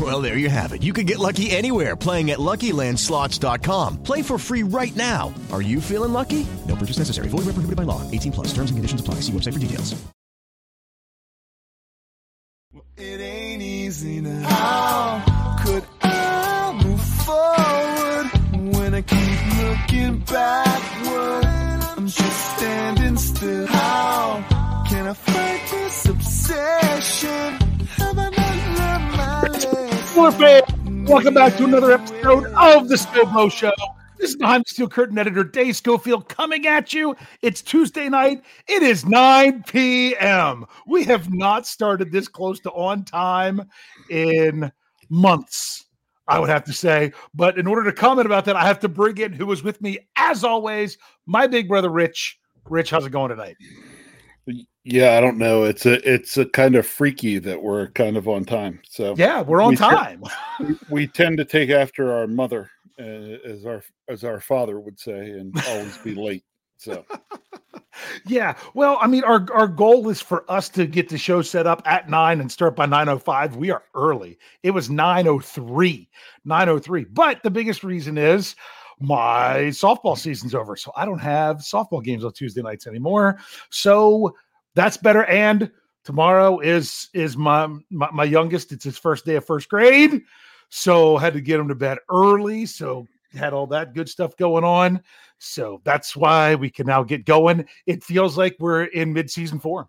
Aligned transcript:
Well, 0.00 0.22
there 0.22 0.38
you 0.38 0.48
have 0.48 0.72
it. 0.72 0.82
You 0.82 0.92
can 0.92 1.04
get 1.04 1.18
lucky 1.18 1.50
anywhere 1.50 1.94
playing 1.94 2.30
at 2.30 2.38
LuckyLandSlots.com. 2.38 4.02
Play 4.02 4.22
for 4.22 4.38
free 4.38 4.62
right 4.62 4.94
now. 4.94 5.34
Are 5.52 5.60
you 5.60 5.80
feeling 5.80 6.12
lucky? 6.12 6.46
No 6.66 6.76
purchase 6.76 6.98
necessary. 6.98 7.28
Void 7.28 7.44
where 7.44 7.54
prohibited 7.54 7.76
by 7.76 7.82
law. 7.82 8.08
18 8.10 8.32
plus. 8.32 8.46
Terms 8.54 8.70
and 8.70 8.78
conditions 8.78 9.00
apply. 9.00 9.16
See 9.16 9.32
website 9.32 9.52
for 9.52 9.58
details. 9.58 10.00
It 12.96 13.20
ain't 13.20 13.62
easy 13.62 14.20
now. 14.20 14.48
How 14.48 15.56
could 15.64 15.84
I 16.02 16.80
move 16.84 17.00
forward 17.24 18.74
when 18.76 18.94
I 18.94 19.02
keep 19.02 19.38
looking 19.62 20.18
backward? 20.20 21.44
I'm 21.96 22.06
just 22.06 22.56
standing 22.56 23.16
still. 23.16 23.66
How 23.66 24.44
can 24.88 25.08
I 25.08 25.12
fight 25.14 25.62
this 25.70 26.06
obsession? 26.06 27.54
Have 27.96 28.18
I 28.18 28.49
lesson? 30.10 30.20
Warfare! 30.20 30.62
Welcome 31.06 31.34
back 31.34 31.56
to 31.56 31.64
another 31.64 31.92
episode 31.92 32.46
of 32.46 32.88
the 32.88 32.96
Scopo 32.96 33.50
Show. 33.50 33.72
This 34.18 34.30
is 34.30 34.36
behind 34.36 34.64
the 34.64 34.70
steel 34.70 34.88
curtain 34.88 35.18
editor 35.18 35.44
Dave 35.44 35.76
Schofield 35.76 36.28
coming 36.28 36.66
at 36.66 36.92
you. 36.92 37.16
It's 37.42 37.62
Tuesday 37.62 38.08
night. 38.08 38.42
It 38.68 38.82
is 38.82 39.06
9 39.06 39.64
p.m. 39.66 40.66
We 40.86 41.04
have 41.04 41.32
not 41.32 41.66
started 41.66 42.12
this 42.12 42.28
close 42.28 42.60
to 42.60 42.70
on 42.72 43.04
time 43.04 43.62
in 44.10 44.70
months, 45.08 45.86
I 46.28 46.38
would 46.38 46.50
have 46.50 46.64
to 46.64 46.72
say. 46.72 47.12
But 47.34 47.58
in 47.58 47.66
order 47.66 47.84
to 47.84 47.92
comment 47.92 48.26
about 48.26 48.44
that, 48.44 48.56
I 48.56 48.66
have 48.66 48.80
to 48.80 48.88
bring 48.88 49.16
in 49.18 49.32
who 49.32 49.46
was 49.46 49.62
with 49.62 49.80
me, 49.80 49.98
as 50.16 50.44
always, 50.44 50.98
my 51.26 51.46
big 51.46 51.68
brother 51.68 51.90
Rich. 51.90 52.38
Rich, 52.68 52.90
how's 52.90 53.06
it 53.06 53.10
going 53.10 53.30
tonight? 53.30 53.56
Yeah, 54.90 55.16
I 55.16 55.20
don't 55.20 55.38
know. 55.38 55.62
It's 55.62 55.86
a 55.86 56.10
it's 56.10 56.36
a 56.36 56.46
kind 56.46 56.74
of 56.74 56.84
freaky 56.84 57.38
that 57.38 57.62
we're 57.62 57.90
kind 57.90 58.16
of 58.16 58.26
on 58.26 58.44
time. 58.44 58.80
So 58.88 59.14
Yeah, 59.16 59.40
we're 59.40 59.62
on 59.62 59.70
we 59.70 59.76
time. 59.76 60.24
we, 60.60 60.76
we 60.88 61.06
tend 61.06 61.38
to 61.38 61.44
take 61.44 61.70
after 61.70 62.12
our 62.12 62.26
mother, 62.26 62.68
uh, 62.98 63.02
as 63.02 63.64
our 63.64 63.84
as 64.08 64.24
our 64.24 64.40
father 64.40 64.80
would 64.80 64.98
say, 64.98 65.30
and 65.30 65.54
always 65.68 65.96
be 65.98 66.14
late. 66.16 66.44
So 66.76 67.06
Yeah. 68.26 68.56
Well, 68.74 68.98
I 69.00 69.06
mean, 69.06 69.22
our 69.22 69.46
our 69.54 69.68
goal 69.68 70.08
is 70.08 70.20
for 70.20 70.50
us 70.50 70.68
to 70.70 70.86
get 70.86 71.08
the 71.08 71.18
show 71.18 71.40
set 71.40 71.68
up 71.68 71.82
at 71.84 72.10
nine 72.10 72.40
and 72.40 72.50
start 72.50 72.74
by 72.74 72.86
905. 72.86 73.54
We 73.54 73.70
are 73.70 73.84
early. 73.94 74.38
It 74.64 74.72
was 74.72 74.90
903. 74.90 76.08
903. 76.44 77.04
But 77.04 77.44
the 77.44 77.50
biggest 77.50 77.84
reason 77.84 78.18
is 78.18 78.56
my 78.98 79.68
softball 79.68 80.18
season's 80.18 80.54
over. 80.54 80.74
So 80.74 80.90
I 80.96 81.04
don't 81.04 81.20
have 81.20 81.58
softball 81.58 82.02
games 82.02 82.24
on 82.24 82.32
Tuesday 82.32 82.62
nights 82.62 82.88
anymore. 82.88 83.38
So 83.70 84.34
that's 84.74 84.96
better. 84.96 85.24
And 85.24 85.70
tomorrow 86.04 86.60
is 86.60 87.08
is 87.14 87.36
my 87.36 87.66
my, 87.90 88.10
my 88.12 88.24
youngest. 88.24 88.72
It's 88.72 88.84
his 88.84 88.98
first 88.98 89.24
day 89.24 89.36
of 89.36 89.44
first 89.44 89.68
grade. 89.68 90.22
So 90.68 91.16
had 91.16 91.34
to 91.34 91.40
get 91.40 91.60
him 91.60 91.68
to 91.68 91.74
bed 91.74 91.98
early. 92.08 92.66
So 92.66 93.06
had 93.34 93.52
all 93.52 93.66
that 93.68 93.94
good 93.94 94.08
stuff 94.08 94.36
going 94.36 94.64
on. 94.64 95.00
So 95.38 95.80
that's 95.84 96.16
why 96.16 96.54
we 96.54 96.70
can 96.70 96.86
now 96.86 97.02
get 97.02 97.24
going. 97.24 97.64
It 97.86 98.04
feels 98.04 98.36
like 98.36 98.56
we're 98.58 98.84
in 98.84 99.14
midseason 99.14 99.60
four 99.60 99.88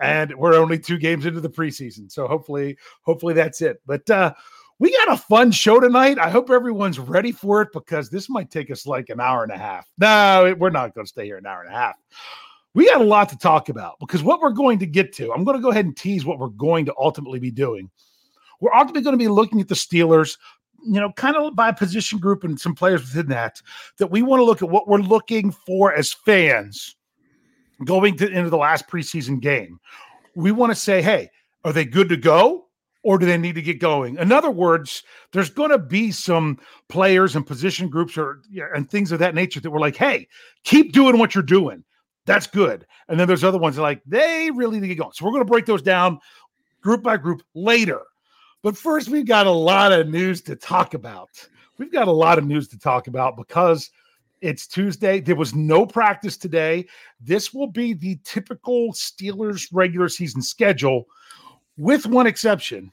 And 0.00 0.34
we're 0.36 0.54
only 0.54 0.78
two 0.78 0.98
games 0.98 1.26
into 1.26 1.40
the 1.40 1.50
preseason. 1.50 2.10
So 2.10 2.26
hopefully, 2.26 2.76
hopefully 3.02 3.34
that's 3.34 3.60
it. 3.62 3.80
But 3.86 4.08
uh 4.10 4.34
we 4.80 4.92
got 4.92 5.12
a 5.12 5.16
fun 5.16 5.50
show 5.50 5.80
tonight. 5.80 6.18
I 6.18 6.30
hope 6.30 6.50
everyone's 6.50 7.00
ready 7.00 7.32
for 7.32 7.62
it 7.62 7.70
because 7.72 8.10
this 8.10 8.30
might 8.30 8.50
take 8.50 8.70
us 8.70 8.86
like 8.86 9.08
an 9.08 9.20
hour 9.20 9.42
and 9.42 9.50
a 9.50 9.58
half. 9.58 9.88
No, 9.98 10.54
we're 10.56 10.70
not 10.70 10.94
going 10.94 11.04
to 11.04 11.08
stay 11.08 11.24
here 11.24 11.36
an 11.36 11.46
hour 11.46 11.62
and 11.62 11.74
a 11.74 11.76
half. 11.76 11.96
We 12.74 12.86
got 12.86 13.00
a 13.00 13.04
lot 13.04 13.28
to 13.30 13.38
talk 13.38 13.68
about 13.68 13.98
because 13.98 14.22
what 14.22 14.40
we're 14.40 14.50
going 14.50 14.78
to 14.78 14.86
get 14.86 15.12
to, 15.14 15.32
I'm 15.32 15.44
going 15.44 15.56
to 15.56 15.62
go 15.62 15.70
ahead 15.70 15.86
and 15.86 15.96
tease 15.96 16.24
what 16.24 16.38
we're 16.38 16.48
going 16.48 16.84
to 16.86 16.94
ultimately 16.98 17.38
be 17.38 17.50
doing. 17.50 17.90
We're 18.60 18.74
ultimately 18.74 19.02
going 19.02 19.18
to 19.18 19.24
be 19.24 19.28
looking 19.28 19.60
at 19.60 19.68
the 19.68 19.74
Steelers, 19.74 20.36
you 20.84 21.00
know, 21.00 21.12
kind 21.12 21.36
of 21.36 21.56
by 21.56 21.72
position 21.72 22.18
group 22.18 22.44
and 22.44 22.60
some 22.60 22.74
players 22.74 23.00
within 23.02 23.28
that, 23.28 23.60
that 23.98 24.10
we 24.10 24.22
want 24.22 24.40
to 24.40 24.44
look 24.44 24.62
at 24.62 24.68
what 24.68 24.86
we're 24.86 24.98
looking 24.98 25.50
for 25.50 25.94
as 25.94 26.12
fans 26.12 26.94
going 27.84 28.16
to, 28.18 28.28
into 28.28 28.50
the 28.50 28.56
last 28.56 28.88
preseason 28.88 29.40
game. 29.40 29.80
We 30.34 30.52
want 30.52 30.70
to 30.70 30.76
say, 30.76 31.02
hey, 31.02 31.30
are 31.64 31.72
they 31.72 31.84
good 31.84 32.08
to 32.10 32.16
go? 32.16 32.66
Or 33.04 33.16
do 33.16 33.26
they 33.26 33.38
need 33.38 33.54
to 33.54 33.62
get 33.62 33.78
going? 33.78 34.18
In 34.18 34.32
other 34.32 34.50
words, 34.50 35.04
there's 35.32 35.50
going 35.50 35.70
to 35.70 35.78
be 35.78 36.10
some 36.10 36.58
players 36.88 37.36
and 37.36 37.46
position 37.46 37.88
groups 37.88 38.18
or 38.18 38.42
and 38.74 38.90
things 38.90 39.12
of 39.12 39.20
that 39.20 39.36
nature 39.36 39.60
that 39.60 39.70
we're 39.70 39.78
like, 39.78 39.96
hey, 39.96 40.26
keep 40.64 40.92
doing 40.92 41.16
what 41.16 41.34
you're 41.34 41.44
doing. 41.44 41.84
That's 42.28 42.46
good. 42.46 42.86
And 43.08 43.18
then 43.18 43.26
there's 43.26 43.42
other 43.42 43.56
ones 43.56 43.78
like 43.78 44.02
they 44.04 44.50
really 44.50 44.78
need 44.78 44.88
to 44.88 44.88
get 44.88 44.98
going. 44.98 45.12
So 45.14 45.24
we're 45.24 45.32
going 45.32 45.46
to 45.46 45.50
break 45.50 45.64
those 45.64 45.80
down 45.80 46.20
group 46.82 47.02
by 47.02 47.16
group 47.16 47.42
later. 47.54 48.02
But 48.62 48.76
first, 48.76 49.08
we've 49.08 49.26
got 49.26 49.46
a 49.46 49.50
lot 49.50 49.92
of 49.92 50.10
news 50.10 50.42
to 50.42 50.54
talk 50.54 50.92
about. 50.92 51.30
We've 51.78 51.90
got 51.90 52.06
a 52.06 52.12
lot 52.12 52.36
of 52.36 52.44
news 52.44 52.68
to 52.68 52.78
talk 52.78 53.06
about 53.06 53.38
because 53.38 53.90
it's 54.42 54.66
Tuesday. 54.66 55.20
There 55.20 55.36
was 55.36 55.54
no 55.54 55.86
practice 55.86 56.36
today. 56.36 56.86
This 57.18 57.54
will 57.54 57.66
be 57.66 57.94
the 57.94 58.18
typical 58.24 58.92
Steelers 58.92 59.66
regular 59.72 60.10
season 60.10 60.42
schedule, 60.42 61.06
with 61.78 62.04
one 62.04 62.26
exception. 62.26 62.92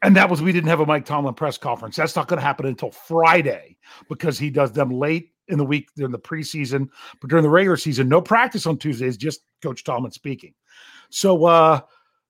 And 0.00 0.16
that 0.16 0.30
was 0.30 0.40
we 0.40 0.52
didn't 0.52 0.70
have 0.70 0.80
a 0.80 0.86
Mike 0.86 1.04
Tomlin 1.04 1.34
press 1.34 1.58
conference. 1.58 1.96
That's 1.96 2.16
not 2.16 2.26
going 2.26 2.38
to 2.38 2.46
happen 2.46 2.64
until 2.64 2.90
Friday 2.90 3.76
because 4.08 4.38
he 4.38 4.48
does 4.48 4.72
them 4.72 4.90
late 4.90 5.32
in 5.48 5.58
the 5.58 5.64
week 5.64 5.88
during 5.96 6.12
the 6.12 6.18
preseason. 6.18 6.88
But 7.20 7.30
during 7.30 7.42
the 7.42 7.50
regular 7.50 7.76
season, 7.76 8.08
no 8.08 8.20
practice 8.20 8.66
on 8.66 8.78
Tuesdays, 8.78 9.16
just 9.16 9.42
Coach 9.62 9.84
Tomlin 9.84 10.12
speaking. 10.12 10.54
So 11.10 11.44
uh 11.44 11.80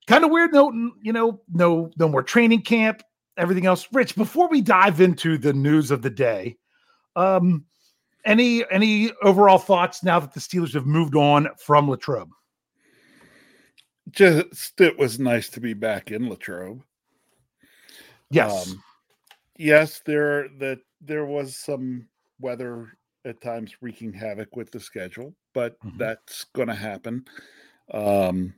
kind 0.08 0.24
of 0.24 0.30
weird. 0.30 0.52
No, 0.52 0.72
you 1.00 1.12
know, 1.12 1.40
no, 1.52 1.90
no 1.96 2.08
more 2.08 2.22
training 2.22 2.62
camp, 2.62 3.02
everything 3.36 3.66
else. 3.66 3.86
Rich, 3.92 4.16
before 4.16 4.48
we 4.48 4.60
dive 4.60 5.00
into 5.00 5.38
the 5.38 5.52
news 5.52 5.92
of 5.92 6.02
the 6.02 6.10
day, 6.10 6.56
um, 7.14 7.64
any 8.24 8.64
any 8.70 9.12
overall 9.22 9.58
thoughts 9.58 10.02
now 10.02 10.18
that 10.18 10.34
the 10.34 10.40
Steelers 10.40 10.74
have 10.74 10.86
moved 10.86 11.14
on 11.14 11.48
from 11.58 11.88
Latrobe? 11.88 12.30
Just 14.10 14.80
it 14.80 14.98
was 14.98 15.20
nice 15.20 15.48
to 15.50 15.60
be 15.60 15.74
back 15.74 16.10
in 16.10 16.28
Latrobe. 16.28 16.82
Yes. 18.30 18.68
Um, 18.68 18.82
yes, 19.56 20.00
there 20.04 20.48
that 20.58 20.80
there 21.00 21.26
was 21.26 21.56
some 21.56 22.08
weather 22.40 22.97
at 23.28 23.40
times 23.40 23.76
wreaking 23.80 24.12
havoc 24.12 24.56
with 24.56 24.70
the 24.70 24.80
schedule, 24.80 25.34
but 25.54 25.78
Mhm. 25.80 25.98
that's 25.98 26.44
going 26.44 26.68
to 26.68 26.74
happen. 26.74 27.24
Um, 27.92 28.54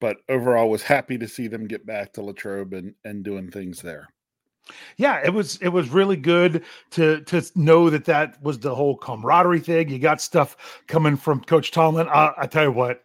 but 0.00 0.18
overall, 0.28 0.70
was 0.70 0.82
happy 0.82 1.18
to 1.18 1.28
see 1.28 1.48
them 1.48 1.66
get 1.66 1.86
back 1.86 2.12
to 2.14 2.22
Latrobe 2.22 2.74
and 2.74 2.94
and 3.04 3.24
doing 3.24 3.50
things 3.50 3.80
there. 3.82 4.08
Yeah, 4.96 5.20
it 5.24 5.32
was 5.32 5.56
it 5.62 5.68
was 5.68 5.90
really 5.90 6.16
good 6.16 6.64
to 6.90 7.20
to 7.22 7.42
know 7.54 7.88
that 7.90 8.04
that 8.06 8.42
was 8.42 8.58
the 8.58 8.74
whole 8.74 8.96
camaraderie 8.96 9.60
thing. 9.60 9.88
You 9.88 9.98
got 9.98 10.20
stuff 10.20 10.82
coming 10.86 11.16
from 11.16 11.42
Coach 11.44 11.70
Tomlin. 11.70 12.08
I, 12.08 12.32
I 12.36 12.46
tell 12.46 12.64
you 12.64 12.72
what, 12.72 13.04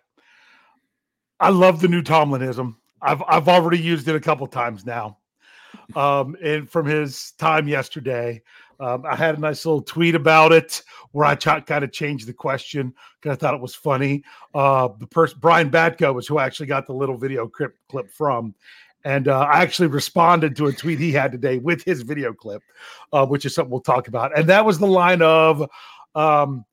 I 1.40 1.50
love 1.50 1.82
the 1.82 1.88
new 1.88 2.02
Tomlinism. 2.02 2.76
I've 3.02 3.24
I've 3.28 3.48
already 3.48 3.80
used 3.80 4.08
it 4.08 4.16
a 4.16 4.20
couple 4.20 4.48
times 4.48 4.86
now. 4.86 5.18
Um, 5.96 6.36
and 6.44 6.70
from 6.70 6.86
his 6.86 7.32
time 7.34 7.68
yesterday, 7.68 8.42
um, 8.80 9.06
I 9.06 9.16
had 9.16 9.38
a 9.38 9.40
nice 9.40 9.66
little 9.66 9.82
tweet 9.82 10.16
about 10.16 10.52
it 10.52 10.82
where 11.12 11.26
I 11.26 11.36
ch- 11.36 11.66
kind 11.68 11.84
of 11.84 11.92
changed 11.92 12.28
the 12.28 12.34
question 12.34 12.94
because 13.20 13.36
I 13.36 13.40
thought 13.40 13.54
it 13.54 13.62
was 13.62 13.76
funny. 13.76 14.24
Uh, 14.56 14.90
the 15.00 15.06
person 15.06 15.38
Brian 15.40 15.70
Batko 15.70 16.16
was 16.16 16.28
who 16.28 16.40
I 16.40 16.46
actually 16.46 16.66
got 16.66 16.88
the 16.88 16.94
little 16.94 17.16
video 17.16 17.48
clip 17.48 17.76
clip 17.90 18.10
from, 18.10 18.56
and 19.06 19.28
uh, 19.28 19.40
I 19.40 19.62
actually 19.62 19.88
responded 19.88 20.56
to 20.56 20.68
a 20.68 20.74
tweet 20.74 21.00
he 21.00 21.12
had 21.12 21.32
today 21.32 21.60
with 21.60 21.84
his 21.84 22.02
video 22.02 22.34
clip, 22.34 22.64
uh, 23.14 23.26
which 23.26 23.46
is 23.46 23.54
something 23.54 23.72
we'll 23.72 23.82
talk 23.82 24.08
about. 24.08 24.36
And 24.36 24.50
that 24.50 24.66
was 24.66 24.80
the 24.80 24.88
line 24.88 25.22
of, 25.22 25.70
um, 26.16 26.66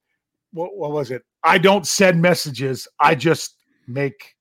what, 0.52 0.76
what 0.76 0.92
was 0.92 1.10
it? 1.10 1.22
I 1.42 1.58
don't 1.58 1.86
send 1.86 2.22
messages. 2.22 2.88
I 2.98 3.14
just 3.14 3.54
make 3.86 4.34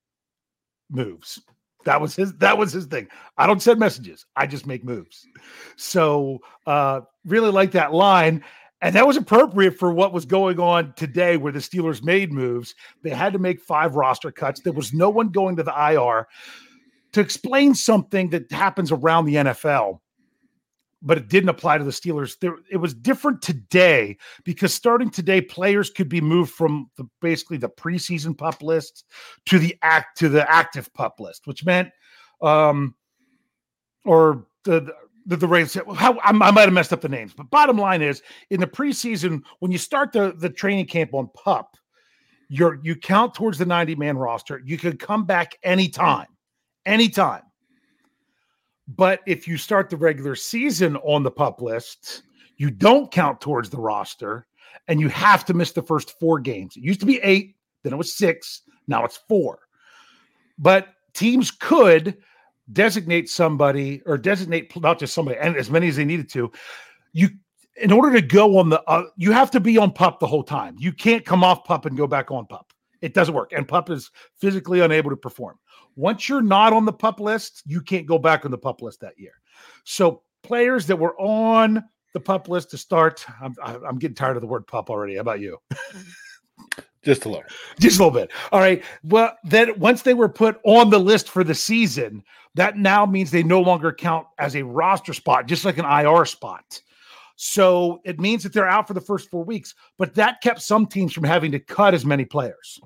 moves. 0.89 1.41
That 1.87 2.01
was 2.01 2.17
his. 2.17 2.33
That 2.33 2.57
was 2.57 2.73
his 2.73 2.85
thing. 2.85 3.07
I 3.37 3.47
don't 3.47 3.61
send 3.61 3.79
messages. 3.79 4.25
I 4.35 4.45
just 4.45 4.67
make 4.67 4.83
moves. 4.83 5.25
So 5.77 6.39
uh, 6.65 7.01
really 7.25 7.49
like 7.49 7.71
that 7.71 7.93
line. 7.93 8.43
And 8.81 8.93
that 8.93 9.07
was 9.07 9.15
appropriate 9.15 9.79
for 9.79 9.93
what 9.93 10.11
was 10.11 10.25
going 10.25 10.59
on 10.59 10.93
today, 10.97 11.37
where 11.37 11.53
the 11.53 11.59
Steelers 11.59 12.03
made 12.03 12.33
moves. 12.33 12.75
They 13.03 13.11
had 13.11 13.31
to 13.31 13.39
make 13.39 13.61
five 13.61 13.95
roster 13.95 14.33
cuts. 14.33 14.59
There 14.59 14.73
was 14.73 14.93
no 14.93 15.09
one 15.09 15.29
going 15.29 15.55
to 15.55 15.63
the 15.63 15.71
IR 15.71 16.27
to 17.13 17.21
explain 17.21 17.73
something 17.73 18.31
that 18.31 18.51
happens 18.51 18.91
around 18.91 19.23
the 19.23 19.35
NFL, 19.35 20.01
but 21.01 21.17
it 21.17 21.29
didn't 21.29 21.49
apply 21.49 21.77
to 21.77 21.83
the 21.83 21.91
Steelers. 21.91 22.39
There, 22.39 22.55
it 22.71 22.77
was 22.77 22.93
different 22.93 23.41
today 23.41 24.17
because 24.43 24.73
starting 24.73 25.09
today, 25.09 25.41
players 25.41 25.89
could 25.89 26.09
be 26.09 26.21
moved 26.21 26.51
from 26.51 26.89
the 26.97 27.07
basically 27.21 27.57
the 27.57 27.69
preseason 27.69 28.37
pup 28.37 28.61
list 28.61 29.05
to 29.45 29.59
the 29.59 29.75
act 29.81 30.17
to 30.19 30.29
the 30.29 30.49
active 30.51 30.91
pup 30.93 31.19
list, 31.19 31.45
which 31.45 31.65
meant, 31.65 31.89
um, 32.41 32.95
or 34.05 34.47
the 34.63 34.93
the, 35.25 35.37
the 35.37 35.47
race. 35.47 35.77
How 35.95 36.17
I, 36.19 36.29
I 36.29 36.51
might 36.51 36.61
have 36.61 36.73
messed 36.73 36.93
up 36.93 37.01
the 37.01 37.09
names, 37.09 37.33
but 37.33 37.49
bottom 37.49 37.77
line 37.77 38.01
is, 38.01 38.21
in 38.49 38.59
the 38.59 38.67
preseason, 38.67 39.41
when 39.59 39.71
you 39.71 39.77
start 39.77 40.11
the 40.11 40.33
the 40.37 40.49
training 40.49 40.87
camp 40.87 41.13
on 41.13 41.29
pup, 41.35 41.77
you're 42.49 42.79
you 42.83 42.95
count 42.95 43.35
towards 43.35 43.57
the 43.57 43.65
ninety 43.65 43.95
man 43.95 44.17
roster. 44.17 44.61
You 44.65 44.77
could 44.77 44.99
come 44.99 45.25
back 45.25 45.57
anytime 45.63 46.27
anytime. 46.87 47.43
But 48.87 49.21
if 49.25 49.47
you 49.47 49.57
start 49.57 49.89
the 49.89 49.97
regular 49.97 50.35
season 50.35 50.95
on 50.97 51.23
the 51.23 51.31
pup 51.31 51.61
list, 51.61 52.23
you 52.55 52.71
don't 52.71 53.11
count 53.11 53.41
towards 53.41 53.69
the 53.69 53.79
roster 53.79 54.47
and 54.87 54.99
you 54.99 55.09
have 55.09 55.45
to 55.45 55.53
miss 55.53 55.71
the 55.71 55.81
first 55.81 56.19
four 56.19 56.39
games. 56.39 56.77
It 56.77 56.83
used 56.83 56.99
to 57.01 57.05
be 57.05 57.19
eight, 57.21 57.55
then 57.83 57.93
it 57.93 57.97
was 57.97 58.15
six, 58.15 58.61
now 58.87 59.03
it's 59.03 59.17
four. 59.27 59.59
But 60.57 60.87
teams 61.13 61.51
could 61.51 62.17
designate 62.73 63.29
somebody 63.29 64.01
or 64.05 64.17
designate 64.17 64.75
not 64.79 64.99
just 64.99 65.13
somebody 65.13 65.37
and 65.37 65.55
as 65.55 65.69
many 65.69 65.87
as 65.87 65.95
they 65.95 66.05
needed 66.05 66.29
to. 66.29 66.51
You 67.13 67.29
in 67.75 67.91
order 67.91 68.19
to 68.19 68.25
go 68.25 68.57
on 68.57 68.69
the 68.69 68.81
uh, 68.89 69.03
you 69.17 69.31
have 69.31 69.51
to 69.51 69.59
be 69.59 69.77
on 69.77 69.91
pup 69.91 70.19
the 70.19 70.27
whole 70.27 70.43
time. 70.43 70.75
You 70.79 70.91
can't 70.91 71.25
come 71.25 71.43
off 71.43 71.63
pup 71.63 71.85
and 71.85 71.95
go 71.95 72.07
back 72.07 72.31
on 72.31 72.45
pup. 72.47 72.73
It 73.01 73.13
doesn't 73.13 73.33
work. 73.33 73.51
And 73.53 73.67
pup 73.67 73.89
is 73.89 74.11
physically 74.35 74.79
unable 74.79 75.09
to 75.09 75.17
perform. 75.17 75.57
Once 75.95 76.29
you're 76.29 76.41
not 76.41 76.73
on 76.73 76.85
the 76.85 76.93
pup 76.93 77.19
list, 77.19 77.63
you 77.65 77.81
can't 77.81 78.05
go 78.05 78.17
back 78.17 78.45
on 78.45 78.51
the 78.51 78.57
pup 78.57 78.81
list 78.81 79.01
that 79.01 79.17
year. 79.17 79.33
So 79.83 80.21
players 80.43 80.85
that 80.87 80.97
were 80.97 81.19
on 81.19 81.83
the 82.13 82.19
pup 82.19 82.49
list 82.49 82.71
to 82.71 82.77
start, 82.77 83.25
I'm, 83.41 83.55
I'm 83.63 83.99
getting 83.99 84.15
tired 84.15 84.37
of 84.37 84.41
the 84.41 84.47
word 84.47 84.67
pup 84.67 84.89
already. 84.89 85.15
How 85.15 85.21
about 85.21 85.39
you? 85.39 85.57
Just 87.03 87.25
a 87.25 87.29
little. 87.29 87.45
Just 87.79 87.99
a 87.99 88.03
little 88.03 88.19
bit. 88.19 88.31
All 88.51 88.59
right. 88.59 88.83
Well, 89.03 89.33
then 89.45 89.79
once 89.79 90.01
they 90.01 90.13
were 90.13 90.27
put 90.27 90.59
on 90.65 90.89
the 90.89 90.99
list 90.99 91.29
for 91.29 91.43
the 91.43 91.55
season, 91.55 92.23
that 92.55 92.77
now 92.77 93.05
means 93.05 93.31
they 93.31 93.43
no 93.43 93.61
longer 93.61 93.93
count 93.93 94.27
as 94.39 94.55
a 94.55 94.63
roster 94.63 95.13
spot, 95.13 95.47
just 95.47 95.63
like 95.63 95.77
an 95.77 95.85
IR 95.85 96.25
spot. 96.25 96.81
So 97.39 98.01
it 98.03 98.19
means 98.19 98.41
that 98.43 98.51
they're 98.51 98.67
out 98.67 98.87
for 98.87 98.95
the 98.95 99.01
first 99.01 99.29
four 99.29 99.43
weeks, 99.43 99.75
but 99.99 100.15
that 100.15 100.41
kept 100.41 100.59
some 100.59 100.87
teams 100.87 101.13
from 101.13 101.23
having 101.23 101.51
to 101.51 101.59
cut 101.59 101.93
as 101.93 102.03
many 102.03 102.25
players. 102.25 102.79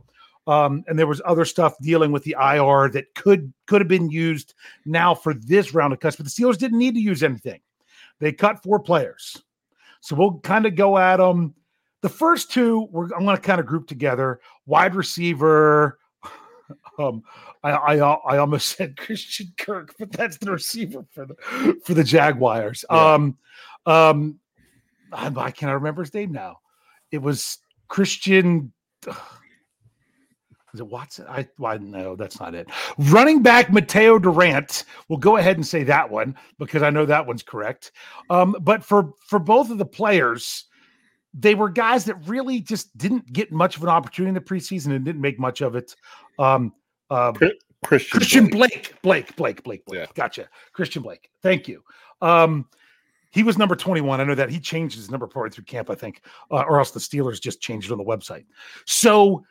Um, 0.45 0.83
and 0.87 0.99
there 0.99 1.07
was 1.07 1.21
other 1.23 1.45
stuff 1.45 1.77
dealing 1.81 2.11
with 2.11 2.25
the 2.25 2.35
IR 2.37 2.89
that 2.89 3.15
could 3.15 3.53
could 3.65 3.79
have 3.79 3.87
been 3.87 4.09
used 4.09 4.53
now 4.85 5.15
for 5.15 5.33
this 5.33 5.73
round 5.73 5.93
of 5.93 6.01
cuts, 6.01 6.17
but 6.17 6.25
the 6.25 6.31
Steelers 6.31 6.57
didn't 6.57 6.79
need 6.79 6.95
to 6.95 6.99
use 6.99 7.23
anything. 7.23 7.61
They 8.19 8.33
cut 8.33 8.61
four 8.61 8.79
players, 8.79 9.41
so 10.01 10.15
we'll 10.17 10.39
kind 10.39 10.65
of 10.65 10.75
go 10.75 10.97
at 10.97 11.17
them. 11.17 11.55
The 12.01 12.09
first 12.09 12.51
two, 12.51 12.89
we're 12.91 13.05
I'm 13.13 13.23
going 13.23 13.37
to 13.37 13.41
kind 13.41 13.61
of 13.61 13.65
group 13.65 13.87
together: 13.87 14.41
wide 14.65 14.95
receiver. 14.95 15.97
Um, 16.97 17.23
I, 17.63 17.71
I 17.71 17.95
I 17.97 18.37
almost 18.37 18.77
said 18.77 18.95
Christian 18.97 19.53
Kirk, 19.57 19.95
but 19.97 20.11
that's 20.11 20.37
the 20.37 20.51
receiver 20.51 21.05
for 21.11 21.25
the 21.25 21.79
for 21.83 21.93
the 21.93 22.03
Jaguars. 22.03 22.85
Yeah. 22.89 23.13
Um, 23.13 23.37
um, 23.85 24.39
I, 25.11 25.31
I 25.35 25.51
cannot 25.51 25.73
remember 25.73 26.03
his 26.03 26.13
name 26.13 26.31
now. 26.31 26.57
It 27.11 27.21
was 27.21 27.57
Christian. 27.87 28.71
Is 30.73 30.79
it 30.79 30.87
Watson? 30.87 31.25
I 31.27 31.47
why 31.57 31.77
no, 31.77 32.15
that's 32.15 32.39
not 32.39 32.55
it. 32.55 32.69
Running 32.97 33.41
back 33.43 33.67
Mataeo 33.67 34.21
Durant. 34.21 34.85
We'll 35.09 35.19
go 35.19 35.37
ahead 35.37 35.57
and 35.57 35.67
say 35.67 35.83
that 35.83 36.09
one 36.09 36.35
because 36.59 36.81
I 36.81 36.89
know 36.89 37.05
that 37.05 37.27
one's 37.27 37.43
correct. 37.43 37.91
Um, 38.29 38.55
but 38.61 38.83
for 38.83 39.13
for 39.27 39.37
both 39.37 39.69
of 39.69 39.77
the 39.77 39.85
players, 39.85 40.65
they 41.33 41.55
were 41.55 41.69
guys 41.69 42.05
that 42.05 42.15
really 42.25 42.61
just 42.61 42.97
didn't 42.97 43.31
get 43.33 43.51
much 43.51 43.75
of 43.75 43.83
an 43.83 43.89
opportunity 43.89 44.29
in 44.29 44.35
the 44.35 44.41
preseason 44.41 44.95
and 44.95 45.03
didn't 45.03 45.21
make 45.21 45.39
much 45.39 45.61
of 45.61 45.75
it. 45.75 45.93
Um, 46.39 46.73
uh, 47.09 47.33
Christian, 47.83 48.17
Christian 48.17 48.47
Blake. 48.47 48.93
Blake, 49.01 49.35
Blake, 49.35 49.63
Blake, 49.63 49.83
Blake. 49.85 49.99
Yeah. 49.99 50.05
Gotcha. 50.13 50.47
Christian 50.71 51.01
Blake. 51.01 51.29
Thank 51.41 51.67
you. 51.67 51.83
Um, 52.21 52.67
he 53.31 53.43
was 53.43 53.57
number 53.57 53.75
21. 53.75 54.19
I 54.19 54.23
know 54.23 54.35
that 54.35 54.49
he 54.49 54.59
changed 54.59 54.95
his 54.95 55.09
number 55.09 55.27
partway 55.27 55.49
through 55.49 55.63
camp, 55.63 55.89
I 55.89 55.95
think, 55.95 56.21
uh, 56.51 56.63
or 56.67 56.79
else 56.79 56.91
the 56.91 56.99
Steelers 56.99 57.41
just 57.41 57.61
changed 57.61 57.89
it 57.89 57.93
on 57.93 57.97
the 57.97 58.03
website. 58.03 58.45
So 58.85 59.43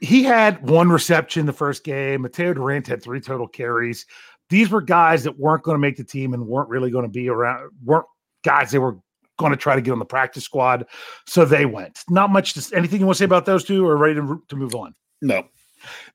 he 0.00 0.24
had 0.24 0.68
one 0.68 0.90
reception 0.90 1.46
the 1.46 1.52
first 1.52 1.84
game. 1.84 2.24
Mataeo 2.24 2.54
Durant 2.54 2.86
had 2.86 3.02
three 3.02 3.20
total 3.20 3.46
carries. 3.46 4.06
These 4.50 4.70
were 4.70 4.82
guys 4.82 5.22
that 5.24 5.38
weren't 5.38 5.62
going 5.62 5.76
to 5.76 5.80
make 5.80 5.96
the 5.96 6.04
team 6.04 6.34
and 6.34 6.46
weren't 6.46 6.68
really 6.68 6.90
going 6.90 7.04
to 7.04 7.10
be 7.10 7.28
around, 7.28 7.70
weren't 7.84 8.06
guys 8.44 8.70
they 8.72 8.78
were 8.78 8.98
going 9.38 9.52
to 9.52 9.56
try 9.56 9.74
to 9.74 9.80
get 9.80 9.92
on 9.92 9.98
the 9.98 10.04
practice 10.04 10.44
squad. 10.44 10.86
So 11.26 11.44
they 11.44 11.64
went. 11.64 12.00
Not 12.10 12.30
much. 12.30 12.54
To, 12.54 12.76
anything 12.76 13.00
you 13.00 13.06
want 13.06 13.16
to 13.16 13.18
say 13.20 13.24
about 13.24 13.46
those 13.46 13.64
two 13.64 13.86
or 13.86 13.96
ready 13.96 14.16
to, 14.16 14.42
to 14.48 14.56
move 14.56 14.74
on? 14.74 14.94
No. 15.22 15.46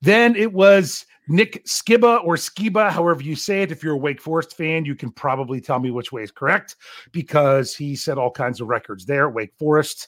Then 0.02 0.36
it 0.36 0.54
was 0.54 1.06
Nick 1.28 1.66
Sciba 1.66 2.24
or 2.24 2.36
Sciba, 2.36 2.90
however 2.90 3.22
you 3.22 3.36
say 3.36 3.62
it. 3.62 3.72
If 3.72 3.84
you're 3.84 3.94
a 3.94 3.98
Wake 3.98 4.22
Forest 4.22 4.56
fan, 4.56 4.86
you 4.86 4.96
can 4.96 5.12
probably 5.12 5.60
tell 5.60 5.80
me 5.80 5.92
which 5.92 6.12
way 6.12 6.24
is 6.24 6.32
correct 6.32 6.76
because 7.12 7.76
he 7.76 7.96
set 7.96 8.18
all 8.18 8.32
kinds 8.32 8.62
of 8.62 8.68
records 8.68 9.06
there 9.06 9.28
at 9.28 9.34
Wake 9.34 9.54
Forest. 9.58 10.08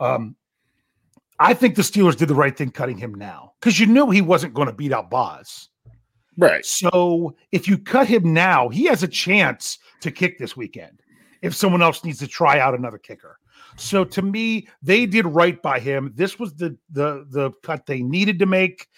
Um, 0.00 0.36
I 1.40 1.54
think 1.54 1.74
the 1.74 1.82
Steelers 1.82 2.16
did 2.16 2.28
the 2.28 2.34
right 2.34 2.56
thing 2.56 2.70
cutting 2.70 2.98
him 2.98 3.14
now 3.14 3.52
because 3.60 3.78
you 3.78 3.86
knew 3.86 4.10
he 4.10 4.22
wasn't 4.22 4.54
going 4.54 4.66
to 4.66 4.74
beat 4.74 4.92
out 4.92 5.10
Boz. 5.10 5.68
Right. 6.36 6.64
So 6.64 7.36
if 7.52 7.66
you 7.66 7.78
cut 7.78 8.06
him 8.06 8.32
now, 8.32 8.68
he 8.68 8.84
has 8.84 9.02
a 9.02 9.08
chance 9.08 9.78
to 10.00 10.10
kick 10.10 10.38
this 10.38 10.56
weekend 10.56 11.02
if 11.42 11.54
someone 11.54 11.82
else 11.82 12.04
needs 12.04 12.18
to 12.20 12.26
try 12.26 12.60
out 12.60 12.74
another 12.74 12.98
kicker. 12.98 13.38
So 13.76 14.04
to 14.04 14.22
me, 14.22 14.68
they 14.82 15.06
did 15.06 15.26
right 15.26 15.60
by 15.60 15.78
him. 15.78 16.12
This 16.14 16.38
was 16.38 16.54
the 16.54 16.76
the 16.90 17.26
the 17.30 17.52
cut 17.62 17.86
they 17.86 18.02
needed 18.02 18.38
to 18.40 18.46
make. 18.46 18.88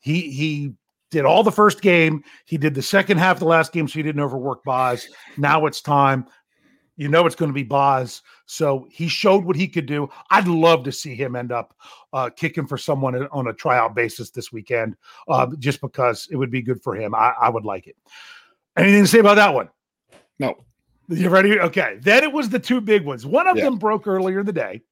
He 0.00 0.30
he 0.30 0.72
did 1.10 1.24
all 1.24 1.42
the 1.42 1.52
first 1.52 1.80
game. 1.82 2.22
He 2.44 2.56
did 2.56 2.74
the 2.74 2.82
second 2.82 3.18
half 3.18 3.36
of 3.36 3.40
the 3.40 3.46
last 3.46 3.72
game, 3.72 3.88
so 3.88 3.94
he 3.94 4.02
didn't 4.02 4.20
overwork 4.22 4.62
Boz. 4.64 5.06
Now 5.36 5.66
it's 5.66 5.80
time. 5.80 6.26
You 6.96 7.08
know 7.08 7.24
it's 7.26 7.34
going 7.34 7.48
to 7.50 7.54
be 7.54 7.62
Boz. 7.62 8.20
So 8.46 8.86
he 8.90 9.08
showed 9.08 9.44
what 9.44 9.56
he 9.56 9.66
could 9.66 9.86
do. 9.86 10.08
I'd 10.30 10.46
love 10.46 10.84
to 10.84 10.92
see 10.92 11.14
him 11.14 11.34
end 11.34 11.50
up 11.50 11.74
uh, 12.12 12.28
kicking 12.30 12.66
for 12.66 12.76
someone 12.76 13.26
on 13.28 13.48
a 13.48 13.52
tryout 13.52 13.94
basis 13.94 14.30
this 14.30 14.52
weekend, 14.52 14.96
uh, 15.28 15.46
just 15.58 15.80
because 15.80 16.28
it 16.30 16.36
would 16.36 16.50
be 16.50 16.60
good 16.62 16.82
for 16.82 16.94
him. 16.94 17.14
I, 17.14 17.32
I 17.40 17.48
would 17.48 17.64
like 17.64 17.86
it. 17.86 17.96
Anything 18.76 19.02
to 19.04 19.08
say 19.08 19.18
about 19.20 19.36
that 19.36 19.54
one? 19.54 19.68
No. 20.38 20.54
You 21.08 21.28
ready? 21.28 21.58
Okay. 21.58 21.98
Then 22.02 22.22
it 22.22 22.32
was 22.32 22.50
the 22.50 22.58
two 22.58 22.80
big 22.80 23.04
ones. 23.04 23.26
One 23.26 23.48
of 23.48 23.56
Yeah. 23.56 23.64
them 23.64 23.78
broke 23.78 24.06
earlier 24.06 24.40
in 24.40 24.46
the 24.46 24.52
day. 24.52 24.82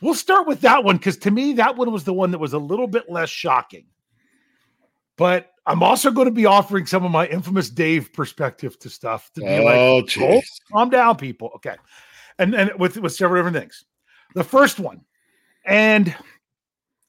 we'll 0.00 0.14
start 0.14 0.46
with 0.46 0.62
that 0.62 0.82
one 0.82 0.96
because 0.96 1.18
to 1.18 1.30
me, 1.30 1.52
that 1.52 1.76
one 1.76 1.92
was 1.92 2.04
the 2.04 2.14
one 2.14 2.30
that 2.30 2.38
was 2.38 2.54
a 2.54 2.58
little 2.58 2.86
bit 2.86 3.10
less 3.10 3.28
shocking. 3.28 3.84
But 5.18 5.49
I'm 5.66 5.82
also 5.82 6.10
going 6.10 6.26
to 6.26 6.32
be 6.32 6.46
offering 6.46 6.86
some 6.86 7.04
of 7.04 7.10
my 7.10 7.26
infamous 7.26 7.68
Dave 7.70 8.12
perspective 8.12 8.78
to 8.80 8.90
stuff 8.90 9.30
to 9.34 9.40
be 9.40 9.46
Oh, 9.46 9.64
like, 9.64 10.18
"Oh, 10.18 10.40
calm 10.72 10.90
down, 10.90 11.16
people. 11.16 11.50
Okay. 11.56 11.76
And 12.38 12.54
and 12.54 12.72
with, 12.78 12.96
with 12.96 13.12
several 13.14 13.38
different 13.40 13.56
things. 13.56 13.84
The 14.34 14.44
first 14.44 14.78
one, 14.80 15.02
and 15.66 16.14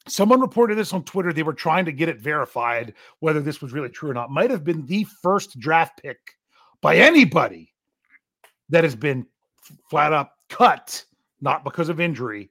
someone 0.08 0.42
reported 0.42 0.76
this 0.76 0.92
on 0.94 1.04
Twitter. 1.04 1.32
They 1.32 1.44
were 1.44 1.54
trying 1.54 1.86
to 1.86 1.92
get 1.92 2.10
it 2.10 2.20
verified 2.20 2.94
whether 3.20 3.40
this 3.40 3.62
was 3.62 3.72
really 3.72 3.90
true 3.90 4.10
or 4.10 4.14
not. 4.14 4.30
Might 4.32 4.52
have 4.52 4.64
been 4.64 4.86
the 4.86 5.06
first 5.22 5.60
draft 5.60 6.02
pick 6.02 6.20
by 6.82 6.98
anybody 6.98 7.74
that 8.70 8.84
has 8.84 8.96
been 8.96 9.26
flat 9.90 10.12
up 10.12 10.36
cut, 10.50 11.04
not 11.40 11.64
because 11.64 11.90
of 11.90 12.00
injury, 12.00 12.50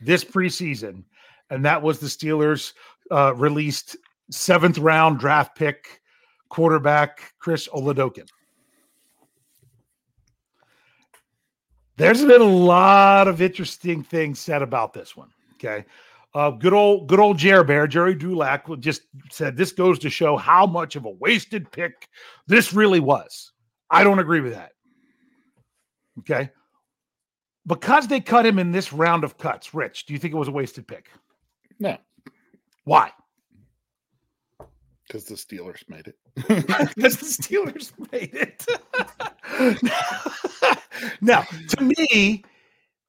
this 0.00 0.24
preseason. 0.24 1.04
And 1.50 1.64
that 1.64 1.80
was 1.80 1.98
the 1.98 2.06
Steelers 2.06 2.72
uh, 3.10 3.34
released 3.34 3.96
seventh 4.30 4.78
round 4.78 5.18
draft 5.18 5.56
pick 5.56 6.00
quarterback 6.48 7.32
Chris 7.38 7.68
Oladokun. 7.68 8.28
There's 11.96 12.24
been 12.24 12.40
a 12.40 12.44
lot 12.44 13.26
of 13.26 13.42
interesting 13.42 14.04
things 14.04 14.38
said 14.38 14.62
about 14.62 14.92
this 14.92 15.16
one. 15.16 15.30
Okay. 15.54 15.84
Uh, 16.34 16.50
good 16.50 16.72
old, 16.72 17.08
good 17.08 17.18
old 17.18 17.38
Jer 17.38 17.64
Bear, 17.64 17.86
Gerry 17.88 18.14
Dulac, 18.14 18.66
just 18.80 19.02
said 19.30 19.56
this 19.56 19.72
goes 19.72 19.98
to 20.00 20.10
show 20.10 20.36
how 20.36 20.66
much 20.66 20.94
of 20.94 21.06
a 21.06 21.10
wasted 21.10 21.70
pick 21.72 22.08
this 22.46 22.72
really 22.72 23.00
was. 23.00 23.52
I 23.90 24.04
don't 24.04 24.18
agree 24.18 24.40
with 24.40 24.52
that. 24.52 24.72
Okay. 26.20 26.50
Because 27.66 28.06
they 28.06 28.20
cut 28.20 28.46
him 28.46 28.58
in 28.58 28.70
this 28.70 28.92
round 28.92 29.24
of 29.24 29.36
cuts, 29.36 29.74
Rich, 29.74 30.06
do 30.06 30.12
you 30.12 30.18
think 30.18 30.32
it 30.32 30.38
was 30.38 30.48
a 30.48 30.52
wasted 30.52 30.86
pick? 30.86 31.10
No, 31.80 31.96
Why? 32.84 33.10
Because 35.08 35.24
the 35.24 35.34
Steelers 35.34 35.88
made 35.88 36.06
it. 36.06 36.16
Because 36.94 37.16
the 37.16 37.26
Steelers 37.26 37.92
made 38.12 38.34
it. 38.34 38.66
now, 41.20 41.42
to 41.68 41.82
me, 41.82 42.44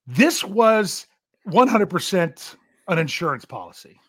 this 0.08 0.44
was 0.44 1.06
100% 1.48 2.56
an 2.88 2.98
insurance 2.98 3.46
policy. 3.46 4.00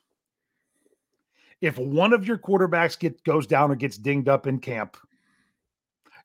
If 1.61 1.77
one 1.77 2.13
of 2.15 2.27
your 2.27 2.39
quarterbacks 2.39 2.99
get 2.99 3.23
goes 3.25 3.47
down 3.47 3.71
or 3.71 3.77
gets 3.77 3.99
dinged 3.99 4.29
up 4.29 4.47
in 4.47 4.61
camp, 4.61 4.97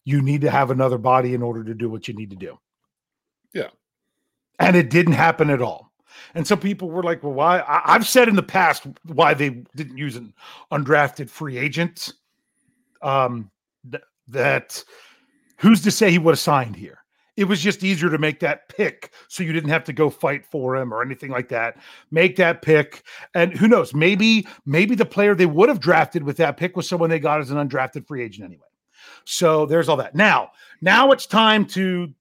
you 0.06 0.22
need 0.22 0.42
to 0.42 0.52
have 0.52 0.72
another 0.72 0.98
body 0.98 1.34
in 1.34 1.42
order 1.42 1.64
to 1.64 1.74
do 1.74 1.90
what 1.90 2.08
you 2.08 2.14
need 2.14 2.30
to 2.30 2.38
do. 2.38 2.58
Yeah. 3.54 3.70
And 4.60 4.78
it 4.78 4.90
didn't 4.90 5.14
happen 5.14 5.50
at 5.50 5.62
all. 5.62 5.92
And 6.34 6.46
some 6.48 6.60
people 6.60 6.90
were 6.90 7.04
like, 7.04 7.24
well, 7.24 7.34
why? 7.34 7.60
I, 7.60 7.96
I've 7.96 8.08
said 8.08 8.28
in 8.28 8.36
the 8.36 8.44
past 8.44 8.86
why 9.06 9.34
they 9.34 9.50
didn't 9.76 9.98
use 9.98 10.16
an 10.16 10.34
undrafted 10.72 11.30
free 11.30 11.58
agent. 11.58 12.14
Um, 13.02 13.52
th- 13.90 14.04
that 14.28 14.84
who's 15.58 15.82
to 15.82 15.92
say 15.92 16.12
he 16.12 16.18
would 16.18 16.34
have 16.34 16.40
signed 16.40 16.76
here? 16.76 17.00
It 17.38 17.46
was 17.46 17.60
just 17.62 17.84
easier 17.84 18.10
to 18.10 18.18
make 18.18 18.40
that 18.40 18.70
pick 18.70 19.12
so 19.28 19.44
you 19.44 19.52
didn't 19.52 19.70
have 19.70 19.84
to 19.86 19.94
go 19.94 20.10
fight 20.10 20.46
for 20.46 20.76
him 20.76 20.94
or 20.94 21.02
anything 21.02 21.32
like 21.32 21.50
that. 21.50 21.78
Make 22.10 22.38
that 22.38 22.62
pick. 22.62 23.04
And 23.34 23.56
who 23.58 23.68
knows? 23.68 23.94
Maybe, 23.94 24.48
maybe 24.66 24.96
the 24.96 25.06
player 25.06 25.36
they 25.36 25.46
would 25.46 25.68
have 25.68 25.82
drafted 25.82 26.24
with 26.24 26.38
that 26.38 26.56
pick 26.56 26.78
was 26.78 26.88
someone 26.88 27.10
they 27.10 27.20
got 27.20 27.42
as 27.42 27.52
an 27.52 27.58
undrafted 27.58 28.08
free 28.08 28.24
agent 28.24 28.46
anyway. 28.46 28.64
So 29.26 29.66
there's 29.66 29.90
all 29.90 29.98
that. 29.98 30.16
Now, 30.16 30.52
now 30.82 31.12
it's 31.12 31.26
time 31.26 31.66
to 31.68 32.14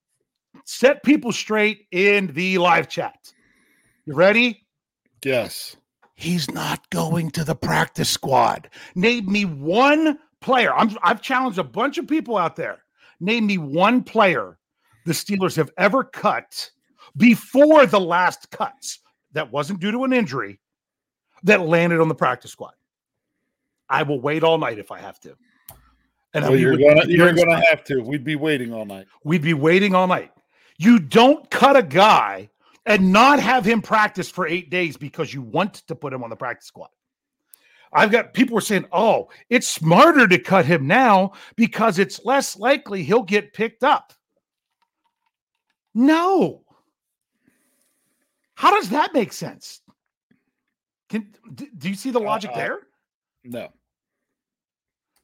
set 0.65 1.03
people 1.05 1.31
straight 1.31 1.87
in 1.93 2.29
the 2.29 2.59
live 2.59 2.89
chat. 2.89 3.33
You 4.06 4.14
ready? 4.14 4.66
Yes. 5.25 5.76
He's 6.14 6.50
not 6.50 6.88
going 6.90 7.30
to 7.32 7.44
the 7.44 7.54
practice 7.54 8.11
squad. 8.11 8.68
Name 8.94 9.30
me 9.30 9.44
one 9.44 10.18
player. 10.40 10.75
I'm, 10.75 10.96
I've 11.02 11.23
challenged 11.23 11.58
a 11.58 11.64
bunch 11.64 11.99
of 11.99 12.06
people 12.06 12.37
out 12.37 12.56
there. 12.56 12.84
Name 13.20 13.46
me 13.46 13.58
one 13.58 14.02
player 14.02 14.58
the 15.06 15.12
Steelers 15.12 15.56
have 15.56 15.70
ever 15.78 16.04
cut 16.04 16.70
before 17.16 17.87
the 17.87 18.00
last 18.00 18.50
cuts 18.50 19.00
that 19.32 19.50
wasn't 19.50 19.80
due 19.80 19.90
to 19.90 20.04
an 20.04 20.12
injury 20.12 20.61
that 21.42 21.62
landed 21.62 22.00
on 22.00 22.08
the 22.08 22.14
practice 22.14 22.52
squad. 22.52 22.75
I 23.88 24.02
will 24.02 24.20
wait 24.20 24.42
all 24.42 24.58
night 24.58 24.78
if 24.78 24.90
I 24.90 24.99
have 24.99 25.20
to. 25.20 25.37
And 26.32 26.44
Well, 26.44 26.56
you're 26.56 26.76
gonna 26.76 27.04
you're 27.06 27.32
gonna 27.32 27.64
have 27.66 27.84
to. 27.84 28.00
We'd 28.02 28.25
be 28.25 28.34
waiting 28.34 28.73
all 28.73 28.84
night. 28.84 29.06
We'd 29.25 29.42
be 29.42 29.54
waiting 29.54 29.94
all 29.94 30.06
night. 30.06 30.32
You 30.78 30.99
don't 30.99 31.49
cut 31.50 31.76
a 31.76 31.82
guy 31.82 32.50
and 32.87 33.12
not 33.12 33.41
have 33.41 33.64
him 33.64 33.81
practice 33.83 34.31
for 34.31 34.47
eight 34.47 34.71
days 34.71 34.97
because 34.97 35.33
you 35.33 35.43
want 35.43 35.75
to 35.75 35.95
put 35.95 36.12
him 36.12 36.23
on 36.23 36.31
the 36.31 36.37
practice 36.37 36.69
squad. 36.69 36.88
I've 37.93 38.11
got 38.11 38.35
people 38.35 38.55
were 38.55 38.61
saying, 38.61 38.87
oh, 38.93 39.29
it's 39.49 39.69
smarter 39.69 40.26
to 40.26 40.38
cut 40.38 40.67
him 40.67 40.87
now 40.87 41.33
because 41.57 41.99
it's 41.99 42.25
less 42.25 42.57
likely 42.57 43.05
he'll 43.05 43.23
get 43.23 43.53
picked 43.53 43.85
up. 43.85 44.12
No. 45.95 46.64
How 48.57 48.75
does 48.75 48.91
that 48.91 49.14
make 49.14 49.33
sense? 49.33 49.81
Can 51.09 51.33
do 51.55 51.88
you 51.88 51.95
see 51.95 52.11
the 52.11 52.19
logic 52.19 52.50
uh, 52.53 52.57
there? 52.57 52.79
No. 53.45 53.69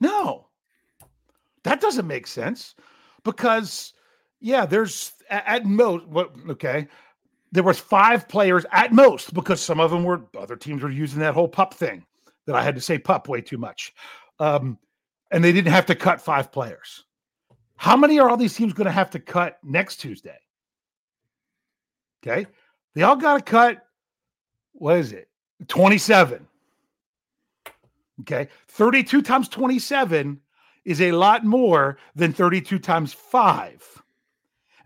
No, 0.01 0.49
that 1.65 1.81
doesn't 1.81 2.07
make 2.07 2.27
sense 2.27 2.75
because, 3.23 3.93
yeah, 4.41 4.65
there's 4.65 5.13
a- 5.29 5.49
at 5.49 5.67
most 5.67 6.07
what 6.07 6.33
okay, 6.49 6.89
there 7.53 7.63
was 7.63 7.79
five 7.79 8.29
players 8.29 8.65
at 8.73 8.93
most 8.93 9.35
because 9.35 9.61
some 9.61 9.81
of 9.81 9.91
them 9.91 10.05
were 10.05 10.23
other 10.39 10.57
teams 10.57 10.83
were 10.83 10.91
using 10.91 11.21
that 11.21 11.35
whole 11.35 11.49
pup 11.49 11.75
thing 11.75 12.05
that 12.47 12.55
I 12.55 12.63
had 12.63 12.75
to 12.75 12.81
say 12.81 12.99
pup 12.99 13.29
way 13.29 13.41
too 13.41 13.59
much, 13.59 13.93
um, 14.39 14.79
and 15.31 15.43
they 15.43 15.53
didn't 15.53 15.73
have 15.73 15.87
to 15.87 15.95
cut 15.95 16.21
five 16.21 16.53
players. 16.53 17.05
How 17.77 17.97
many 17.97 18.19
are 18.19 18.29
all 18.29 18.37
these 18.37 18.55
teams 18.55 18.73
going 18.73 18.87
to 18.87 18.93
have 18.93 19.11
to 19.11 19.19
cut 19.19 19.59
next 19.63 19.97
Tuesday? 19.97 20.39
Okay, 22.23 22.47
they 22.95 23.03
all 23.03 23.17
got 23.17 23.37
to 23.39 23.43
cut. 23.43 23.87
What 24.73 24.99
is 24.99 25.13
it? 25.13 25.29
Twenty-seven. 25.69 26.47
Okay. 28.21 28.49
32 28.69 29.23
times 29.23 29.49
27 29.49 30.41
is 30.85 31.01
a 31.01 31.13
lot 31.13 31.45
more 31.45 31.99
than 32.15 32.33
32 32.33 32.79
times 32.79 33.13
five. 33.13 33.83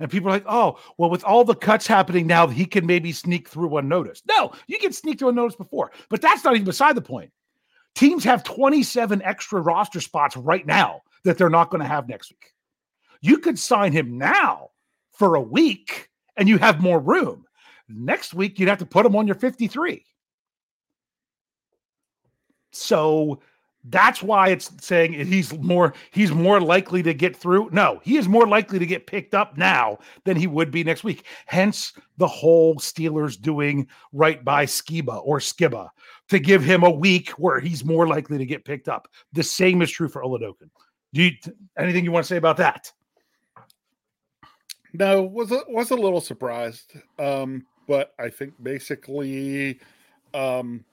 And 0.01 0.11
people 0.11 0.29
are 0.29 0.33
like, 0.33 0.47
oh, 0.47 0.79
well, 0.99 1.11
with 1.11 1.25
all 1.25 1.45
the 1.45 1.55
cuts 1.55 1.87
happening 1.87 2.27
now, 2.27 2.47
he 2.47 2.67
can 2.67 2.87
maybe 2.87 3.13
sneak 3.13 3.49
through 3.49 3.77
unnoticed. 3.77 4.25
No, 4.29 4.53
you 4.67 4.79
can 4.79 4.93
sneak 4.93 5.19
through 5.19 5.31
unnoticed 5.31 5.59
before, 5.59 5.93
but 6.09 6.21
that's 6.21 6.45
not 6.45 6.55
even 6.55 6.65
beside 6.65 6.97
the 6.97 7.03
point. 7.03 7.31
Teams 7.95 8.25
have 8.25 8.43
27 8.43 9.23
extra 9.23 9.61
roster 9.61 10.01
spots 10.01 10.37
right 10.37 10.67
now 10.67 11.03
that 11.25 11.39
they're 11.39 11.49
not 11.49 11.71
going 11.71 11.81
to 11.81 11.89
have 11.89 12.09
next 12.09 12.31
week. 12.31 12.53
You 13.21 13.39
could 13.39 13.59
sign 13.59 13.93
him 13.93 14.19
now 14.19 14.71
for 15.13 15.37
a 15.37 15.41
week 15.41 16.11
and 16.37 16.49
you 16.49 16.59
have 16.59 16.81
more 16.81 16.99
room. 16.99 17.47
Next 17.89 18.35
week, 18.35 18.59
you'd 18.59 18.69
have 18.69 18.79
to 18.79 18.87
put 18.87 19.07
him 19.07 19.15
on 19.15 19.27
your 19.27 19.37
53. 19.37 20.05
So 22.73 23.41
that's 23.91 24.23
why 24.23 24.49
it's 24.49 24.71
saying 24.81 25.13
he's 25.13 25.53
more 25.59 25.95
he's 26.11 26.33
more 26.33 26.61
likely 26.61 27.03
to 27.03 27.13
get 27.13 27.37
through. 27.37 27.69
No, 27.71 28.01
he 28.03 28.17
is 28.17 28.29
more 28.29 28.47
likely 28.47 28.79
to 28.79 28.87
get 28.87 29.07
picked 29.07 29.35
up 29.35 29.59
now 29.59 29.99
than 30.25 30.37
he 30.37 30.47
would 30.47 30.71
be 30.71 30.83
next 30.83 31.05
week. 31.05 31.25
Hence 31.47 31.93
the 32.17 32.27
whole 32.27 32.77
Steelers 32.77 33.41
doing 33.41 33.87
right 34.13 34.43
by 34.45 34.65
Sciba 34.65 35.21
or 35.25 35.39
Sciba 35.39 35.89
to 36.29 36.39
give 36.39 36.63
him 36.63 36.83
a 36.83 36.91
week 36.91 37.31
where 37.31 37.61
he's 37.61 37.85
more 37.85 38.07
likely 38.07 38.39
to 38.39 38.47
get 38.47 38.65
picked 38.65 38.89
up. 38.89 39.09
The 39.33 39.43
same 39.43 39.83
is 39.83 39.91
true 39.91 40.09
for 40.09 40.23
Oladokun. 40.23 40.71
Do 41.13 41.23
you 41.23 41.33
anything 41.79 42.05
you 42.05 42.13
want 42.13 42.25
to 42.25 42.29
say 42.29 42.39
about 42.39 42.57
that? 42.57 42.91
No, 44.95 45.23
was 45.25 45.51
a, 45.51 45.61
was 45.69 45.91
a 45.91 45.97
little 45.97 46.21
surprised, 46.21 46.93
um, 47.19 47.67
but 47.89 48.15
I 48.19 48.31
think 48.31 48.55
basically, 48.63 49.81
um, 50.33 50.85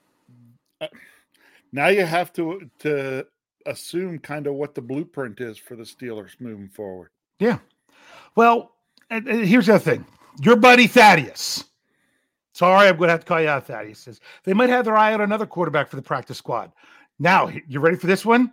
uh, 0.80 0.88
now 1.72 1.88
you 1.88 2.04
have 2.04 2.32
to 2.34 2.70
to 2.80 3.26
assume 3.66 4.18
kind 4.18 4.46
of 4.46 4.54
what 4.54 4.74
the 4.74 4.82
blueprint 4.82 5.40
is 5.40 5.56
for 5.58 5.76
the 5.76 5.84
Steelers 5.84 6.32
moving 6.40 6.68
forward. 6.68 7.10
Yeah. 7.38 7.58
Well, 8.34 8.72
and, 9.10 9.26
and 9.28 9.44
here's 9.44 9.66
the 9.66 9.78
thing. 9.78 10.04
Your 10.40 10.56
buddy 10.56 10.86
Thaddeus. 10.86 11.64
Sorry, 12.54 12.88
I'm 12.88 12.96
going 12.96 13.08
to 13.08 13.12
have 13.12 13.20
to 13.20 13.26
call 13.26 13.40
you 13.40 13.48
out, 13.48 13.66
Thaddeus. 13.66 14.00
Says 14.00 14.20
they 14.44 14.52
might 14.52 14.68
have 14.68 14.84
their 14.84 14.96
eye 14.96 15.14
on 15.14 15.20
another 15.20 15.46
quarterback 15.46 15.88
for 15.88 15.96
the 15.96 16.02
practice 16.02 16.38
squad. 16.38 16.72
Now, 17.18 17.50
you 17.68 17.80
ready 17.80 17.96
for 17.96 18.06
this 18.06 18.24
one? 18.24 18.52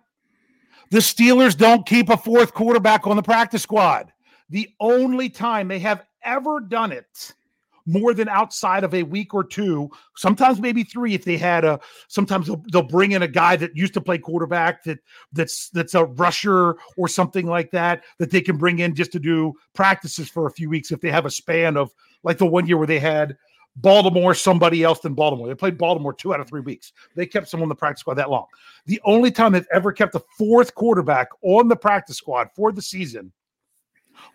The 0.92 1.00
Steelers 1.00 1.58
don't 1.58 1.86
keep 1.86 2.10
a 2.10 2.18
fourth 2.18 2.54
quarterback 2.54 3.06
on 3.06 3.16
the 3.16 3.22
practice 3.22 3.62
squad. 3.62 4.12
The 4.50 4.70
only 4.80 5.30
time 5.30 5.68
they 5.68 5.80
have 5.80 6.06
ever 6.24 6.60
done 6.60 6.92
it 6.92 7.34
more 7.86 8.14
than 8.14 8.30
outside 8.30 8.84
of 8.84 8.94
a 8.94 9.04
week 9.04 9.34
or 9.34 9.44
two, 9.44 9.90
sometimes 10.16 10.60
maybe 10.60 10.84
three 10.84 11.14
if 11.14 11.26
they 11.26 11.38
had 11.38 11.66
a 11.66 11.80
sometimes 12.08 12.48
they'll, 12.48 12.64
they'll 12.72 12.84
bring 12.84 13.12
in 13.14 13.24
a 13.24 13.28
guy 13.28 13.56
that 13.56 13.76
used 13.76 13.94
to 13.94 14.02
play 14.02 14.18
quarterback 14.18 14.84
that 14.84 15.00
that's 15.34 15.70
that's 15.70 15.96
a 15.96 16.06
rusher 16.06 16.76
or 16.98 17.08
something 17.08 17.48
like 17.48 17.72
that 17.72 18.04
that 18.18 18.32
they 18.32 18.42
can 18.42 18.58
bring 18.58 18.80
in 18.80 18.96
just 18.96 19.12
to 19.12 19.20
do 19.20 19.54
practices 19.74 20.30
for 20.30 20.48
a 20.48 20.52
few 20.52 20.70
weeks 20.70 20.92
if 20.92 21.02
they 21.02 21.12
have 21.12 21.26
a 21.26 21.32
span 21.32 21.78
of 21.78 21.92
like 22.24 22.38
the 22.38 22.46
one 22.46 22.68
year 22.68 22.78
where 22.78 22.88
they 22.88 23.00
had 23.00 23.38
Baltimore 23.76 24.34
somebody 24.34 24.84
else 24.84 25.00
than 25.00 25.14
Baltimore. 25.14 25.48
They 25.48 25.56
played 25.56 25.78
Baltimore 25.78 26.14
two 26.14 26.34
out 26.34 26.40
of 26.40 26.48
three 26.48 26.62
weeks. 26.62 26.92
They 27.16 27.26
kept 27.26 27.48
someone 27.48 27.66
on 27.66 27.70
the 27.70 27.76
practice 27.76 28.02
squad 28.02 28.16
that 28.16 28.30
long. 28.30 28.48
The 28.86 29.00
only 29.06 29.32
time 29.32 29.54
they've 29.54 29.66
ever 29.72 29.92
kept 29.92 30.16
a 30.16 30.24
fourth 30.38 30.76
quarterback 30.76 31.30
on 31.42 31.68
the 31.68 31.76
practice 31.76 32.18
squad 32.18 32.50
for 32.56 32.72
the 32.72 32.82
season 32.82 33.32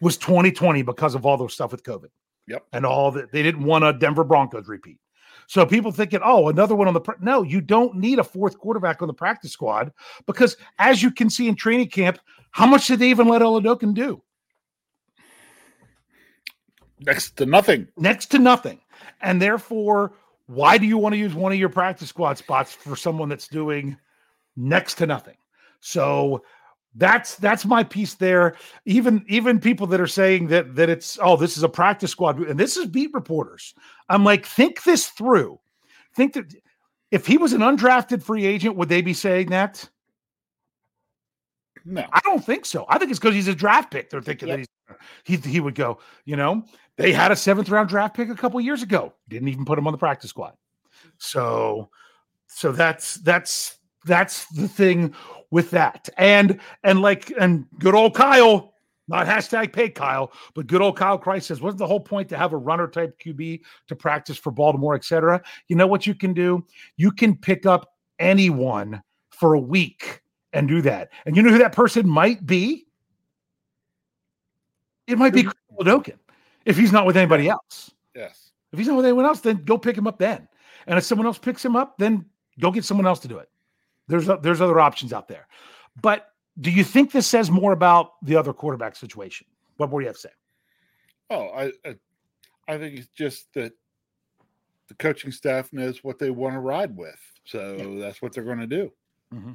was 0.00 0.16
2020 0.16 0.82
because 0.82 1.14
of 1.14 1.26
all 1.26 1.36
those 1.36 1.54
stuff 1.54 1.72
with 1.72 1.82
COVID. 1.82 2.08
Yep. 2.46 2.66
And 2.72 2.84
all 2.84 3.10
that 3.12 3.32
they 3.32 3.42
didn't 3.42 3.64
want 3.64 3.84
a 3.84 3.92
Denver 3.92 4.24
Broncos 4.24 4.68
repeat. 4.68 4.98
So 5.46 5.66
people 5.66 5.92
thinking, 5.92 6.20
oh, 6.24 6.48
another 6.48 6.74
one 6.74 6.88
on 6.88 6.94
the 6.94 7.00
pr-. 7.00 7.12
no, 7.20 7.42
you 7.42 7.60
don't 7.60 7.96
need 7.96 8.18
a 8.18 8.24
fourth 8.24 8.58
quarterback 8.58 9.02
on 9.02 9.08
the 9.08 9.14
practice 9.14 9.52
squad 9.52 9.92
because 10.26 10.56
as 10.78 11.02
you 11.02 11.10
can 11.10 11.28
see 11.28 11.48
in 11.48 11.54
training 11.54 11.88
camp, 11.88 12.18
how 12.50 12.66
much 12.66 12.86
did 12.86 12.98
they 12.98 13.10
even 13.10 13.28
let 13.28 13.42
Oladokun 13.42 13.94
do? 13.94 14.22
Next 17.00 17.36
to 17.36 17.46
nothing. 17.46 17.88
Next 17.96 18.26
to 18.26 18.38
nothing. 18.38 18.80
And 19.20 19.40
therefore, 19.40 20.14
why 20.46 20.78
do 20.78 20.86
you 20.86 20.98
want 20.98 21.14
to 21.14 21.18
use 21.18 21.34
one 21.34 21.52
of 21.52 21.58
your 21.58 21.68
practice 21.68 22.08
squad 22.08 22.38
spots 22.38 22.72
for 22.72 22.96
someone 22.96 23.28
that's 23.28 23.48
doing 23.48 23.96
next 24.56 24.94
to 24.96 25.06
nothing? 25.06 25.36
So 25.80 26.42
that's 26.94 27.36
that's 27.36 27.64
my 27.64 27.82
piece 27.82 28.14
there. 28.14 28.56
Even 28.84 29.24
even 29.28 29.58
people 29.58 29.86
that 29.88 30.00
are 30.00 30.06
saying 30.06 30.48
that 30.48 30.76
that 30.76 30.88
it's 30.88 31.18
oh 31.22 31.36
this 31.36 31.56
is 31.56 31.62
a 31.62 31.68
practice 31.68 32.10
squad 32.10 32.38
and 32.38 32.58
this 32.58 32.76
is 32.76 32.86
beat 32.86 33.10
reporters. 33.12 33.74
I'm 34.08 34.24
like 34.24 34.46
think 34.46 34.82
this 34.84 35.08
through. 35.08 35.58
Think 36.14 36.34
that 36.34 36.54
if 37.10 37.26
he 37.26 37.36
was 37.36 37.52
an 37.52 37.60
undrafted 37.60 38.22
free 38.22 38.46
agent, 38.46 38.76
would 38.76 38.88
they 38.88 39.02
be 39.02 39.12
saying 39.14 39.50
that? 39.50 39.88
No, 41.84 42.04
I 42.12 42.20
don't 42.24 42.44
think 42.44 42.64
so. 42.64 42.86
I 42.88 42.98
think 42.98 43.10
it's 43.10 43.20
because 43.20 43.34
he's 43.34 43.48
a 43.48 43.54
draft 43.54 43.90
pick. 43.90 44.08
They're 44.08 44.22
thinking 44.22 44.48
Yep. 44.48 44.58
that 44.58 44.66
he's 45.24 45.44
he 45.44 45.50
he 45.50 45.60
would 45.60 45.74
go. 45.74 45.98
You 46.24 46.36
know, 46.36 46.64
they 46.96 47.12
had 47.12 47.32
a 47.32 47.36
seventh 47.36 47.68
round 47.68 47.88
draft 47.88 48.16
pick 48.16 48.28
a 48.30 48.34
couple 48.34 48.60
years 48.60 48.82
ago. 48.82 49.12
Didn't 49.28 49.48
even 49.48 49.64
put 49.64 49.78
him 49.78 49.86
on 49.86 49.92
the 49.92 49.98
practice 49.98 50.30
squad. 50.30 50.54
So, 51.18 51.90
so 52.46 52.72
that's 52.72 53.16
that's 53.16 53.78
that's 54.04 54.46
the 54.46 54.68
thing 54.68 55.14
with 55.50 55.70
that. 55.70 56.08
And 56.16 56.60
and 56.82 57.00
like 57.00 57.32
and 57.38 57.66
good 57.78 57.94
old 57.94 58.14
Kyle, 58.14 58.74
not 59.08 59.26
hashtag 59.26 59.72
pay 59.72 59.88
Kyle, 59.88 60.32
but 60.54 60.66
good 60.66 60.80
old 60.80 60.96
Kyle 60.96 61.18
Christ 61.18 61.48
says, 61.48 61.60
wasn't 61.60 61.78
the 61.78 61.86
whole 61.86 62.00
point 62.00 62.28
to 62.30 62.36
have 62.36 62.52
a 62.52 62.56
runner 62.56 62.88
type 62.88 63.18
QB 63.18 63.60
to 63.88 63.96
practice 63.96 64.36
for 64.36 64.50
Baltimore, 64.50 64.94
etc. 64.94 65.42
You 65.68 65.76
know 65.76 65.86
what 65.86 66.06
you 66.06 66.14
can 66.14 66.32
do? 66.34 66.64
You 66.96 67.10
can 67.10 67.36
pick 67.36 67.66
up 67.66 67.94
anyone 68.18 69.02
for 69.30 69.54
a 69.54 69.60
week 69.60 70.22
and 70.52 70.68
do 70.68 70.80
that. 70.82 71.10
And 71.26 71.36
you 71.36 71.42
know 71.42 71.50
who 71.50 71.58
that 71.58 71.72
person 71.72 72.08
might 72.08 72.46
be? 72.46 72.86
It 75.06 75.18
might 75.18 75.34
be 75.34 75.42
Chris 75.42 75.54
Odokin 75.78 76.18
if 76.64 76.76
he's 76.76 76.92
not 76.92 77.06
with 77.06 77.16
anybody 77.16 77.48
else. 77.48 77.90
Yes. 78.14 78.52
If 78.72 78.78
he's 78.78 78.88
not 78.88 78.96
with 78.96 79.04
anyone 79.04 79.24
else, 79.24 79.40
then 79.40 79.62
go 79.64 79.76
pick 79.76 79.96
him 79.96 80.06
up 80.06 80.18
then. 80.18 80.48
And 80.86 80.98
if 80.98 81.04
someone 81.04 81.26
else 81.26 81.38
picks 81.38 81.64
him 81.64 81.76
up, 81.76 81.98
then 81.98 82.24
go 82.58 82.70
get 82.70 82.84
someone 82.84 83.06
else 83.06 83.20
to 83.20 83.28
do 83.28 83.38
it. 83.38 83.48
There's 84.08 84.28
o- 84.28 84.38
there's 84.40 84.60
other 84.60 84.80
options 84.80 85.12
out 85.12 85.28
there. 85.28 85.46
But 86.00 86.28
do 86.60 86.70
you 86.70 86.84
think 86.84 87.12
this 87.12 87.26
says 87.26 87.50
more 87.50 87.72
about 87.72 88.12
the 88.22 88.36
other 88.36 88.52
quarterback 88.52 88.96
situation? 88.96 89.46
What 89.76 89.90
more 89.90 90.00
do 90.00 90.04
you 90.04 90.08
have 90.08 90.16
to 90.16 90.22
say? 90.22 90.30
Oh, 91.30 91.48
I, 91.48 91.72
I 91.84 91.96
I 92.68 92.78
think 92.78 92.98
it's 92.98 93.08
just 93.08 93.52
that 93.54 93.72
the 94.88 94.94
coaching 94.94 95.32
staff 95.32 95.72
knows 95.72 96.04
what 96.04 96.18
they 96.18 96.30
want 96.30 96.54
to 96.54 96.60
ride 96.60 96.96
with, 96.96 97.18
so 97.44 97.98
that's 97.98 98.22
what 98.22 98.32
they're 98.32 98.44
going 98.44 98.60
to 98.60 98.66
do. 98.66 98.92
Mm-hmm. 99.32 99.52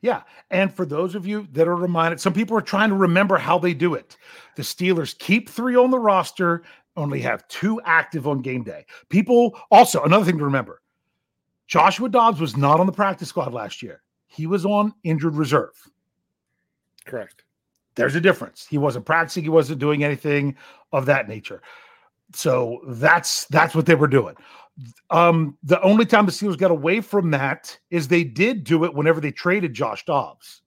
Yeah. 0.00 0.22
And 0.50 0.72
for 0.74 0.84
those 0.84 1.14
of 1.14 1.26
you 1.26 1.46
that 1.52 1.68
are 1.68 1.76
reminded, 1.76 2.20
some 2.20 2.32
people 2.32 2.56
are 2.56 2.62
trying 2.62 2.88
to 2.88 2.96
remember 2.96 3.36
how 3.36 3.58
they 3.58 3.72
do 3.72 3.94
it. 3.94 4.16
The 4.56 4.62
Steelers 4.62 5.16
keep 5.16 5.48
three 5.48 5.76
on 5.76 5.90
the 5.90 5.98
roster, 5.98 6.64
only 6.96 7.20
have 7.20 7.46
two 7.48 7.80
active 7.84 8.26
on 8.26 8.42
game 8.42 8.64
day. 8.64 8.84
People 9.08 9.58
also, 9.70 10.02
another 10.02 10.24
thing 10.24 10.38
to 10.38 10.44
remember 10.44 10.81
Joshua 11.72 12.10
Dobbs 12.10 12.38
was 12.38 12.54
not 12.54 12.80
on 12.80 12.84
the 12.84 12.92
practice 12.92 13.30
squad 13.30 13.54
last 13.54 13.82
year, 13.82 14.02
he 14.26 14.46
was 14.46 14.66
on 14.66 14.92
injured 15.04 15.34
reserve. 15.34 15.72
Correct. 17.06 17.44
There's 17.94 18.14
a 18.14 18.20
difference. 18.20 18.66
He 18.68 18.76
wasn't 18.76 19.06
practicing, 19.06 19.42
he 19.42 19.48
wasn't 19.48 19.78
doing 19.78 20.04
anything 20.04 20.54
of 20.92 21.06
that 21.06 21.28
nature. 21.28 21.62
So 22.34 22.82
that's 22.88 23.46
that's 23.46 23.74
what 23.74 23.86
they 23.86 23.94
were 23.94 24.06
doing. 24.06 24.34
Um, 25.08 25.56
the 25.62 25.80
only 25.80 26.04
time 26.04 26.26
the 26.26 26.32
Steelers 26.32 26.58
got 26.58 26.70
away 26.70 27.00
from 27.00 27.30
that 27.30 27.78
is 27.88 28.06
they 28.06 28.22
did 28.22 28.64
do 28.64 28.84
it 28.84 28.92
whenever 28.92 29.22
they 29.22 29.32
traded 29.32 29.72
Josh 29.72 30.04
Dobbs. 30.04 30.60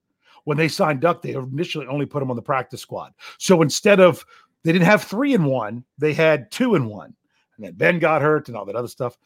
When 0.46 0.58
they 0.58 0.68
signed 0.68 1.02
Duck, 1.02 1.22
they 1.22 1.34
initially 1.34 1.86
only 1.86 2.08
put 2.08 2.24
him 2.24 2.32
on 2.32 2.36
the 2.36 2.42
practice 2.42 2.82
squad. 2.82 3.14
So 3.38 3.62
instead 3.62 4.00
of 4.00 4.26
they 4.64 4.72
didn't 4.72 4.88
have 4.88 5.04
three 5.04 5.36
in 5.36 5.46
one, 5.46 5.84
they 6.00 6.16
had 6.16 6.50
two 6.50 6.74
in 6.74 6.88
one. 6.88 7.14
And 7.58 7.68
then 7.68 7.74
Ben 7.76 8.00
got 8.00 8.24
hurt 8.24 8.48
and 8.48 8.58
all 8.58 8.66
that 8.66 8.76
other 8.76 8.88
stuff. 8.88 9.20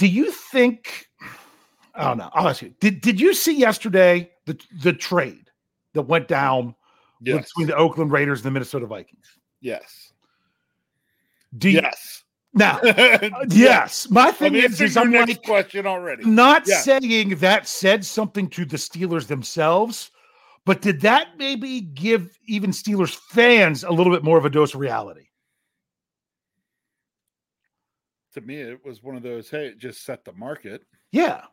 Do 0.00 0.06
you 0.06 0.30
think? 0.32 1.08
I 1.94 2.04
don't 2.04 2.16
know. 2.16 2.30
I'll 2.32 2.48
ask 2.48 2.62
you. 2.62 2.72
Did 2.80 3.02
Did 3.02 3.20
you 3.20 3.34
see 3.34 3.54
yesterday 3.54 4.30
the 4.46 4.58
the 4.82 4.94
trade 4.94 5.50
that 5.92 6.02
went 6.02 6.26
down 6.26 6.74
Yes. 7.20 7.48
between 7.48 7.66
the 7.66 7.76
Oakland 7.76 8.10
Raiders 8.10 8.38
and 8.40 8.46
the 8.46 8.50
Minnesota 8.52 8.86
Vikings? 8.86 9.26
Yes. 9.60 10.14
Do 11.58 11.68
you, 11.68 11.80
Yes. 11.82 12.24
now? 12.54 12.80
yes. 13.50 14.08
My 14.08 14.30
thing 14.30 14.54
is, 14.54 14.80
is 14.80 14.94
your 14.94 15.04
I'm 15.04 15.10
next 15.10 15.28
like 15.28 15.42
question 15.42 15.86
already. 15.86 16.24
not 16.24 16.66
Yeah. 16.66 16.80
saying 16.80 17.36
that 17.40 17.68
said 17.68 18.02
something 18.06 18.48
to 18.50 18.64
the 18.64 18.78
Steelers 18.78 19.26
themselves, 19.26 20.10
but 20.64 20.80
did 20.80 21.02
that 21.02 21.36
maybe 21.36 21.82
give 21.82 22.38
even 22.46 22.70
Steelers 22.70 23.14
fans 23.14 23.84
a 23.84 23.90
little 23.90 24.12
bit 24.14 24.24
more 24.24 24.38
of 24.38 24.46
a 24.46 24.50
dose 24.50 24.72
of 24.72 24.80
reality? 24.80 25.26
To 28.34 28.40
me, 28.40 28.56
it 28.60 28.84
was 28.84 29.02
one 29.02 29.16
of 29.16 29.22
those. 29.22 29.50
Hey, 29.50 29.66
it 29.68 29.78
just 29.78 30.04
set 30.04 30.24
the 30.24 30.32
market, 30.34 30.86
Yeah. 31.10 31.46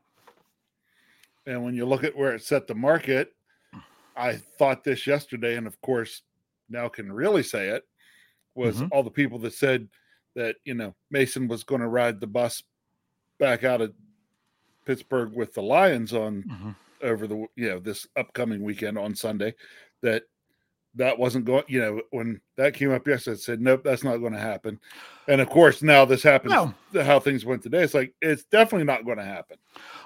and 1.46 1.64
when 1.64 1.74
you 1.74 1.86
look 1.86 2.04
at 2.04 2.16
where 2.16 2.36
it 2.36 2.44
set 2.44 2.68
the 2.68 2.76
market, 2.76 3.34
I 4.16 4.36
thought 4.36 4.84
this 4.84 5.08
yesterday, 5.08 5.56
and 5.56 5.66
of 5.68 5.80
course, 5.82 6.24
now 6.70 6.88
can 6.90 7.12
really 7.12 7.44
say 7.44 7.70
it 7.70 7.88
was 8.56 8.82
Mhm. 8.82 8.90
all 8.92 9.04
the 9.04 9.12
people 9.12 9.40
that 9.40 9.54
said 9.54 9.90
that 10.36 10.58
you 10.66 10.74
know 10.74 10.96
Mason 11.10 11.48
was 11.48 11.64
going 11.64 11.82
to 11.82 11.88
ride 11.88 12.20
the 12.20 12.28
bus 12.28 12.64
back 13.40 13.64
out 13.64 13.82
of 13.82 13.96
Pittsburgh 14.86 15.34
with 15.34 15.54
the 15.54 15.62
Lions 15.64 16.14
on 16.14 16.44
Mhm. 16.44 16.76
over 17.02 17.28
the 17.28 17.38
you 17.56 17.70
know 17.70 17.80
this 17.80 18.08
upcoming 18.16 18.62
weekend 18.64 18.98
on 18.98 19.16
Sunday 19.16 19.56
that 20.02 20.24
that 20.96 21.18
wasn't 21.20 21.46
going 21.46 21.64
you 21.68 21.80
know 21.80 22.02
when 22.12 22.40
that 22.56 22.74
came 22.74 22.92
up 22.92 23.08
yesterday 23.08 23.36
I 23.36 23.38
said 23.40 23.62
nope 23.62 23.84
that's 23.84 24.04
not 24.04 24.18
going 24.18 24.34
to 24.34 24.40
happen 24.40 24.80
and 25.28 25.42
of 25.42 25.50
course 25.50 25.82
now 25.84 26.06
this 26.06 26.24
happens 26.24 26.54
No. 26.54 26.74
how 27.04 27.20
things 27.20 27.46
went 27.46 27.62
today 27.62 27.84
it's 27.84 27.94
like 27.94 28.14
it's 28.22 28.44
definitely 28.46 28.86
not 28.86 29.06
going 29.06 29.18
to 29.18 29.24
happen 29.24 29.58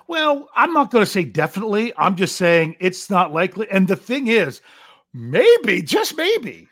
Well, 0.07 0.49
I'm 0.55 0.73
not 0.73 0.91
going 0.91 1.05
to 1.05 1.09
say 1.11 1.23
definitely. 1.23 1.93
I'm 1.97 2.15
just 2.17 2.35
saying 2.35 2.75
it's 2.81 3.09
not 3.09 3.31
likely. 3.31 3.67
And 3.71 3.87
the 3.87 3.95
thing 3.95 4.27
is, 4.27 4.59
maybe, 5.13 5.81
just 5.81 6.17
maybe, 6.17 6.67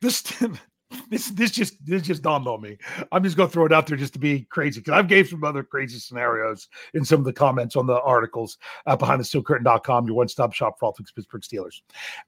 this 0.00 0.22
this 1.10 1.30
this 1.30 1.50
just 1.50 1.84
this 1.84 2.02
just 2.02 2.22
dawned 2.22 2.46
on 2.46 2.60
me. 2.60 2.76
I'm 3.10 3.24
just 3.24 3.36
going 3.36 3.48
to 3.48 3.52
throw 3.52 3.64
it 3.66 3.72
out 3.72 3.86
there 3.88 3.96
just 3.96 4.12
to 4.12 4.20
be 4.20 4.42
crazy 4.50 4.78
because 4.80 4.92
I've 4.96 5.08
gave 5.08 5.28
some 5.28 5.42
other 5.42 5.64
crazy 5.64 5.98
scenarios 5.98 6.68
in 6.92 7.04
some 7.04 7.18
of 7.18 7.24
the 7.24 7.32
comments 7.32 7.74
on 7.74 7.86
the 7.86 8.00
articles 8.00 8.58
uh, 8.86 8.94
behind 8.96 9.18
the 9.20 9.24
steelcurtain.com, 9.24 10.06
your 10.06 10.14
one-stop 10.14 10.52
shop 10.52 10.78
for 10.78 10.86
all 10.86 10.92
things 10.92 11.10
Pittsburgh 11.10 11.42
Steelers. 11.42 11.80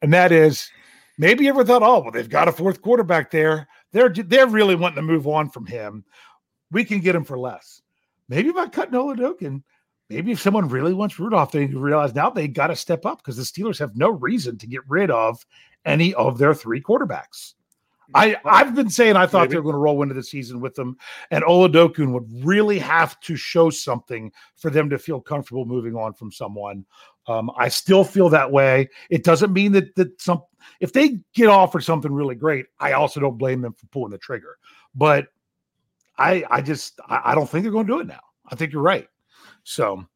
And 0.03 0.12
that 0.12 0.33
is 0.33 0.68
maybe 1.18 1.44
you 1.44 1.50
ever 1.50 1.64
thought, 1.64 1.83
oh, 1.83 2.00
well, 2.00 2.11
they've 2.11 2.29
got 2.29 2.48
a 2.48 2.52
fourth 2.52 2.83
quarterback 2.83 3.31
there. 3.31 3.68
They're 3.92 4.11
they're 4.11 4.46
really 4.46 4.74
wanting 4.74 4.96
to 4.96 5.02
move 5.02 5.26
on 5.26 5.50
from 5.50 5.66
him. 5.66 6.05
We 6.70 6.85
can 6.85 7.00
get 7.00 7.14
him 7.14 7.24
for 7.24 7.38
less. 7.38 7.83
Maybe 8.29 8.50
by 8.50 8.66
cutting 8.66 8.94
Oladokun, 8.94 9.62
maybe 10.11 10.33
if 10.33 10.40
someone 10.40 10.68
really 10.68 10.92
wants 10.92 11.18
Rudolph, 11.18 11.52
they 11.52 11.66
realize 11.66 12.14
now 12.14 12.31
they 12.31 12.48
got 12.48 12.68
to 12.68 12.76
step 12.76 13.07
up 13.07 13.18
because 13.18 13.37
the 13.37 13.42
Steelers 13.42 13.79
have 13.79 13.96
no 13.96 14.11
reason 14.11 14.59
to 14.59 14.66
get 14.66 14.81
rid 14.88 15.11
of 15.11 15.44
any 15.85 16.12
of 16.14 16.38
their 16.38 16.55
three 16.55 16.81
quarterbacks. 16.81 17.55
I, 18.14 18.37
I've 18.44 18.74
been 18.74 18.90
saying 18.90 19.16
I 19.16 19.26
thought 19.26 19.42
Maybe. 19.42 19.52
they 19.52 19.57
were 19.57 19.64
going 19.64 19.74
to 19.74 19.79
roll 19.81 20.02
into 20.02 20.14
the 20.14 20.22
season 20.22 20.61
with 20.61 20.74
them, 20.74 20.96
and 21.31 21.42
Oladokun 21.44 22.12
would 22.12 22.46
really 22.46 22.79
have 22.79 23.18
to 23.20 23.37
show 23.37 23.70
something 23.70 24.33
for 24.57 24.70
them 24.70 24.88
to 24.90 24.98
feel 24.98 25.20
comfortable 25.20 25.64
moving 25.64 25.96
on 25.96 26.14
from 26.14 26.31
someone. 26.31 26.85
Um, 27.28 27.50
I 27.56 27.68
still 27.68 28.04
feel 28.04 28.28
that 28.30 28.52
way. 28.52 28.88
It 29.10 29.24
doesn't 29.24 29.52
mean 29.52 29.72
that 29.72 29.94
that 29.96 30.20
some 30.20 30.42
if 30.80 30.92
they 30.92 31.18
get 31.34 31.48
offered 31.48 31.82
something 31.82 32.12
really 32.12 32.34
great, 32.34 32.66
I 32.78 32.92
also 32.92 33.20
don't 33.20 33.38
blame 33.38 33.60
them 33.60 33.72
for 33.72 33.86
pulling 33.86 34.10
the 34.10 34.18
trigger. 34.18 34.58
But 34.94 35.28
I 36.18 36.44
I 36.50 36.60
just 36.60 37.00
I, 37.08 37.20
I 37.26 37.34
don't 37.34 37.48
think 37.48 37.62
they're 37.62 37.72
going 37.72 37.86
to 37.86 37.92
do 37.92 38.00
it 38.00 38.06
now. 38.06 38.20
I 38.48 38.54
think 38.54 38.72
you're 38.72 38.82
right. 38.82 39.08
So, 39.64 40.06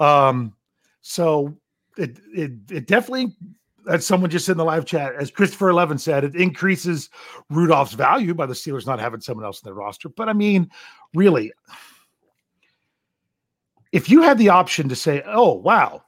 um, 0.00 0.54
so 1.02 1.56
it 1.96 2.18
it 2.34 2.52
it 2.70 2.86
definitely, 2.86 3.36
as 3.88 4.06
someone 4.06 4.30
just 4.30 4.46
said 4.46 4.52
in 4.52 4.58
the 4.58 4.64
live 4.64 4.86
chat, 4.86 5.14
as 5.14 5.30
Christopher 5.30 5.68
Eleven 5.68 5.98
said, 5.98 6.24
it 6.24 6.34
increases 6.34 7.10
Rudolph's 7.50 7.92
value 7.92 8.34
by 8.34 8.46
the 8.46 8.54
Steelers 8.54 8.86
not 8.86 9.00
having 9.00 9.20
someone 9.20 9.44
else 9.44 9.60
in 9.62 9.66
their 9.66 9.74
roster. 9.74 10.08
But 10.08 10.28
I 10.28 10.32
mean, 10.32 10.70
really, 11.14 11.52
if 13.92 14.08
you 14.08 14.22
had 14.22 14.38
the 14.38 14.48
option 14.48 14.88
to 14.88 14.96
say, 14.96 15.22
"Oh 15.26 15.52
wow, 15.52 16.02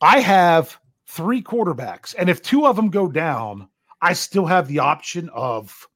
I 0.00 0.20
have 0.20 0.78
three 1.06 1.42
quarterbacks, 1.42 2.14
and 2.18 2.28
if 2.28 2.42
two 2.42 2.66
of 2.66 2.76
them 2.76 2.90
go 2.90 3.08
down, 3.08 3.68
I 4.00 4.12
still 4.12 4.46
have 4.46 4.68
the 4.68 4.78
option 4.78 5.28
of, 5.30 5.88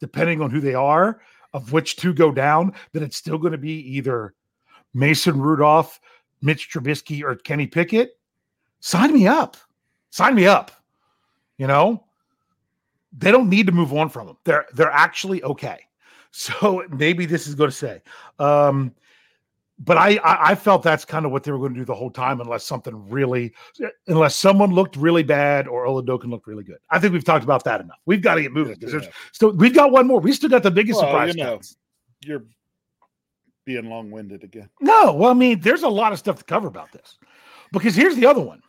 depending 0.00 0.40
on 0.42 0.50
who 0.50 0.60
they 0.60 0.74
are, 0.74 1.20
of 1.54 1.72
which 1.72 1.96
two 1.96 2.12
go 2.12 2.32
down, 2.32 2.72
then 2.92 3.02
it's 3.02 3.16
still 3.16 3.38
going 3.38 3.52
to 3.52 3.58
be 3.58 3.80
either 3.96 4.34
Mason 4.94 5.40
Rudolph, 5.40 6.00
Mitch 6.42 6.70
Trubisky, 6.70 7.22
or 7.22 7.36
Kenny 7.36 7.66
Pickett. 7.66 8.18
Sign 8.80 9.12
me 9.12 9.26
up. 9.26 9.56
Sign 10.10 10.34
me 10.34 10.46
up. 10.46 10.70
You 11.58 11.66
know, 11.66 12.04
they 13.16 13.30
don't 13.30 13.48
need 13.48 13.66
to 13.66 13.72
move 13.72 13.92
on 13.92 14.08
from 14.08 14.26
them. 14.26 14.36
They're 14.44 14.66
they're 14.74 14.90
actually 14.90 15.42
okay. 15.42 15.78
So 16.32 16.84
maybe 16.90 17.24
this 17.24 17.46
is 17.46 17.54
going 17.54 17.70
to 17.70 17.76
say. 17.76 18.02
Um, 18.38 18.94
but 19.78 19.98
I, 19.98 20.16
I, 20.16 20.50
I 20.50 20.54
felt 20.54 20.82
that's 20.82 21.04
kind 21.04 21.26
of 21.26 21.32
what 21.32 21.44
they 21.44 21.52
were 21.52 21.58
going 21.58 21.74
to 21.74 21.80
do 21.80 21.84
the 21.84 21.94
whole 21.94 22.10
time, 22.10 22.40
unless 22.40 22.64
something 22.64 23.08
really, 23.10 23.52
unless 24.06 24.34
someone 24.34 24.72
looked 24.72 24.96
really 24.96 25.22
bad 25.22 25.68
or 25.68 25.84
Oladokun 25.86 26.30
looked 26.30 26.46
really 26.46 26.64
good. 26.64 26.78
I 26.90 26.98
think 26.98 27.12
we've 27.12 27.24
talked 27.24 27.44
about 27.44 27.64
that 27.64 27.80
enough. 27.80 27.98
We've 28.06 28.22
got 28.22 28.36
to 28.36 28.42
get 28.42 28.52
moving 28.52 28.74
because 28.74 28.92
there's 28.92 29.08
still 29.32 29.52
we've 29.52 29.74
got 29.74 29.92
one 29.92 30.06
more. 30.06 30.20
We 30.20 30.32
still 30.32 30.48
got 30.48 30.62
the 30.62 30.70
biggest 30.70 31.00
Well, 31.00 31.10
surprise. 31.10 31.36
you 31.36 31.42
know, 31.44 31.60
you're 32.24 32.44
being 33.66 33.90
long 33.90 34.10
winded 34.10 34.44
again. 34.44 34.70
No, 34.80 35.12
well, 35.12 35.30
I 35.30 35.34
mean, 35.34 35.60
there's 35.60 35.82
a 35.82 35.88
lot 35.88 36.12
of 36.12 36.18
stuff 36.18 36.38
to 36.38 36.44
cover 36.44 36.68
about 36.68 36.92
this. 36.92 37.18
Because 37.72 37.94
here's 37.94 38.16
the 38.16 38.26
other 38.26 38.40
one. 38.40 38.62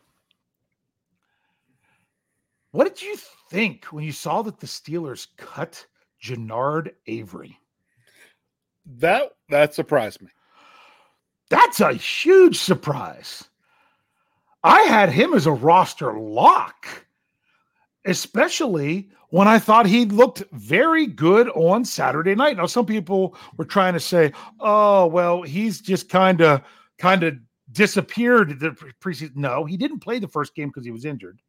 What 2.72 2.84
did 2.88 3.02
you 3.02 3.16
think 3.50 3.86
when 3.86 4.04
you 4.04 4.12
saw 4.12 4.42
that 4.42 4.60
the 4.60 4.68
Steelers 4.68 5.28
cut 5.38 5.86
Genard 6.22 6.92
Avery? 7.06 7.58
That 8.98 9.32
that 9.50 9.74
surprised 9.74 10.22
me. 10.22 10.30
That's 11.50 11.80
a 11.80 11.94
huge 11.94 12.58
surprise. 12.58 13.46
I 14.64 14.82
had 14.82 15.10
him 15.12 15.34
as 15.34 15.46
a 15.46 15.52
roster 15.52 16.14
lock, 16.20 17.06
especially 18.06 19.10
when 19.30 19.48
I 19.48 19.60
thought 19.60 19.86
he 19.86 20.06
looked 20.06 20.44
very 20.52 21.06
good 21.06 21.50
on 21.50 21.86
Saturday 21.86 22.36
night. 22.36 22.58
Now, 22.58 22.66
some 22.66 22.86
people 22.86 23.36
were 23.58 23.66
trying 23.66 23.94
to 23.94 24.00
say, 24.00 24.34
"Oh, 24.60 25.08
well, 25.08 25.42
he's 25.42 25.80
just 25.80 26.10
kind 26.10 26.42
of 26.42 26.62
kind 26.98 27.24
of 27.24 27.38
disappeared 27.72 28.60
the 28.60 28.72
pre- 28.72 28.94
preseason." 28.94 29.36
No, 29.36 29.66
he 29.66 29.78
didn't 29.78 30.00
play 30.00 30.20
the 30.20 30.28
first 30.28 30.56
game 30.56 30.70
because 30.70 30.86
he 30.86 30.92
was 30.92 31.06
injured. 31.06 31.42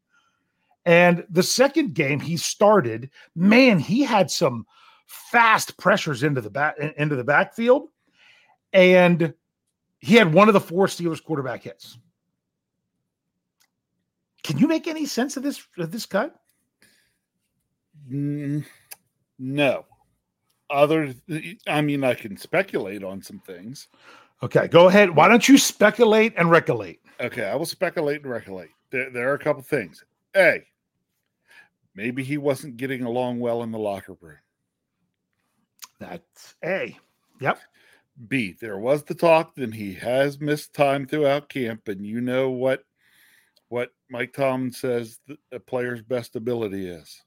And 0.85 1.25
the 1.29 1.43
second 1.43 1.93
game 1.93 2.19
he 2.19 2.37
started, 2.37 3.09
man, 3.35 3.79
he 3.79 4.03
had 4.03 4.31
some 4.31 4.65
fast 5.07 5.77
pressures 5.77 6.23
into 6.23 6.41
the 6.41 6.49
back 6.49 6.77
into 6.97 7.15
the 7.15 7.23
backfield, 7.23 7.89
and 8.71 9.33
he 9.99 10.15
had 10.15 10.33
one 10.33 10.47
of 10.47 10.53
the 10.53 10.59
four 10.59 10.87
Steelers 10.87 11.23
quarterback 11.23 11.63
hits. 11.63 11.97
Can 14.43 14.57
you 14.57 14.67
make 14.67 14.87
any 14.87 15.05
sense 15.05 15.37
of 15.37 15.43
this 15.43 15.65
of 15.77 15.91
this 15.91 16.05
cut? 16.05 16.35
Mm, 18.11 18.65
no. 19.37 19.85
Other, 20.69 21.13
I 21.67 21.81
mean, 21.81 22.03
I 22.03 22.13
can 22.13 22.37
speculate 22.37 23.03
on 23.03 23.21
some 23.21 23.39
things. 23.39 23.87
Okay, 24.43 24.67
go 24.67 24.87
ahead. 24.87 25.09
Why 25.09 25.27
don't 25.27 25.47
you 25.49 25.57
speculate 25.57 26.33
and 26.37 26.49
recollate? 26.49 26.99
Okay, 27.19 27.45
I 27.45 27.55
will 27.55 27.65
speculate 27.65 28.21
and 28.23 28.31
recollate. 28.31 28.69
There, 28.91 29.09
there 29.09 29.29
are 29.29 29.33
a 29.33 29.39
couple 29.39 29.61
things. 29.63 30.03
A, 30.35 30.63
maybe 31.95 32.23
he 32.23 32.37
wasn't 32.37 32.77
getting 32.77 33.03
along 33.03 33.39
well 33.39 33.63
in 33.63 33.71
the 33.71 33.79
locker 33.79 34.15
room. 34.21 34.37
That's 35.99 36.55
A. 36.63 36.97
Yep. 37.41 37.59
B, 38.27 38.55
there 38.59 38.77
was 38.77 39.03
the 39.03 39.15
talk 39.15 39.55
that 39.55 39.73
he 39.73 39.93
has 39.93 40.41
missed 40.41 40.73
time 40.73 41.05
throughout 41.05 41.47
camp, 41.47 41.87
and 41.87 42.05
you 42.05 42.19
know 42.19 42.49
what 42.49 42.83
what 43.69 43.91
Mike 44.09 44.33
Tomlin 44.33 44.71
says 44.71 45.19
a 45.51 45.59
player's 45.59 46.01
best 46.01 46.35
ability 46.35 46.87
is. 46.87 47.21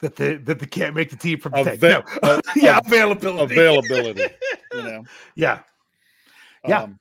That 0.00 0.16
they 0.16 0.34
that 0.36 0.58
they 0.58 0.66
can't 0.66 0.96
make 0.96 1.10
the 1.10 1.16
team 1.16 1.38
from. 1.38 1.54
Ava- 1.54 1.76
No. 1.80 2.02
uh, 2.22 2.40
yeah, 2.56 2.78
availability. 2.84 3.54
Availability. 3.54 4.26
You 4.72 4.82
know. 4.82 5.04
Yeah. 5.36 5.60
Yeah. 6.66 6.82
Um, 6.82 6.98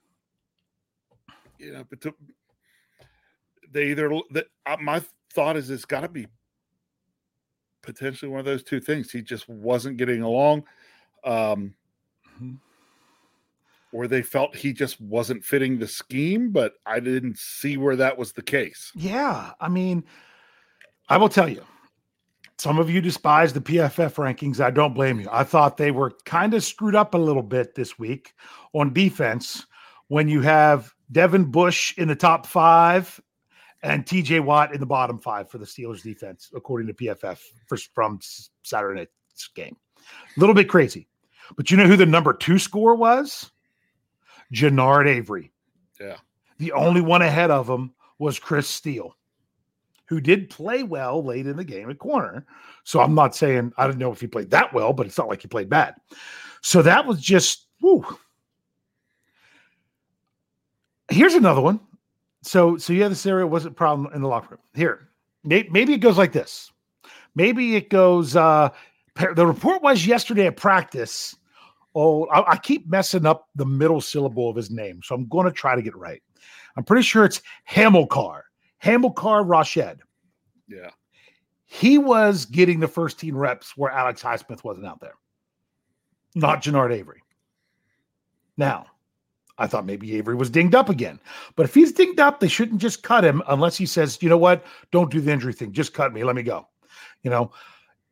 you 1.57 1.71
know, 1.71 1.83
but 1.89 2.01
to, 2.01 2.13
they 3.71 3.87
either 3.87 4.09
that 4.31 4.47
uh, 4.65 4.77
my 4.79 5.01
thought 5.33 5.57
is 5.57 5.69
it's 5.69 5.85
got 5.85 6.01
to 6.01 6.09
be 6.09 6.27
potentially 7.81 8.29
one 8.29 8.39
of 8.39 8.45
those 8.45 8.63
two 8.63 8.79
things. 8.79 9.11
He 9.11 9.21
just 9.21 9.49
wasn't 9.49 9.97
getting 9.97 10.21
along, 10.21 10.65
um. 11.23 11.73
Mm-hmm. 12.35 12.55
or 13.91 14.07
they 14.07 14.21
felt 14.21 14.55
he 14.55 14.73
just 14.73 14.99
wasn't 14.99 15.43
fitting 15.43 15.79
the 15.79 15.87
scheme. 15.87 16.51
But 16.51 16.73
I 16.85 16.99
didn't 16.99 17.37
see 17.37 17.77
where 17.77 17.95
that 17.97 18.17
was 18.17 18.33
the 18.33 18.41
case. 18.41 18.91
Yeah. 18.95 19.51
I 19.59 19.69
mean, 19.69 20.03
I 21.09 21.17
will 21.17 21.29
tell 21.29 21.47
you, 21.47 21.63
some 22.57 22.79
of 22.79 22.89
you 22.89 23.01
despise 23.01 23.53
the 23.53 23.61
PFF 23.61 24.15
rankings. 24.15 24.59
I 24.59 24.71
don't 24.71 24.93
blame 24.93 25.19
you. 25.19 25.27
I 25.31 25.43
thought 25.43 25.77
they 25.77 25.91
were 25.91 26.11
kind 26.25 26.53
of 26.53 26.63
screwed 26.63 26.95
up 26.95 27.13
a 27.13 27.17
little 27.17 27.43
bit 27.43 27.75
this 27.75 27.99
week 27.99 28.33
on 28.73 28.93
defense 28.93 29.65
when 30.07 30.27
you 30.29 30.41
have 30.41 30.93
Devin 31.11 31.45
Bush 31.51 31.97
in 31.97 32.07
the 32.07 32.15
top 32.15 32.45
five 32.47 33.19
and 33.83 34.05
TJ 34.05 34.39
Watt 34.43 34.73
in 34.73 34.79
the 34.79 34.85
bottom 34.85 35.19
five 35.19 35.49
for 35.49 35.57
the 35.57 35.65
Steelers 35.65 36.01
defense, 36.01 36.49
according 36.55 36.87
to 36.87 36.93
PFF 36.93 37.39
for, 37.67 37.77
from 37.93 38.19
s- 38.21 38.49
Saturday 38.63 39.01
night's 39.01 39.47
game. 39.53 39.75
A 40.35 40.39
little 40.39 40.55
bit 40.55 40.69
crazy. 40.69 41.07
But 41.55 41.71
you 41.71 41.77
know 41.77 41.87
who 41.87 41.97
the 41.97 42.05
number 42.05 42.33
two 42.33 42.59
score 42.59 42.95
was? 42.95 43.51
Genard 44.53 45.07
Avery. 45.07 45.51
Yeah. 45.99 46.17
The 46.57 46.71
only 46.71 47.01
one 47.01 47.21
ahead 47.21 47.51
of 47.51 47.69
him 47.69 47.93
was 48.19 48.39
Chris 48.39 48.67
Steele, 48.67 49.15
who 50.05 50.21
did 50.21 50.49
play 50.49 50.83
well 50.83 51.23
late 51.23 51.47
in 51.47 51.57
the 51.57 51.63
game 51.63 51.89
at 51.89 51.99
corner. 51.99 52.45
So 52.83 52.99
I'm 52.99 53.15
not 53.15 53.35
saying 53.35 53.73
I 53.77 53.87
don't 53.87 53.97
know 53.97 54.11
if 54.11 54.21
he 54.21 54.27
played 54.27 54.51
that 54.51 54.73
well, 54.73 54.93
but 54.93 55.05
it's 55.05 55.17
not 55.17 55.27
like 55.27 55.41
he 55.41 55.47
played 55.47 55.69
bad. 55.69 55.95
So 56.61 56.81
that 56.81 57.05
was 57.05 57.21
just 57.21 57.67
whew. 57.79 58.05
Here's 61.09 61.33
another 61.33 61.61
one. 61.61 61.79
So 62.41 62.77
so 62.77 62.93
yeah, 62.93 63.07
this 63.07 63.25
area 63.25 63.47
wasn't 63.47 63.73
a 63.73 63.75
problem 63.75 64.13
in 64.13 64.21
the 64.21 64.27
locker 64.27 64.55
room. 64.55 64.61
Here, 64.73 65.09
maybe 65.43 65.93
it 65.93 65.99
goes 65.99 66.17
like 66.17 66.31
this. 66.31 66.71
Maybe 67.35 67.75
it 67.75 67.89
goes. 67.89 68.35
uh 68.35 68.69
The 69.15 69.45
report 69.45 69.81
was 69.81 70.05
yesterday 70.05 70.47
at 70.47 70.57
practice. 70.57 71.35
Oh, 71.95 72.25
I, 72.25 72.53
I 72.53 72.57
keep 72.57 72.89
messing 72.89 73.25
up 73.25 73.47
the 73.55 73.65
middle 73.65 74.01
syllable 74.01 74.49
of 74.49 74.55
his 74.55 74.69
name, 74.69 75.01
so 75.03 75.15
I'm 75.15 75.27
going 75.27 75.45
to 75.45 75.51
try 75.51 75.75
to 75.75 75.81
get 75.81 75.95
right. 75.95 76.21
I'm 76.75 76.83
pretty 76.83 77.03
sure 77.03 77.23
it's 77.23 77.41
Hamilcar. 77.63 78.41
Hamilcar 78.83 79.45
Rashed. 79.45 79.99
Yeah. 80.67 80.89
He 81.63 81.97
was 81.97 82.45
getting 82.45 82.79
the 82.79 82.87
first 82.87 83.17
team 83.17 83.37
reps 83.37 83.77
where 83.77 83.91
Alex 83.91 84.21
Highsmith 84.21 84.63
wasn't 84.63 84.85
out 84.85 84.99
there, 84.99 85.15
not 86.35 86.61
Genard 86.61 86.93
Avery. 86.93 87.23
Now, 88.57 88.87
I 89.57 89.67
thought 89.67 89.85
maybe 89.85 90.15
Avery 90.15 90.35
was 90.35 90.49
dinged 90.49 90.75
up 90.75 90.89
again. 90.89 91.19
But 91.55 91.63
if 91.63 91.73
he's 91.73 91.93
dinged 91.93 92.19
up, 92.19 92.39
they 92.39 92.47
shouldn't 92.49 92.81
just 92.81 93.03
cut 93.03 93.23
him 93.23 93.41
unless 93.47 93.77
he 93.77 93.85
says, 93.85 94.21
you 94.21 94.29
know 94.29 94.37
what, 94.37 94.65
don't 94.91 95.11
do 95.11 95.21
the 95.21 95.31
injury 95.31 95.53
thing. 95.53 95.71
Just 95.71 95.93
cut 95.93 96.13
me. 96.13 96.23
Let 96.23 96.35
me 96.35 96.43
go. 96.43 96.67
You 97.23 97.29
know, 97.31 97.51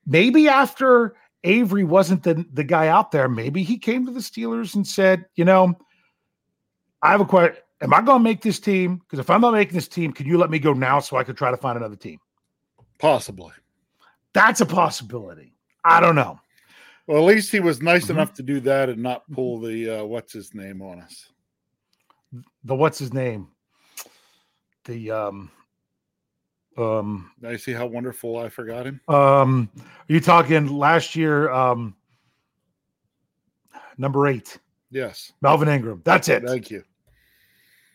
maybe 0.06 0.48
after 0.48 1.16
Avery 1.44 1.84
wasn't 1.84 2.24
the, 2.24 2.46
the 2.54 2.63
guy 2.63 2.88
out 2.88 3.12
there, 3.12 3.28
maybe 3.28 3.63
he 3.63 3.78
came 3.78 4.06
to 4.06 4.12
the 4.12 4.20
Steelers 4.20 4.76
and 4.76 4.86
said, 4.88 5.26
you 5.36 5.46
know, 5.46 5.74
I 7.02 7.12
have 7.12 7.22
a 7.22 7.26
question. 7.26 7.58
Am 7.82 7.94
I 7.94 8.02
going 8.02 8.20
to 8.20 8.24
make 8.24 8.42
this 8.42 8.60
team? 8.62 8.98
Because 8.98 9.20
if 9.20 9.30
I'm 9.30 9.42
not 9.42 9.52
making 9.52 9.74
this 9.74 9.89
team, 9.89 10.13
can 10.13 10.26
you 10.26 10.38
let 10.38 10.50
me 10.50 10.58
go 10.58 10.72
now 10.72 11.00
so 11.00 11.18
I 11.18 11.24
could 11.26 11.36
try 11.36 11.52
to 11.52 11.58
find 11.58 11.78
another 11.78 11.98
team? 11.98 12.18
Possibly. 12.98 13.52
That's 14.34 14.62
a 14.62 14.66
possibility. 14.66 15.54
I 15.84 16.00
don't 16.00 16.16
know. 16.16 16.39
Well, 17.08 17.18
at 17.18 17.36
least 17.36 17.52
he 17.52 17.60
was 17.60 17.82
nice 17.82 18.04
Mm-hmm. 18.04 18.13
enough 18.13 18.34
to 18.36 18.44
do 18.44 18.62
that 18.62 18.88
and 18.88 19.04
not 19.04 19.30
pull 19.32 19.60
the 19.60 20.00
uh, 20.00 20.06
what's 20.06 20.32
his 20.32 20.54
name 20.54 20.82
on 20.82 21.02
us. 21.02 21.30
The 22.63 22.74
what's 22.74 22.98
his 22.98 23.12
name? 23.13 23.50
The 24.86 25.12
um 25.12 25.52
um 26.78 27.32
Now 27.42 27.50
you 27.50 27.58
see 27.58 27.74
how 27.74 27.86
wonderful 27.86 28.38
I 28.38 28.50
forgot 28.50 28.86
him. 28.86 29.00
um 29.08 29.70
are 29.78 30.14
you 30.14 30.20
talking 30.20 30.68
last 30.68 31.16
year 31.16 31.50
um 31.52 31.96
number 33.98 34.28
8 34.28 34.60
Yes. 34.92 35.32
Melvin 35.42 35.70
Ingram. 35.70 36.02
That's 36.06 36.30
it. 36.30 36.44
Thank 36.46 36.70
you. 36.70 36.84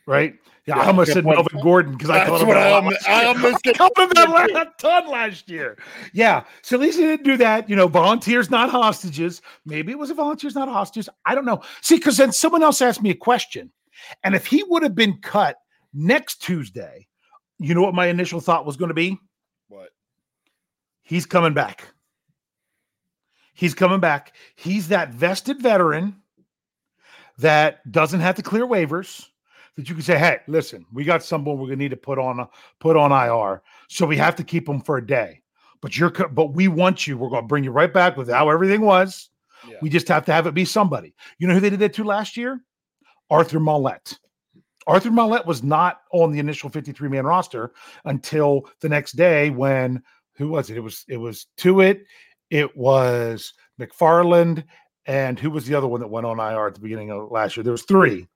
Right? 0.06 0.34
Yeah, 0.66 0.76
Yeah, 0.76 0.82
I 0.82 0.86
almost 0.86 1.12
said 1.12 1.24
Melvin 1.24 1.60
Gordon 1.62 1.92
because 1.92 2.10
I 2.10 2.24
thought 2.26 2.40
him 2.40 2.48
that 2.48 2.56
I 2.56 2.70
last 2.72 2.74
almo- 2.74 2.96
I 3.06 3.20
year. 3.20 3.28
almost 3.28 3.64
called 3.76 3.92
him 3.96 4.08
that 4.08 4.14
did 4.16 4.28
la- 4.30 4.46
too. 4.46 4.56
a 4.68 4.72
ton 4.78 5.08
last 5.08 5.48
year. 5.48 5.78
Yeah. 6.12 6.42
So 6.62 6.74
at 6.76 6.80
least 6.80 6.98
he 6.98 7.04
didn't 7.04 7.24
do 7.24 7.36
that. 7.36 7.68
You 7.70 7.76
know, 7.76 7.86
volunteers, 7.86 8.50
not 8.50 8.70
hostages. 8.70 9.42
Maybe 9.64 9.92
it 9.92 9.98
was 9.98 10.10
a 10.10 10.14
volunteers, 10.14 10.54
not 10.56 10.68
hostages. 10.68 11.08
I 11.24 11.34
don't 11.36 11.44
know. 11.44 11.62
See, 11.82 11.96
because 11.98 12.16
then 12.16 12.32
someone 12.32 12.62
else 12.64 12.82
asked 12.82 13.00
me 13.02 13.10
a 13.10 13.14
question. 13.14 13.70
And 14.24 14.34
if 14.34 14.46
he 14.46 14.64
would 14.64 14.82
have 14.82 14.94
been 14.96 15.18
cut 15.22 15.56
next 15.94 16.42
Tuesday, 16.42 17.06
you 17.58 17.74
know 17.74 17.82
what 17.82 17.94
my 17.94 18.06
initial 18.06 18.40
thought 18.40 18.66
was 18.66 18.76
going 18.76 18.88
to 18.88 18.94
be? 18.94 19.18
What? 19.68 19.90
He's 21.02 21.26
coming 21.26 21.54
back. 21.54 21.88
He's 23.54 23.74
coming 23.74 24.00
back. 24.00 24.36
He's 24.54 24.88
that 24.88 25.12
vested 25.12 25.60
veteran 25.60 26.22
that 27.38 27.90
doesn't 27.90 28.20
have 28.20 28.36
to 28.36 28.42
clear 28.42 28.66
waivers. 28.66 29.26
That 29.76 29.88
you 29.88 29.94
can 29.94 30.02
say, 30.02 30.18
"Hey, 30.18 30.40
listen, 30.46 30.86
we 30.92 31.04
got 31.04 31.22
someone 31.22 31.58
we're 31.58 31.66
gonna 31.66 31.76
need 31.76 31.90
to 31.90 31.96
put 31.96 32.18
on 32.18 32.40
a, 32.40 32.48
put 32.80 32.96
on 32.96 33.12
IR, 33.12 33.62
so 33.88 34.06
we 34.06 34.16
have 34.16 34.36
to 34.36 34.44
keep 34.44 34.68
him 34.68 34.80
for 34.80 34.98
a 34.98 35.06
day. 35.06 35.42
But 35.80 35.96
you're, 35.96 36.10
but 36.10 36.52
we 36.52 36.68
want 36.68 37.06
you. 37.06 37.16
We're 37.16 37.30
gonna 37.30 37.46
bring 37.46 37.64
you 37.64 37.70
right 37.70 37.92
back 37.92 38.16
with 38.16 38.28
how 38.28 38.50
everything 38.50 38.80
was. 38.80 39.30
Yeah. 39.68 39.76
We 39.82 39.88
just 39.88 40.08
have 40.08 40.24
to 40.26 40.32
have 40.32 40.46
it 40.46 40.54
be 40.54 40.64
somebody. 40.64 41.14
You 41.38 41.46
know 41.46 41.54
who 41.54 41.60
they 41.60 41.70
did 41.70 41.80
that 41.80 41.94
to 41.94 42.04
last 42.04 42.36
year? 42.36 42.60
Arthur 43.30 43.60
Maulet. 43.60 44.18
Arthur 44.88 45.10
Maulet 45.10 45.46
was 45.46 45.62
not 45.62 46.00
on 46.12 46.32
the 46.32 46.38
initial 46.38 46.70
53 46.70 47.08
man 47.08 47.26
roster 47.26 47.72
until 48.06 48.68
the 48.80 48.88
next 48.88 49.12
day 49.12 49.50
when 49.50 50.02
who 50.36 50.48
was 50.48 50.70
it? 50.70 50.78
It 50.78 50.80
was 50.80 51.04
it 51.08 51.18
was 51.18 51.46
Tuitt, 51.58 52.04
it 52.50 52.74
was 52.76 53.52
McFarland, 53.78 54.64
and 55.04 55.38
who 55.38 55.50
was 55.50 55.66
the 55.66 55.74
other 55.74 55.86
one 55.86 56.00
that 56.00 56.08
went 56.08 56.26
on 56.26 56.40
IR 56.40 56.68
at 56.68 56.74
the 56.74 56.80
beginning 56.80 57.10
of 57.10 57.30
last 57.30 57.56
year? 57.56 57.64
There 57.64 57.72
was 57.72 57.82
three. 57.82 58.26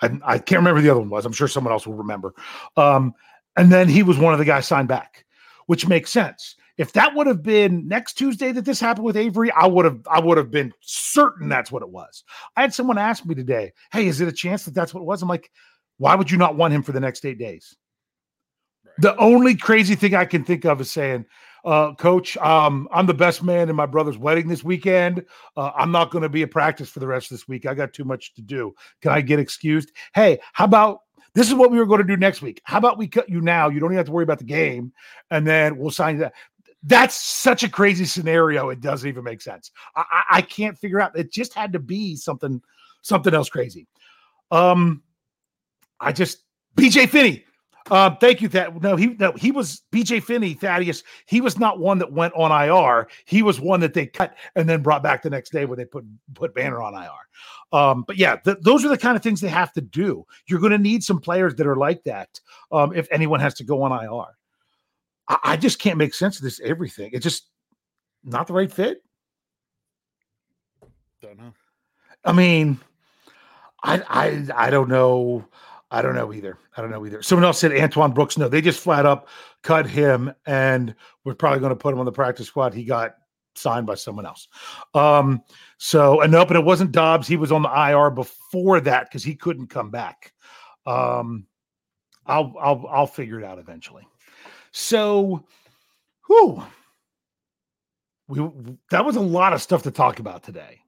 I, 0.00 0.18
I 0.24 0.38
can't 0.38 0.60
remember 0.60 0.80
the 0.80 0.90
other 0.90 1.00
one 1.00 1.10
was. 1.10 1.26
I'm 1.26 1.32
sure 1.32 1.48
someone 1.48 1.72
else 1.72 1.86
will 1.86 1.94
remember. 1.94 2.34
Um, 2.76 3.14
and 3.56 3.70
then 3.70 3.88
he 3.88 4.02
was 4.02 4.18
one 4.18 4.32
of 4.32 4.38
the 4.38 4.44
guys 4.44 4.66
signed 4.66 4.88
back, 4.88 5.24
which 5.66 5.88
makes 5.88 6.10
sense. 6.10 6.56
If 6.78 6.92
that 6.92 7.14
would 7.14 7.26
have 7.26 7.42
been 7.42 7.88
next 7.88 8.14
Tuesday 8.14 8.52
that 8.52 8.64
this 8.64 8.80
happened 8.80 9.06
with 9.06 9.16
Avery, 9.16 9.50
I 9.52 9.66
would 9.66 9.84
have 9.84 10.06
I 10.10 10.20
would 10.20 10.36
have 10.36 10.50
been 10.50 10.72
certain 10.80 11.48
that's 11.48 11.72
what 11.72 11.82
it 11.82 11.88
was. 11.88 12.24
I 12.56 12.62
had 12.62 12.74
someone 12.74 12.98
ask 12.98 13.24
me 13.24 13.34
today, 13.34 13.72
"Hey, 13.92 14.06
is 14.06 14.20
it 14.20 14.28
a 14.28 14.32
chance 14.32 14.64
that 14.64 14.74
that's 14.74 14.92
what 14.92 15.00
it 15.00 15.06
was?" 15.06 15.22
I'm 15.22 15.28
like, 15.28 15.50
"Why 15.96 16.14
would 16.14 16.30
you 16.30 16.36
not 16.36 16.56
want 16.56 16.74
him 16.74 16.82
for 16.82 16.92
the 16.92 17.00
next 17.00 17.24
eight 17.24 17.38
days?" 17.38 17.74
The 18.98 19.16
only 19.16 19.54
crazy 19.54 19.94
thing 19.94 20.14
I 20.14 20.24
can 20.24 20.44
think 20.44 20.64
of 20.64 20.80
is 20.80 20.90
saying, 20.90 21.24
uh, 21.64 21.94
"Coach, 21.94 22.36
um, 22.38 22.88
I'm 22.92 23.06
the 23.06 23.14
best 23.14 23.42
man 23.42 23.70
in 23.70 23.76
my 23.76 23.86
brother's 23.86 24.18
wedding 24.18 24.48
this 24.48 24.64
weekend. 24.64 25.24
Uh, 25.56 25.70
I'm 25.76 25.92
not 25.92 26.10
going 26.10 26.22
to 26.22 26.28
be 26.28 26.42
at 26.42 26.50
practice 26.50 26.90
for 26.90 27.00
the 27.00 27.06
rest 27.06 27.30
of 27.30 27.38
this 27.38 27.48
week. 27.48 27.64
I 27.64 27.72
got 27.72 27.94
too 27.94 28.04
much 28.04 28.34
to 28.34 28.42
do. 28.42 28.74
Can 29.00 29.12
I 29.12 29.22
get 29.22 29.38
excused? 29.38 29.92
Hey, 30.14 30.38
how 30.52 30.66
about 30.66 31.00
this 31.36 31.48
is 31.48 31.54
what 31.54 31.70
we 31.70 31.78
were 31.78 31.84
going 31.84 32.00
to 32.00 32.06
do 32.06 32.16
next 32.16 32.40
week. 32.40 32.62
How 32.64 32.78
about 32.78 32.96
we 32.96 33.06
cut 33.06 33.28
you 33.28 33.42
now? 33.42 33.68
You 33.68 33.78
don't 33.78 33.90
even 33.90 33.98
have 33.98 34.06
to 34.06 34.12
worry 34.12 34.24
about 34.24 34.38
the 34.38 34.44
game, 34.44 34.92
and 35.30 35.46
then 35.46 35.76
we'll 35.76 35.90
sign 35.90 36.14
you 36.14 36.20
that. 36.22 36.32
That's 36.82 37.16
such 37.16 37.62
a 37.62 37.68
crazy 37.68 38.04
scenario. 38.04 38.70
It 38.70 38.80
doesn't 38.80 39.08
even 39.08 39.24
make 39.24 39.40
sense. 39.40 39.72
I, 39.96 40.04
I, 40.10 40.22
I 40.38 40.42
can't 40.42 40.78
figure 40.78 41.00
out. 41.00 41.18
It 41.18 41.32
just 41.32 41.54
had 41.54 41.72
to 41.72 41.78
be 41.78 42.16
something, 42.16 42.62
something 43.02 43.34
else 43.34 43.48
crazy. 43.48 43.86
Um, 44.50 45.02
I 46.00 46.12
just 46.12 46.44
BJ 46.76 47.08
Finney. 47.08 47.44
Um, 47.90 48.16
thank 48.20 48.42
you. 48.42 48.48
That 48.48 48.82
no, 48.82 48.96
he 48.96 49.08
no, 49.18 49.32
he 49.32 49.52
was 49.52 49.82
BJ 49.92 50.22
Finney, 50.22 50.54
Thaddeus. 50.54 51.04
He 51.26 51.40
was 51.40 51.58
not 51.58 51.78
one 51.78 51.98
that 51.98 52.12
went 52.12 52.34
on 52.34 52.50
IR. 52.50 53.08
He 53.26 53.42
was 53.42 53.60
one 53.60 53.80
that 53.80 53.94
they 53.94 54.06
cut 54.06 54.34
and 54.56 54.68
then 54.68 54.82
brought 54.82 55.02
back 55.02 55.22
the 55.22 55.30
next 55.30 55.50
day 55.50 55.64
when 55.66 55.78
they 55.78 55.84
put 55.84 56.04
put 56.34 56.54
Banner 56.54 56.82
on 56.82 56.94
IR. 56.94 57.78
Um, 57.78 58.04
but 58.06 58.16
yeah, 58.16 58.36
th- 58.36 58.58
those 58.60 58.84
are 58.84 58.88
the 58.88 58.98
kind 58.98 59.16
of 59.16 59.22
things 59.22 59.40
they 59.40 59.48
have 59.48 59.72
to 59.74 59.80
do. 59.80 60.24
You're 60.46 60.60
going 60.60 60.72
to 60.72 60.78
need 60.78 61.04
some 61.04 61.20
players 61.20 61.54
that 61.56 61.66
are 61.66 61.76
like 61.76 62.02
that. 62.04 62.40
Um, 62.72 62.94
if 62.94 63.06
anyone 63.10 63.40
has 63.40 63.54
to 63.54 63.64
go 63.64 63.82
on 63.82 63.92
IR, 63.92 64.36
I, 65.28 65.38
I 65.42 65.56
just 65.56 65.78
can't 65.78 65.98
make 65.98 66.14
sense 66.14 66.36
of 66.36 66.42
this. 66.42 66.60
Everything 66.60 67.10
it's 67.12 67.24
just 67.24 67.48
not 68.24 68.46
the 68.46 68.52
right 68.52 68.70
fit. 68.70 69.02
Don't 71.22 71.38
know. 71.38 71.52
I 72.24 72.32
mean, 72.32 72.78
I 73.82 74.02
I 74.08 74.66
I 74.66 74.70
don't 74.70 74.88
know. 74.88 75.46
I 75.90 76.02
don't 76.02 76.16
know 76.16 76.32
either. 76.32 76.58
I 76.76 76.82
don't 76.82 76.90
know 76.90 77.06
either. 77.06 77.22
Someone 77.22 77.44
else 77.44 77.60
said 77.60 77.72
Antoine 77.72 78.12
Brooks. 78.12 78.36
No, 78.36 78.48
they 78.48 78.60
just 78.60 78.80
flat 78.80 79.06
up 79.06 79.28
cut 79.62 79.86
him 79.86 80.32
and 80.46 80.94
we're 81.24 81.34
probably 81.34 81.58
going 81.58 81.70
to 81.70 81.76
put 81.76 81.92
him 81.92 81.98
on 81.98 82.04
the 82.04 82.12
practice 82.12 82.46
squad. 82.46 82.72
He 82.72 82.84
got 82.84 83.16
signed 83.56 83.86
by 83.86 83.96
someone 83.96 84.26
else. 84.26 84.48
Um, 84.94 85.42
so 85.78 86.20
and 86.20 86.30
nope, 86.32 86.50
and 86.50 86.58
it 86.58 86.64
wasn't 86.64 86.92
Dobbs. 86.92 87.26
He 87.26 87.36
was 87.36 87.52
on 87.52 87.62
the 87.62 87.90
IR 87.90 88.10
before 88.10 88.80
that 88.80 89.08
because 89.08 89.24
he 89.24 89.34
couldn't 89.34 89.68
come 89.68 89.90
back. 89.90 90.32
Um, 90.86 91.46
I'll 92.26 92.54
I'll 92.60 92.86
I'll 92.88 93.06
figure 93.06 93.40
it 93.40 93.44
out 93.44 93.58
eventually. 93.58 94.06
So, 94.78 95.42
who 96.20 96.62
we 98.28 98.46
that 98.90 99.06
was 99.06 99.16
a 99.16 99.20
lot 99.20 99.54
of 99.54 99.62
stuff 99.62 99.82
to 99.84 99.90
talk 99.90 100.18
about 100.18 100.42
today. 100.42 100.82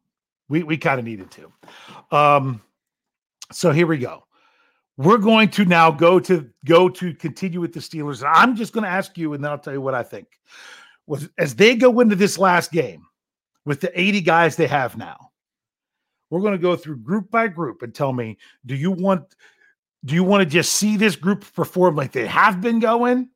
We 0.50 0.62
we 0.62 0.76
kind 0.76 0.98
of 0.98 1.06
needed 1.06 1.30
to. 1.30 2.14
Um, 2.14 2.60
so 3.50 3.72
here 3.72 3.86
we 3.86 3.96
go. 3.96 4.24
We're 4.98 5.16
going 5.16 5.48
to 5.52 5.64
now 5.64 5.90
go 5.90 6.20
to 6.20 6.50
go 6.66 6.90
to 6.90 7.14
continue 7.14 7.62
with 7.62 7.72
the 7.72 7.80
Steelers. 7.80 8.22
I'm 8.30 8.56
just 8.56 8.74
going 8.74 8.84
to 8.84 8.90
ask 8.90 9.16
you, 9.16 9.32
and 9.32 9.42
then 9.42 9.50
I'll 9.50 9.58
tell 9.58 9.72
you 9.72 9.80
what 9.80 9.94
I 9.94 10.02
think. 10.02 10.26
Was 11.06 11.30
as 11.38 11.54
they 11.54 11.74
go 11.74 12.00
into 12.00 12.14
this 12.14 12.36
last 12.36 12.70
game 12.70 13.06
with 13.64 13.80
the 13.80 13.98
80 13.98 14.20
guys 14.20 14.54
they 14.54 14.66
have 14.66 14.98
now, 14.98 15.30
we're 16.28 16.42
going 16.42 16.52
to 16.52 16.58
go 16.58 16.76
through 16.76 16.98
group 16.98 17.30
by 17.30 17.48
group 17.48 17.80
and 17.80 17.94
tell 17.94 18.12
me, 18.12 18.36
do 18.66 18.74
you 18.74 18.90
want 18.90 19.34
do 20.04 20.14
you 20.14 20.24
want 20.24 20.42
to 20.42 20.46
just 20.46 20.74
see 20.74 20.98
this 20.98 21.16
group 21.16 21.50
perform 21.54 21.96
like 21.96 22.12
they 22.12 22.26
have 22.26 22.60
been 22.60 22.80
going, 22.80 23.30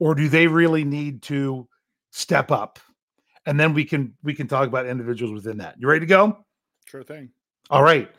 or 0.00 0.16
do 0.16 0.28
they 0.28 0.48
really 0.48 0.82
need 0.82 1.22
to 1.22 1.68
step 2.10 2.50
up? 2.50 2.80
And 3.46 3.60
then 3.60 3.72
we 3.72 3.84
can 3.84 4.14
we 4.24 4.34
can 4.34 4.48
talk 4.48 4.66
about 4.66 4.86
individuals 4.86 5.32
within 5.32 5.58
that. 5.58 5.76
You 5.78 5.86
ready 5.86 6.00
to 6.00 6.06
go? 6.06 6.44
Sure 6.86 7.04
thing. 7.04 7.30
All 7.70 7.84
right. 7.84 8.10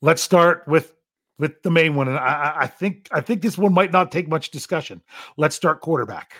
Let's 0.00 0.22
start 0.22 0.62
with 0.68 0.94
with 1.38 1.62
the 1.62 1.70
main 1.70 1.94
one, 1.94 2.06
and 2.06 2.18
I, 2.18 2.54
I 2.60 2.66
think 2.66 3.08
I 3.10 3.20
think 3.20 3.42
this 3.42 3.58
one 3.58 3.72
might 3.72 3.92
not 3.92 4.12
take 4.12 4.28
much 4.28 4.50
discussion. 4.50 5.02
Let's 5.36 5.56
start 5.56 5.80
quarterback. 5.80 6.34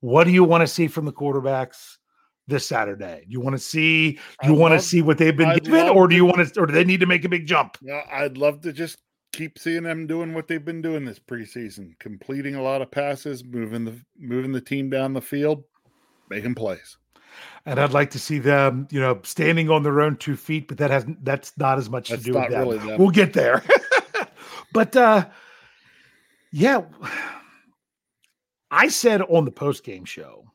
What 0.00 0.24
do 0.24 0.30
you 0.30 0.44
want 0.44 0.62
to 0.62 0.66
see 0.66 0.88
from 0.88 1.04
the 1.04 1.12
quarterbacks 1.12 1.98
this 2.46 2.66
Saturday? 2.66 3.24
Do 3.26 3.32
you 3.32 3.40
want 3.40 3.54
to 3.54 3.62
see 3.62 4.18
you 4.42 4.54
want 4.54 4.72
to 4.72 4.80
see 4.80 5.02
what 5.02 5.18
they've 5.18 5.36
been 5.36 5.50
I'd 5.50 5.64
given, 5.64 5.88
or 5.88 6.08
do 6.08 6.16
you 6.16 6.24
want 6.24 6.46
to, 6.46 6.60
or 6.60 6.66
do 6.66 6.72
they 6.72 6.84
need 6.84 7.00
to 7.00 7.06
make 7.06 7.24
a 7.24 7.28
big 7.28 7.46
jump? 7.46 7.76
Yeah, 7.82 8.02
I'd 8.10 8.38
love 8.38 8.62
to 8.62 8.72
just 8.72 8.98
keep 9.32 9.58
seeing 9.58 9.84
them 9.84 10.06
doing 10.06 10.34
what 10.34 10.48
they've 10.48 10.64
been 10.64 10.82
doing 10.82 11.04
this 11.04 11.18
preseason, 11.18 11.98
completing 11.98 12.54
a 12.54 12.62
lot 12.62 12.82
of 12.82 12.90
passes, 12.90 13.44
moving 13.44 13.84
the 13.84 14.00
moving 14.18 14.52
the 14.52 14.60
team 14.60 14.90
down 14.90 15.12
the 15.12 15.20
field, 15.20 15.64
making 16.28 16.54
plays. 16.54 16.96
And 17.64 17.78
I'd 17.78 17.92
like 17.92 18.10
to 18.10 18.18
see 18.18 18.38
them, 18.38 18.88
you 18.90 19.00
know, 19.00 19.20
standing 19.22 19.70
on 19.70 19.82
their 19.82 20.00
own 20.00 20.16
two 20.16 20.36
feet, 20.36 20.66
but 20.66 20.78
that 20.78 20.90
hasn't. 20.90 21.24
that's 21.24 21.56
not 21.56 21.78
as 21.78 21.88
much 21.88 22.08
That's 22.08 22.24
to 22.24 22.32
do 22.32 22.38
with 22.38 22.50
really 22.50 22.78
them. 22.78 22.98
We'll 22.98 23.10
get 23.10 23.32
there. 23.32 23.62
but 24.72 24.96
uh 24.96 25.28
yeah, 26.52 26.82
I 28.70 28.88
said 28.88 29.22
on 29.22 29.44
the 29.44 29.52
post 29.52 29.84
game 29.84 30.04
show 30.04 30.50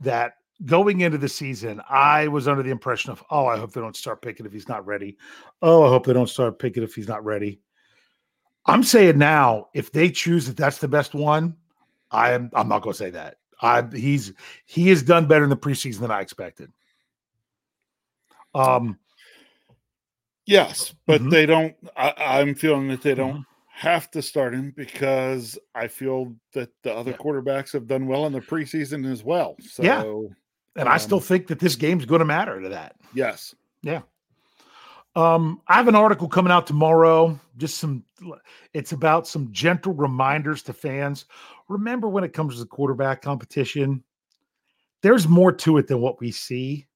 that 0.00 0.34
going 0.66 1.00
into 1.00 1.18
the 1.18 1.28
season, 1.28 1.80
I 1.88 2.28
was 2.28 2.46
under 2.46 2.62
the 2.62 2.70
impression 2.70 3.10
of, 3.10 3.24
oh, 3.30 3.46
I 3.46 3.56
hope 3.56 3.72
they 3.72 3.80
don't 3.80 3.96
start 3.96 4.20
Pickett 4.20 4.44
if 4.44 4.52
he's 4.52 4.68
not 4.68 4.86
ready. 4.86 5.16
Oh, 5.62 5.84
I 5.84 5.88
hope 5.88 6.04
they 6.04 6.12
don't 6.12 6.28
start 6.28 6.58
Pickett 6.58 6.82
if 6.82 6.94
he's 6.94 7.08
not 7.08 7.24
ready. 7.24 7.60
I'm 8.66 8.82
saying 8.82 9.18
now, 9.18 9.68
if 9.74 9.90
they 9.92 10.10
choose 10.10 10.46
that 10.46 10.56
that's 10.56 10.78
the 10.78 10.88
best 10.88 11.14
one, 11.14 11.56
I 12.10 12.32
am. 12.32 12.50
I'm 12.54 12.68
not 12.68 12.82
going 12.82 12.92
to 12.92 12.98
say 12.98 13.10
that. 13.10 13.36
I 13.62 13.82
he's 13.94 14.32
he 14.66 14.88
has 14.88 15.02
done 15.02 15.26
better 15.26 15.44
in 15.44 15.50
the 15.50 15.56
preseason 15.56 16.00
than 16.00 16.10
I 16.10 16.20
expected. 16.20 16.72
Um, 18.54 18.98
Yes, 20.46 20.94
but 21.06 21.20
Mhm. 21.20 21.30
they 21.30 21.46
don't. 21.46 21.76
I, 21.96 22.14
I'm 22.40 22.54
feeling 22.56 22.88
that 22.88 23.02
they 23.02 23.14
don't 23.14 23.40
Mhm. 23.42 23.46
have 23.68 24.10
to 24.12 24.22
start 24.22 24.52
him 24.52 24.72
because 24.76 25.56
I 25.74 25.86
feel 25.86 26.34
that 26.54 26.70
the 26.82 26.92
other 26.92 27.12
Yeah. 27.12 27.18
quarterbacks 27.18 27.72
have 27.72 27.86
done 27.86 28.06
well 28.06 28.26
in 28.26 28.32
the 28.32 28.40
preseason 28.40 29.08
as 29.10 29.22
well. 29.22 29.56
So 29.60 29.82
Yeah. 29.84 30.02
and 30.76 30.88
I 30.88 30.96
still 30.96 31.18
Um, 31.18 31.24
think 31.24 31.46
that 31.48 31.60
this 31.60 31.76
game's 31.76 32.04
going 32.06 32.18
to 32.20 32.24
matter 32.24 32.60
to 32.60 32.68
that. 32.70 32.96
yes, 33.14 33.54
Yeah. 33.82 34.02
Um, 35.16 35.60
I 35.66 35.74
have 35.74 35.88
an 35.88 35.96
article 35.96 36.28
coming 36.28 36.52
out 36.52 36.66
tomorrow. 36.66 37.38
Just 37.56 37.78
some, 37.78 38.04
it's 38.74 38.92
about 38.92 39.26
some 39.26 39.52
gentle 39.52 39.92
reminders 39.92 40.62
to 40.64 40.72
fans. 40.72 41.24
Remember, 41.68 42.08
when 42.08 42.24
it 42.24 42.32
comes 42.32 42.54
to 42.54 42.60
the 42.60 42.66
quarterback 42.66 43.22
competition, 43.22 44.04
there's 45.02 45.26
more 45.26 45.52
to 45.52 45.78
it 45.78 45.86
than 45.88 46.00
what 46.00 46.20
we 46.20 46.30
see. 46.30 46.86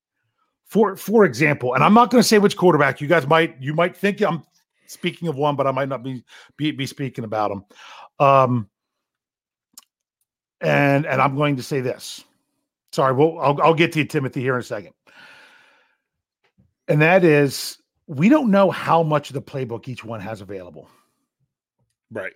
For 0.67 0.97
for 0.97 1.25
example, 1.25 1.75
and 1.75 1.85
I'm 1.85 1.95
not 1.95 2.11
going 2.11 2.23
to 2.23 2.27
say 2.27 2.39
which 2.39 2.57
quarterback. 2.57 3.01
You 3.01 3.07
guys 3.07 3.27
might 3.27 3.61
you 3.61 3.75
might 3.75 3.97
think 3.97 4.21
I'm 4.23 4.43
speaking 4.87 5.29
of 5.29 5.37
one, 5.37 5.57
but 5.57 5.67
I 5.67 5.71
might 5.71 5.89
not 5.89 6.03
be 6.03 6.25
be, 6.57 6.71
be 6.71 6.87
speaking 6.87 7.25
about 7.25 7.51
him. 7.51 7.65
Um, 8.19 8.69
and 10.61 11.07
and 11.07 11.21
I'm 11.21 11.37
going 11.37 11.57
to 11.57 11.63
say 11.63 11.81
this. 11.81 12.25
Sorry, 12.93 13.13
well, 13.13 13.39
I'll, 13.41 13.61
I'll 13.61 13.75
get 13.75 13.93
to 13.93 13.99
you, 14.01 14.05
Timothy, 14.05 14.41
here 14.41 14.55
in 14.55 14.61
a 14.61 14.65
second. 14.65 14.95
And 16.89 17.03
that 17.03 17.25
is, 17.25 17.79
we 18.07 18.29
don't 18.29 18.51
know 18.51 18.71
how 18.71 19.03
much 19.03 19.31
of 19.31 19.35
the 19.35 19.43
playbook 19.43 19.89
each 19.89 20.05
one 20.05 20.21
has 20.21 20.41
available. 20.41 20.89
right. 22.11 22.33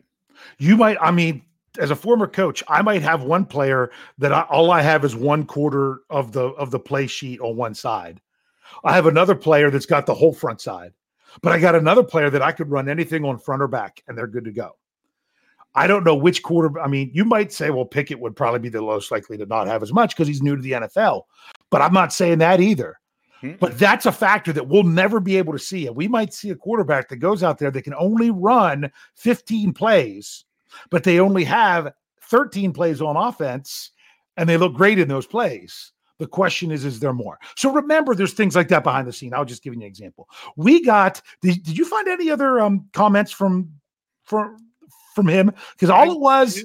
You 0.59 0.77
might, 0.77 0.97
I 1.01 1.11
mean, 1.11 1.43
as 1.79 1.91
a 1.91 1.97
former 1.97 2.27
coach, 2.27 2.63
I 2.69 2.83
might 2.83 3.03
have 3.03 3.23
one 3.23 3.45
player 3.45 3.91
that 4.19 4.33
I, 4.33 4.43
all 4.43 4.71
I 4.71 4.83
have 4.83 5.05
is 5.05 5.15
one 5.15 5.45
quarter 5.45 6.01
of 6.11 6.33
the 6.33 6.45
of 6.51 6.71
the 6.71 6.79
play 6.79 7.07
sheet 7.07 7.41
on 7.41 7.57
one 7.57 7.75
side. 7.75 8.21
I 8.85 8.95
have 8.95 9.07
another 9.07 9.35
player 9.35 9.71
that's 9.71 9.87
got 9.87 10.07
the 10.07 10.15
whole 10.15 10.33
front 10.33 10.61
side, 10.61 10.93
but 11.43 11.53
I 11.53 11.59
got 11.59 11.75
another 11.75 12.03
player 12.03 12.31
that 12.31 12.43
I 12.43 12.53
could 12.53 12.71
run 12.71 12.89
anything 12.89 13.25
on 13.25 13.39
front 13.39 13.63
or 13.63 13.69
back, 13.69 14.03
and 14.07 14.17
they're 14.17 14.27
good 14.27 14.45
to 14.45 14.53
go. 14.53 14.77
I 15.75 15.87
don't 15.87 16.05
know 16.05 16.15
which 16.15 16.43
quarter. 16.43 16.79
I 16.81 16.89
mean, 16.89 17.11
you 17.13 17.25
might 17.25 17.53
say, 17.53 17.71
well, 17.71 17.85
Pickett 17.85 18.19
would 18.19 18.37
probably 18.37 18.61
be 18.61 18.69
the 18.69 18.81
most 18.81 19.11
likely 19.11 19.37
to 19.39 19.47
not 19.47 19.67
have 19.67 19.83
as 19.83 19.93
much 19.93 20.15
because 20.15 20.29
he's 20.29 20.43
new 20.43 20.57
to 20.57 20.63
the 20.63 20.73
NFL, 20.73 21.23
but 21.71 21.83
I'm 21.83 21.93
not 21.93 22.13
saying 22.13 22.39
that 22.39 22.61
either. 22.61 22.99
Hmm. 23.41 23.53
But 23.61 23.79
that's 23.79 24.07
a 24.07 24.13
factor 24.13 24.53
that 24.53 24.69
we'll 24.69 24.83
never 24.83 25.21
be 25.21 25.37
able 25.37 25.53
to 25.53 25.59
see. 25.59 25.87
And 25.87 25.97
we 25.97 26.09
might 26.09 26.35
see 26.35 26.51
a 26.51 26.57
quarterback 26.57 27.09
that 27.09 27.17
goes 27.17 27.43
out 27.43 27.59
there 27.59 27.71
that 27.71 27.83
can 27.83 27.95
only 27.95 28.31
run 28.31 28.91
15 29.15 29.73
plays, 29.73 30.45
but 30.91 31.05
they 31.05 31.21
only 31.21 31.45
have 31.45 31.93
13 32.23 32.73
plays 32.73 33.01
on 33.01 33.17
offense 33.17 33.93
and 34.37 34.49
they 34.49 34.57
look 34.57 34.75
great 34.75 34.99
in 34.99 35.09
those 35.09 35.27
plays. 35.27 35.93
The 36.19 36.27
question 36.27 36.73
is, 36.73 36.85
is 36.85 36.99
there 36.99 37.13
more? 37.13 37.39
So 37.57 37.73
remember, 37.73 38.15
there's 38.15 38.33
things 38.33 38.57
like 38.57 38.69
that 38.69 38.83
behind 38.83 39.07
the 39.07 39.13
scene. 39.13 39.33
I'll 39.33 39.45
just 39.45 39.63
give 39.63 39.73
you 39.75 39.81
an 39.81 39.87
example. 39.87 40.29
We 40.57 40.85
got. 40.85 41.23
Did, 41.43 41.63
did 41.63 41.79
you 41.79 41.85
find 41.85 42.09
any 42.09 42.29
other 42.29 42.59
um, 42.61 42.89
comments 42.93 43.31
from 43.31 43.73
from 44.25 44.57
from 45.15 45.29
him? 45.29 45.53
Because 45.73 45.91
all 45.91 46.11
it 46.11 46.19
was. 46.19 46.65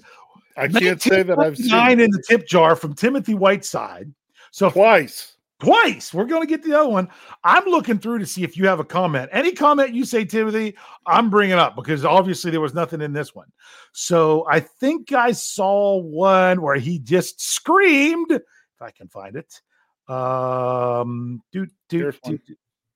I 0.57 0.67
can't 0.67 1.01
say 1.01 1.21
that 1.21 1.37
I've 1.37 1.57
seen 1.57 1.67
nine 1.67 1.99
in 1.99 2.09
the 2.09 2.23
tip 2.27 2.47
jar 2.47 2.75
from 2.75 2.95
Timothy 2.95 3.35
Whiteside. 3.35 4.11
So 4.51 4.71
twice, 4.71 5.32
twice. 5.63 6.13
We're 6.13 6.25
going 6.25 6.41
to 6.41 6.47
get 6.47 6.63
the 6.63 6.77
other 6.77 6.89
one. 6.89 7.07
I'm 7.43 7.65
looking 7.65 7.97
through 7.97 8.19
to 8.19 8.25
see 8.25 8.43
if 8.43 8.57
you 8.57 8.67
have 8.67 8.79
a 8.79 8.83
comment. 8.83 9.29
Any 9.31 9.53
comment 9.53 9.93
you 9.93 10.05
say, 10.05 10.25
Timothy, 10.25 10.75
I'm 11.05 11.29
bringing 11.29 11.55
up 11.55 11.75
because 11.75 12.03
obviously 12.05 12.51
there 12.51 12.61
was 12.61 12.73
nothing 12.73 13.01
in 13.01 13.13
this 13.13 13.33
one. 13.33 13.47
So 13.93 14.45
I 14.49 14.59
think 14.59 15.11
I 15.13 15.31
saw 15.31 15.97
one 15.97 16.61
where 16.61 16.75
he 16.75 16.99
just 16.99 17.41
screamed. 17.41 18.31
If 18.31 18.81
I 18.81 18.91
can 18.91 19.07
find 19.07 19.35
it. 19.35 19.61
Um, 20.07 21.41
do 21.53 21.65
do, 21.87 22.11
do. 22.25 22.39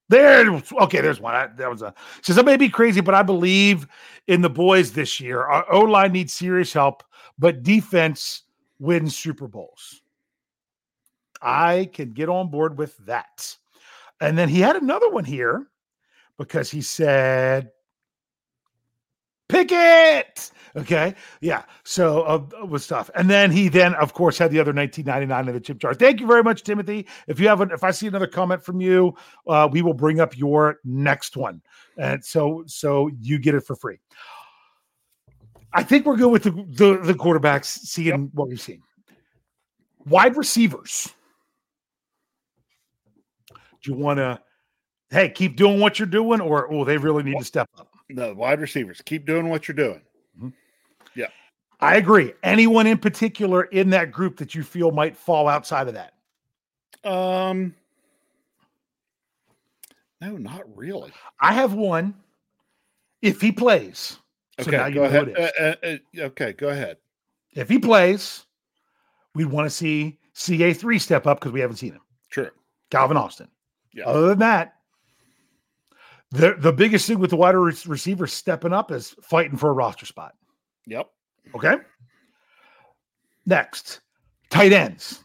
There, 0.10 0.62
okay, 0.82 1.02
there's 1.02 1.20
one. 1.20 1.36
I, 1.36 1.48
that 1.48 1.70
was 1.70 1.82
a 1.82 1.94
says 2.22 2.38
I 2.38 2.42
may 2.42 2.58
be 2.58 2.70
crazy, 2.70 3.02
but 3.02 3.14
I 3.14 3.24
believe 3.24 3.88
in 4.28 4.42
the 4.42 4.50
boys 4.50 4.92
this 4.92 5.20
year. 5.20 5.44
Our 5.44 5.66
O 5.72 5.82
line 5.82 6.12
needs 6.14 6.34
serious 6.34 6.74
help, 6.74 7.04
but 7.40 7.64
defense 7.64 8.44
wins 8.80 9.18
Super 9.18 9.48
Bowls. 9.48 10.02
I 11.42 11.90
can 11.94 12.12
get 12.12 12.30
on 12.30 12.50
board 12.50 12.78
with 12.78 12.98
that. 13.06 13.56
And 14.20 14.38
then 14.38 14.50
he 14.50 14.60
had 14.60 14.76
another 14.76 15.10
one 15.10 15.26
here 15.26 15.68
because 16.38 16.72
he 16.72 16.82
said, 16.82 17.72
Pickett. 19.50 20.52
Okay. 20.76 21.16
Yeah. 21.42 21.64
So 21.84 22.24
uh, 22.24 22.66
was 22.66 22.86
tough. 22.86 23.10
And 23.16 23.30
then 23.30 23.50
he 23.52 23.70
then, 23.70 23.96
of 23.96 24.14
course, 24.14 24.38
had 24.38 24.52
the 24.52 24.60
other 24.60 24.74
1999 24.74 25.48
in 25.48 25.54
the 25.54 25.60
chip 25.60 25.80
jar. 25.80 25.94
Thank 25.94 26.20
you 26.20 26.28
very 26.28 26.44
much, 26.44 26.64
Timothy. 26.64 27.08
If 27.28 27.40
you 27.40 27.48
haven't, 27.48 27.72
if 27.72 27.84
I 27.84 27.92
see 27.92 28.08
another 28.08 28.28
comment 28.28 28.64
from 28.64 28.82
you, 28.82 29.16
uh, 29.48 29.68
we 29.72 29.82
will 29.82 29.94
bring 29.94 30.20
up 30.20 30.38
your 30.38 30.80
next 30.84 31.38
one. 31.38 31.62
And 31.98 32.24
so, 32.24 32.64
so 32.68 33.10
you 33.22 33.40
get 33.40 33.56
it 33.56 33.62
for 33.62 33.76
free. 33.76 33.98
I 35.74 35.84
think 35.84 36.06
we're 36.06 36.18
good 36.18 36.32
with 36.32 36.44
the, 36.44 36.52
the, 36.52 37.00
the 37.04 37.14
quarterbacks, 37.14 37.66
seeing 37.66 38.08
yep. 38.08 38.30
what 38.34 38.50
we've 38.50 38.62
seen. 38.62 38.82
Wide 40.06 40.38
receivers 40.38 41.14
you 43.86 43.94
want 43.94 44.18
to, 44.18 44.40
hey, 45.10 45.30
keep 45.30 45.56
doing 45.56 45.80
what 45.80 46.00
you're 46.00 46.08
doing, 46.08 46.42
or 46.42 46.72
oh, 46.72 46.84
they 46.84 46.98
really 46.98 47.24
need 47.24 47.38
to 47.38 47.46
step 47.46 47.70
up? 47.78 47.90
The 48.10 48.34
wide 48.34 48.62
receivers, 48.62 49.02
keep 49.06 49.26
doing 49.26 49.50
what 49.50 49.68
you're 49.68 49.76
doing. 49.76 50.02
Mm-hmm. 50.38 50.50
Yeah. 51.16 51.28
I 51.80 51.98
agree. 51.98 52.34
Anyone 52.44 52.88
in 52.88 52.98
particular 52.98 53.64
in 53.64 53.90
that 53.92 54.12
group 54.12 54.38
that 54.38 54.56
you 54.56 54.64
feel 54.64 54.92
might 54.92 55.16
fall 55.16 55.48
outside 55.48 55.88
of 55.88 55.94
that? 55.94 56.14
Um, 57.04 57.76
no, 60.22 60.38
not 60.38 60.64
really. 60.76 61.12
I 61.40 61.54
have 61.54 61.74
one. 61.74 62.16
If 63.22 63.42
he 63.42 63.52
plays, 63.52 64.20
okay, 64.60 64.72
so 64.72 64.92
go 64.92 65.04
ahead. 65.04 65.34
Uh, 65.38 65.52
uh, 65.60 65.76
uh, 65.84 66.22
okay, 66.26 66.54
go 66.54 66.70
ahead. 66.70 66.98
If 67.54 67.68
he 67.68 67.80
plays, 67.80 68.46
we 69.34 69.46
want 69.46 69.66
to 69.66 69.70
see 69.70 70.20
CA 70.34 70.74
three 70.74 71.00
step 71.00 71.26
up 71.26 71.40
because 71.40 71.52
we 71.52 71.60
haven't 71.60 71.78
seen 71.78 71.94
him. 71.94 72.02
Sure. 72.30 72.52
Calvin 72.92 73.18
Austin. 73.18 73.48
Yeah. 73.98 74.06
Other 74.06 74.28
than 74.28 74.40
that, 74.40 74.76
the 76.30 76.56
the 76.60 76.72
biggest 76.72 77.08
thing 77.08 77.18
with 77.18 77.32
the 77.32 77.36
wide 77.36 77.56
receiver 77.56 78.28
stepping 78.28 78.72
up 78.72 78.92
is 78.92 79.16
fighting 79.24 79.58
for 79.58 79.72
a 79.72 79.74
roster 79.74 80.06
spot. 80.06 80.36
Yep. 80.86 81.10
Okay. 81.56 81.78
Next, 83.48 84.02
tight 84.52 84.72
ends. 84.72 85.24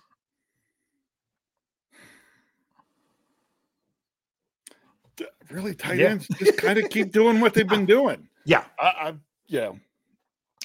Really, 5.51 5.75
tight 5.75 5.99
yeah. 5.99 6.11
ends 6.11 6.27
just 6.39 6.57
kind 6.57 6.79
of 6.79 6.89
keep 6.89 7.13
doing 7.13 7.41
what 7.41 7.53
they've 7.53 7.69
been 7.69 7.85
doing. 7.85 8.27
Yeah. 8.47 8.65
I, 8.81 8.87
I 8.87 9.15
yeah. 9.49 9.73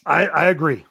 I 0.06 0.28
I 0.28 0.46
agree. 0.46 0.86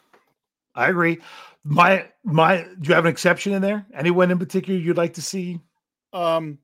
I 0.74 0.90
agree. 0.90 1.18
My 1.64 2.09
my 2.24 2.66
do 2.79 2.88
you 2.88 2.94
have 2.94 3.07
an 3.07 3.11
exception 3.11 3.55
in 3.55 3.62
there? 3.62 3.87
Anyone 3.94 4.31
in 4.31 4.38
particular 4.38 4.79
you'd 4.79 4.98
like 4.98 5.14
to 5.14 5.22
see? 5.22 5.61
Um 6.12 6.59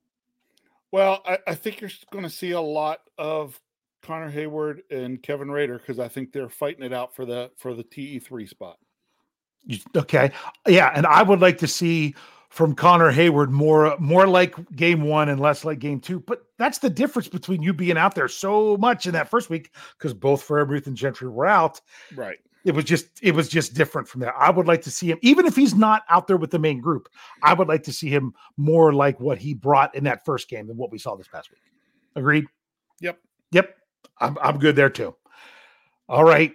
well, 0.93 1.23
I, 1.27 1.39
I 1.49 1.55
think 1.55 1.81
you're 1.81 1.91
going 2.13 2.25
to 2.25 2.31
see 2.31 2.53
a 2.53 2.61
lot 2.61 3.01
of 3.19 3.61
Connor 4.03 4.31
Heyward 4.31 4.81
and 4.91 5.23
Kevin 5.23 5.51
Rader 5.51 5.79
because 5.79 5.99
I 5.99 6.09
think 6.09 6.33
they're 6.33 6.49
fighting 6.49 6.85
it 6.85 6.93
out 6.93 7.15
for 7.15 7.25
the 7.25 7.51
for 7.57 7.75
the 7.75 7.83
TE 7.83 8.19
three 8.19 8.47
spot. 8.47 8.77
Okay, 9.97 10.31
yeah, 10.67 10.93
and 10.95 11.07
I 11.07 11.23
would 11.23 11.41
like 11.41 11.59
to 11.59 11.69
see 11.69 12.15
from 12.51 12.75
Connor 12.75 13.13
Heyward 13.13 13.51
more 13.51 13.97
more 13.99 14.27
like 14.27 14.55
game 14.73 15.03
one 15.03 15.29
and 15.29 15.41
less 15.41 15.65
like 15.65 15.79
game 15.79 16.01
two. 16.01 16.21
But 16.21 16.45
that's 16.59 16.79
the 16.79 16.91
difference 16.91 17.29
between 17.29 17.63
you 17.63 17.73
being 17.73 17.97
out 17.97 18.15
there 18.15 18.29
so 18.29 18.77
much 18.77 19.07
in 19.07 19.13
that 19.13 19.31
first 19.31 19.51
week 19.51 19.71
because 19.97 20.13
both 20.13 20.47
Freiermuth 20.47 20.87
and 20.87 20.97
Gentry 20.97 21.29
were 21.29 21.47
out. 21.47 21.81
Right 22.15 22.39
it 22.65 22.75
was 22.75 22.85
just 22.85 23.07
it 23.23 23.35
was 23.35 23.49
just 23.49 23.75
different 23.75 24.09
from 24.09 24.21
there. 24.21 24.37
I 24.37 24.51
would 24.51 24.67
like 24.67 24.83
to 24.83 24.91
see 24.91 25.11
him, 25.11 25.19
even 25.23 25.47
if 25.47 25.57
he's 25.57 25.75
not 25.75 26.03
out 26.09 26.27
there 26.27 26.37
with 26.37 26.51
the 26.51 26.59
main 26.59 26.81
group. 26.81 27.09
I 27.43 27.55
would 27.55 27.69
like 27.69 27.83
to 27.85 27.93
see 27.93 28.09
him 28.09 28.35
more 28.57 28.93
like 28.93 29.19
what 29.21 29.39
he 29.39 29.55
brought 29.55 29.95
in 29.95 30.05
that 30.05 30.25
first 30.25 30.49
game 30.49 30.67
than 30.67 30.77
what 30.77 30.93
we 30.93 30.99
saw 30.99 31.17
this 31.17 31.29
past 31.29 31.51
week. 31.51 31.61
Agreed. 32.15 32.45
Yep. 33.01 33.19
Yep. 33.53 33.77
I'm 34.21 34.39
I'm 34.41 34.59
good 34.59 34.77
there 34.77 34.91
too. 34.91 35.15
All 36.09 36.25
right. 36.25 36.55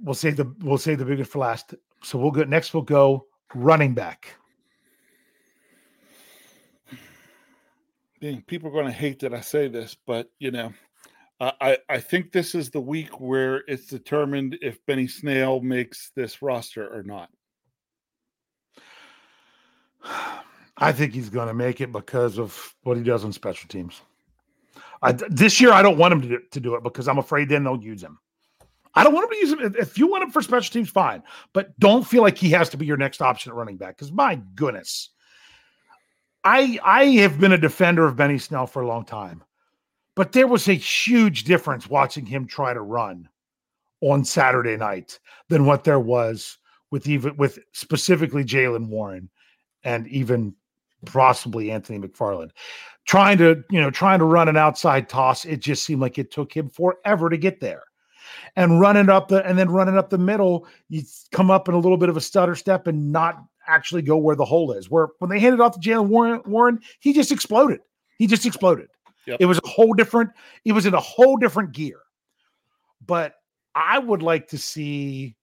We'll 0.00 0.14
save 0.14 0.36
the 0.36 0.52
we'll 0.60 0.78
save 0.78 0.98
the 0.98 1.04
biggest 1.04 1.30
for 1.30 1.38
last. 1.40 1.74
So 2.02 2.18
we'll 2.18 2.30
go 2.30 2.44
next. 2.44 2.74
We'll 2.74 2.82
go 2.82 3.26
running 3.54 3.94
back. 3.94 4.34
People 8.46 8.70
are 8.70 8.72
going 8.72 8.86
to 8.86 8.92
hate 8.92 9.20
that 9.20 9.34
I 9.34 9.42
say 9.42 9.68
this, 9.68 9.94
but 10.06 10.30
you 10.38 10.50
know, 10.50 10.72
I, 11.40 11.78
I 11.88 11.98
think 11.98 12.32
this 12.32 12.54
is 12.54 12.70
the 12.70 12.80
week 12.80 13.20
where 13.20 13.64
it's 13.66 13.86
determined 13.86 14.56
if 14.62 14.84
Benny 14.86 15.08
Snell 15.08 15.60
makes 15.60 16.10
this 16.14 16.42
roster 16.42 16.86
or 16.86 17.02
not. 17.02 17.28
I 20.76 20.92
think 20.92 21.12
he's 21.12 21.28
going 21.28 21.48
to 21.48 21.54
make 21.54 21.80
it 21.80 21.92
because 21.92 22.38
of 22.38 22.74
what 22.82 22.96
he 22.96 23.02
does 23.02 23.24
on 23.24 23.32
special 23.32 23.68
teams. 23.68 24.00
I, 25.02 25.12
this 25.12 25.60
year, 25.60 25.72
I 25.72 25.82
don't 25.82 25.98
want 25.98 26.14
him 26.14 26.22
to 26.22 26.28
do, 26.28 26.40
to 26.52 26.60
do 26.60 26.74
it 26.74 26.82
because 26.82 27.08
I'm 27.08 27.18
afraid 27.18 27.48
then 27.48 27.64
they'll 27.64 27.82
use 27.82 28.02
him. 28.02 28.18
I 28.94 29.02
don't 29.02 29.12
want 29.12 29.24
him 29.24 29.30
to 29.30 29.36
use 29.36 29.52
him. 29.52 29.74
If 29.78 29.98
you 29.98 30.06
want 30.06 30.22
him 30.24 30.30
for 30.30 30.40
special 30.40 30.72
teams, 30.72 30.88
fine, 30.88 31.22
but 31.52 31.78
don't 31.80 32.06
feel 32.06 32.22
like 32.22 32.38
he 32.38 32.50
has 32.50 32.68
to 32.70 32.76
be 32.76 32.86
your 32.86 32.96
next 32.96 33.20
option 33.20 33.50
at 33.50 33.56
running 33.56 33.76
back. 33.76 33.96
Because 33.96 34.12
my 34.12 34.36
goodness, 34.54 35.10
I 36.44 36.78
I 36.82 37.06
have 37.06 37.40
been 37.40 37.52
a 37.52 37.58
defender 37.58 38.06
of 38.06 38.16
Benny 38.16 38.38
Snell 38.38 38.66
for 38.66 38.82
a 38.82 38.86
long 38.86 39.04
time. 39.04 39.42
But 40.16 40.32
there 40.32 40.46
was 40.46 40.68
a 40.68 40.74
huge 40.74 41.44
difference 41.44 41.88
watching 41.88 42.26
him 42.26 42.46
try 42.46 42.72
to 42.72 42.80
run 42.80 43.28
on 44.00 44.24
Saturday 44.24 44.76
night 44.76 45.18
than 45.48 45.66
what 45.66 45.84
there 45.84 46.00
was 46.00 46.58
with 46.90 47.08
even 47.08 47.36
with 47.36 47.58
specifically 47.72 48.44
Jaylen 48.44 48.88
Warren 48.88 49.30
and 49.82 50.06
even 50.08 50.54
possibly 51.04 51.70
Anthony 51.70 51.98
McFarland. 51.98 52.50
Trying 53.06 53.38
to, 53.38 53.62
you 53.70 53.80
know, 53.80 53.90
trying 53.90 54.18
to 54.20 54.24
run 54.24 54.48
an 54.48 54.56
outside 54.56 55.08
toss, 55.08 55.44
it 55.44 55.60
just 55.60 55.84
seemed 55.84 56.00
like 56.00 56.18
it 56.18 56.30
took 56.30 56.54
him 56.54 56.70
forever 56.70 57.28
to 57.28 57.36
get 57.36 57.60
there. 57.60 57.82
And 58.56 58.80
running 58.80 59.10
up 59.10 59.28
the 59.28 59.44
and 59.46 59.58
then 59.58 59.70
running 59.70 59.98
up 59.98 60.10
the 60.10 60.18
middle, 60.18 60.66
you 60.88 61.02
come 61.32 61.50
up 61.50 61.68
in 61.68 61.74
a 61.74 61.78
little 61.78 61.98
bit 61.98 62.08
of 62.08 62.16
a 62.16 62.20
stutter 62.20 62.54
step 62.54 62.86
and 62.86 63.12
not 63.12 63.42
actually 63.66 64.02
go 64.02 64.16
where 64.16 64.36
the 64.36 64.44
hole 64.44 64.72
is. 64.72 64.88
Where 64.88 65.08
when 65.18 65.30
they 65.30 65.40
handed 65.40 65.60
off 65.60 65.78
to 65.78 65.80
Jaylen 65.80 66.08
Warren, 66.08 66.40
Warren, 66.46 66.80
he 67.00 67.12
just 67.12 67.32
exploded. 67.32 67.80
He 68.18 68.26
just 68.26 68.46
exploded. 68.46 68.88
Yep. 69.26 69.38
It 69.40 69.46
was 69.46 69.58
a 69.62 69.68
whole 69.68 69.94
different, 69.94 70.30
it 70.64 70.72
was 70.72 70.86
in 70.86 70.94
a 70.94 71.00
whole 71.00 71.36
different 71.36 71.72
gear. 71.72 72.00
But 73.06 73.34
I 73.74 73.98
would 73.98 74.22
like 74.22 74.48
to 74.48 74.58
see 74.58 75.36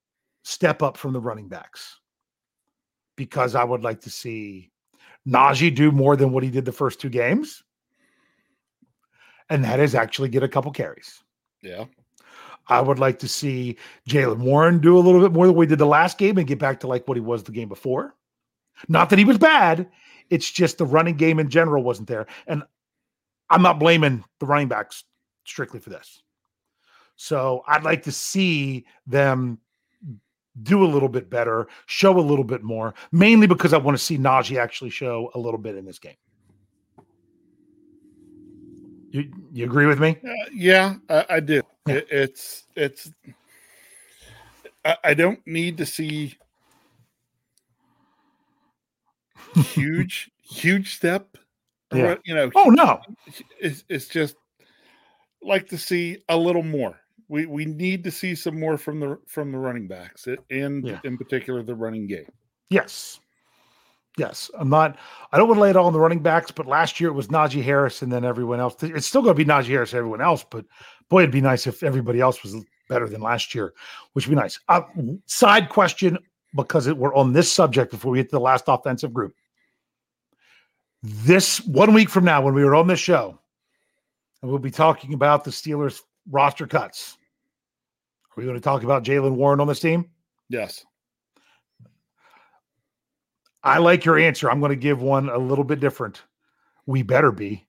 step 0.43 0.81
up 0.81 0.97
from 0.97 1.13
the 1.13 1.19
running 1.19 1.47
backs 1.47 1.99
because 3.15 3.55
I 3.55 3.63
would 3.63 3.83
like 3.83 4.01
to 4.01 4.09
see 4.09 4.71
Najee 5.27 5.75
do 5.75 5.91
more 5.91 6.15
than 6.15 6.31
what 6.31 6.43
he 6.43 6.49
did 6.49 6.65
the 6.65 6.71
first 6.71 6.99
two 6.99 7.09
games. 7.09 7.63
And 9.49 9.63
that 9.63 9.79
is 9.79 9.95
actually 9.95 10.29
get 10.29 10.43
a 10.43 10.47
couple 10.47 10.71
carries. 10.71 11.23
Yeah. 11.61 11.85
I 12.67 12.79
would 12.79 12.99
like 12.99 13.19
to 13.19 13.27
see 13.27 13.77
Jaylen 14.07 14.39
Warren 14.39 14.79
do 14.79 14.97
a 14.97 14.99
little 14.99 15.21
bit 15.21 15.33
more 15.33 15.45
than 15.45 15.55
we 15.55 15.65
did 15.65 15.79
the 15.79 15.85
last 15.85 16.17
game 16.17 16.37
and 16.37 16.47
get 16.47 16.59
back 16.59 16.79
to 16.79 16.87
like 16.87 17.07
what 17.07 17.17
he 17.17 17.21
was 17.21 17.43
the 17.43 17.51
game 17.51 17.67
before. 17.67 18.15
Not 18.87 19.09
that 19.09 19.19
he 19.19 19.25
was 19.25 19.37
bad. 19.37 19.89
It's 20.29 20.49
just 20.49 20.77
the 20.77 20.85
running 20.85 21.17
game 21.17 21.39
in 21.39 21.49
general 21.49 21.83
wasn't 21.83 22.07
there. 22.07 22.27
And 22.47 22.63
I'm 23.51 23.61
not 23.61 23.79
blaming 23.79 24.23
the 24.39 24.45
running 24.45 24.69
backs 24.69 25.03
strictly 25.43 25.79
for 25.79 25.89
this. 25.89 26.21
So 27.17 27.63
I'd 27.67 27.83
like 27.83 28.03
to 28.03 28.11
see 28.11 28.85
them 29.05 29.59
do 30.63 30.83
a 30.83 30.87
little 30.87 31.09
bit 31.09 31.29
better, 31.29 31.67
show 31.85 32.17
a 32.17 32.21
little 32.21 32.45
bit 32.45 32.63
more, 32.63 32.93
mainly 33.11 33.47
because 33.47 33.73
I 33.73 33.77
want 33.77 33.97
to 33.97 34.03
see 34.03 34.17
Najee 34.17 34.57
actually 34.57 34.89
show 34.89 35.29
a 35.35 35.39
little 35.39 35.59
bit 35.59 35.75
in 35.75 35.85
this 35.85 35.99
game. 35.99 36.15
You 39.11 39.29
you 39.51 39.65
agree 39.65 39.85
with 39.85 39.99
me? 39.99 40.17
Uh, 40.23 40.49
yeah, 40.53 40.95
I, 41.09 41.25
I 41.29 41.39
do. 41.41 41.61
Yeah. 41.85 41.95
It, 41.95 42.07
it's 42.09 42.63
it's. 42.75 43.11
I, 44.85 44.97
I 45.03 45.13
don't 45.13 45.45
need 45.45 45.77
to 45.77 45.85
see 45.85 46.37
huge, 49.55 50.31
huge 50.41 50.95
step. 50.95 51.37
Yeah. 51.93 52.15
You 52.25 52.35
know, 52.35 52.51
Oh 52.55 52.69
no. 52.69 53.01
it's, 53.59 53.83
it's 53.89 54.07
just 54.07 54.35
like 55.41 55.67
to 55.69 55.77
see 55.77 56.17
a 56.29 56.37
little 56.37 56.63
more. 56.63 56.99
We 57.27 57.45
we 57.45 57.65
need 57.65 58.03
to 58.03 58.11
see 58.11 58.35
some 58.35 58.59
more 58.59 58.77
from 58.77 58.99
the 58.99 59.17
from 59.27 59.51
the 59.51 59.57
running 59.57 59.87
backs 59.87 60.27
and 60.49 60.85
Yeah. 60.85 60.99
in 61.03 61.17
particular 61.17 61.63
the 61.63 61.75
running 61.75 62.07
game. 62.07 62.27
Yes. 62.69 63.19
Yes. 64.17 64.51
I'm 64.59 64.69
not 64.69 64.97
I 65.31 65.37
don't 65.37 65.47
want 65.47 65.57
to 65.57 65.61
lay 65.61 65.69
it 65.69 65.75
all 65.77 65.87
on 65.87 65.93
the 65.93 65.99
running 65.99 66.21
backs, 66.21 66.51
but 66.51 66.67
last 66.67 66.99
year 66.99 67.09
it 67.09 67.13
was 67.13 67.27
Najee 67.29 67.63
Harris 67.63 68.01
and 68.01 68.11
then 68.11 68.25
everyone 68.25 68.59
else. 68.59 68.75
It's 68.83 69.07
still 69.07 69.21
gonna 69.21 69.33
be 69.33 69.45
Najee 69.45 69.67
Harris 69.67 69.93
and 69.93 69.99
everyone 69.99 70.21
else, 70.21 70.45
but 70.49 70.65
boy, 71.09 71.19
it'd 71.23 71.31
be 71.31 71.41
nice 71.41 71.67
if 71.67 71.83
everybody 71.83 72.19
else 72.19 72.43
was 72.43 72.55
better 72.89 73.07
than 73.07 73.21
last 73.21 73.55
year, 73.55 73.73
which 74.13 74.27
would 74.27 74.35
be 74.35 74.41
nice. 74.41 74.59
Uh, 74.67 74.81
side 75.25 75.69
question, 75.69 76.17
because 76.55 76.87
it, 76.87 76.97
we're 76.97 77.15
on 77.15 77.31
this 77.31 77.49
subject 77.49 77.89
before 77.91 78.11
we 78.11 78.19
get 78.19 78.25
to 78.29 78.35
the 78.35 78.39
last 78.41 78.65
offensive 78.67 79.13
group. 79.13 79.33
This 81.03 81.59
one 81.65 81.93
week 81.93 82.09
from 82.09 82.25
now, 82.25 82.41
when 82.41 82.53
we 82.53 82.63
were 82.63 82.75
on 82.75 82.87
this 82.87 82.99
show, 82.99 83.39
and 84.41 84.49
we'll 84.49 84.59
be 84.59 84.71
talking 84.71 85.13
about 85.13 85.43
the 85.43 85.51
Steelers 85.51 86.01
roster 86.29 86.67
cuts. 86.67 87.17
Are 88.25 88.33
we 88.37 88.43
going 88.43 88.55
to 88.55 88.61
talk 88.61 88.83
about 88.83 89.03
Jaylen 89.03 89.35
Warren 89.35 89.59
on 89.59 89.67
this 89.67 89.79
team? 89.79 90.09
Yes. 90.49 90.85
I 93.63 93.77
like 93.79 94.05
your 94.05 94.17
answer. 94.17 94.49
I'm 94.49 94.59
going 94.59 94.71
to 94.71 94.75
give 94.75 95.01
one 95.01 95.29
a 95.29 95.37
little 95.37 95.63
bit 95.63 95.79
different. 95.79 96.23
We 96.85 97.03
better 97.03 97.31
be. 97.31 97.67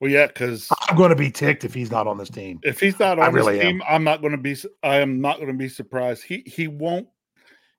Well, 0.00 0.10
yeah, 0.10 0.26
because 0.26 0.68
I'm 0.88 0.96
going 0.96 1.10
to 1.10 1.16
be 1.16 1.30
ticked 1.30 1.64
if 1.64 1.74
he's 1.74 1.90
not 1.90 2.06
on 2.06 2.16
this 2.16 2.30
team. 2.30 2.58
if 2.62 2.80
he's 2.80 2.98
not 2.98 3.18
I 3.18 3.26
on 3.26 3.34
really 3.34 3.56
this 3.56 3.66
am. 3.66 3.72
team, 3.72 3.82
I'm 3.88 4.02
not 4.02 4.22
going 4.22 4.32
to 4.32 4.38
be. 4.38 4.56
I 4.82 4.96
am 4.96 5.20
not 5.20 5.36
going 5.36 5.48
to 5.48 5.54
be 5.54 5.68
surprised. 5.68 6.22
He 6.22 6.42
he 6.46 6.68
won't 6.68 7.06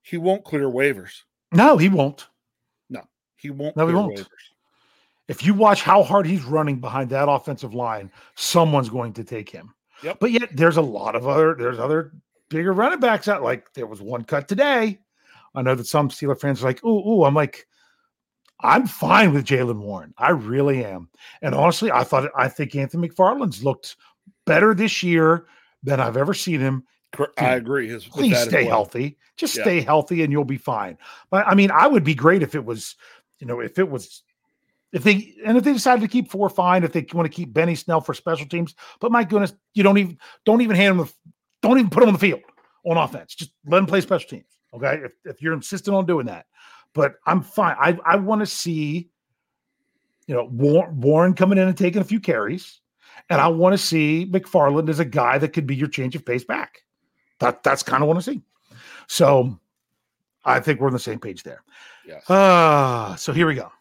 he 0.03 0.17
won't 0.17 0.43
clear 0.43 0.69
waivers. 0.69 1.21
No, 1.51 1.77
he 1.77 1.89
won't. 1.89 2.27
He 3.41 3.49
won't. 3.49 3.75
No, 3.75 3.87
he 3.87 3.93
won't. 3.93 4.17
waivers. 4.17 4.27
If 5.27 5.45
you 5.45 5.53
watch 5.53 5.81
how 5.81 6.03
hard 6.03 6.25
he's 6.25 6.43
running 6.43 6.79
behind 6.79 7.09
that 7.11 7.29
offensive 7.29 7.73
line, 7.73 8.11
someone's 8.35 8.89
going 8.89 9.13
to 9.13 9.23
take 9.23 9.49
him. 9.49 9.73
Yep. 10.03 10.17
But 10.19 10.31
yet 10.31 10.49
there's 10.55 10.77
a 10.77 10.81
lot 10.81 11.15
of 11.15 11.27
other 11.27 11.55
there's 11.55 11.79
other 11.79 12.11
bigger 12.49 12.73
running 12.73 12.99
backs 12.99 13.27
out. 13.27 13.43
Like 13.43 13.71
there 13.73 13.87
was 13.87 14.01
one 14.01 14.23
cut 14.23 14.47
today. 14.47 14.99
I 15.55 15.61
know 15.61 15.75
that 15.75 15.87
some 15.87 16.09
Steeler 16.09 16.39
fans 16.39 16.61
are 16.61 16.67
like, 16.67 16.83
ooh, 16.83 17.07
ooh. 17.07 17.23
I'm 17.23 17.35
like, 17.35 17.67
I'm 18.61 18.87
fine 18.87 19.33
with 19.33 19.45
Jaylen 19.45 19.79
Warren. 19.79 20.13
I 20.17 20.31
really 20.31 20.83
am. 20.85 21.09
And 21.41 21.55
honestly, 21.55 21.91
I 21.91 22.03
thought 22.03 22.29
I 22.35 22.47
think 22.47 22.75
Anthony 22.75 23.09
McFarland's 23.09 23.63
looked 23.63 23.95
better 24.45 24.73
this 24.73 25.01
year 25.03 25.45
than 25.83 25.99
I've 25.99 26.17
ever 26.17 26.33
seen 26.33 26.59
him. 26.59 26.83
I 27.37 27.55
agree. 27.55 27.89
His, 27.89 28.05
Please 28.05 28.37
stay 28.37 28.63
well. 28.63 28.71
healthy. 28.71 29.17
Just 29.35 29.57
Yeah. 29.57 29.63
stay 29.63 29.81
healthy 29.81 30.23
and 30.23 30.31
you'll 30.31 30.45
be 30.45 30.57
fine. 30.57 30.97
But 31.29 31.45
I 31.47 31.55
mean, 31.55 31.71
I 31.71 31.87
would 31.87 32.03
be 32.03 32.15
great 32.15 32.41
if 32.43 32.55
it 32.55 32.63
was, 32.63 32.95
you 33.41 33.47
know, 33.47 33.59
if 33.59 33.77
it 33.79 33.89
was 33.89 34.23
if 34.93 35.03
they 35.03 35.33
and 35.45 35.57
if 35.57 35.63
they 35.63 35.73
decided 35.73 36.01
to 36.01 36.07
keep 36.07 36.29
four, 36.29 36.49
fine. 36.49 36.83
If 36.83 36.93
they 36.93 37.05
want 37.13 37.25
to 37.25 37.35
keep 37.35 37.51
Benny 37.51 37.75
Snell 37.75 37.99
for 37.99 38.13
special 38.13 38.45
teams, 38.45 38.75
but 38.99 39.11
my 39.11 39.23
goodness, 39.23 39.53
you 39.73 39.83
don't 39.83 39.97
even 39.97 40.17
don't 40.45 40.61
even 40.61 40.75
hand 40.75 40.91
him 40.91 41.05
the 41.05 41.13
don't 41.61 41.77
even 41.77 41.89
put 41.89 42.03
him 42.03 42.09
on 42.09 42.13
the 42.13 42.19
field 42.19 42.41
on 42.85 42.97
offense. 42.97 43.35
Just 43.35 43.51
let 43.65 43.79
him 43.79 43.85
play 43.87 44.01
special 44.01 44.29
teams. 44.29 44.45
Okay, 44.73 45.01
if, 45.03 45.11
if 45.25 45.41
you're 45.41 45.53
insistent 45.53 45.95
on 45.95 46.05
doing 46.05 46.27
that, 46.27 46.45
but 46.93 47.15
I'm 47.25 47.41
fine. 47.41 47.75
I 47.79 47.97
I 48.05 48.15
want 48.17 48.41
to 48.41 48.45
see, 48.45 49.09
you 50.27 50.35
know, 50.35 50.45
Warren, 50.45 51.01
Warren 51.01 51.33
coming 51.33 51.57
in 51.57 51.67
and 51.67 51.77
taking 51.77 52.01
a 52.01 52.05
few 52.05 52.19
carries, 52.19 52.79
and 53.29 53.41
I 53.41 53.47
want 53.47 53.73
to 53.73 53.77
see 53.77 54.29
McFarland 54.31 54.89
as 54.89 54.99
a 54.99 55.05
guy 55.05 55.39
that 55.39 55.49
could 55.49 55.67
be 55.67 55.75
your 55.75 55.87
change 55.87 56.15
of 56.15 56.25
pace 56.25 56.43
back. 56.43 56.83
That 57.39 57.63
that's 57.63 57.81
kind 57.81 58.03
of 58.03 58.07
what 58.07 58.17
I 58.17 58.21
see. 58.21 58.41
So, 59.07 59.59
I 60.45 60.59
think 60.59 60.79
we're 60.79 60.87
on 60.87 60.93
the 60.93 60.99
same 60.99 61.19
page 61.19 61.43
there. 61.43 61.63
Yes. 62.07 62.23
Ah, 62.29 63.15
so 63.17 63.33
here 63.33 63.47
we 63.47 63.55
go. 63.55 63.71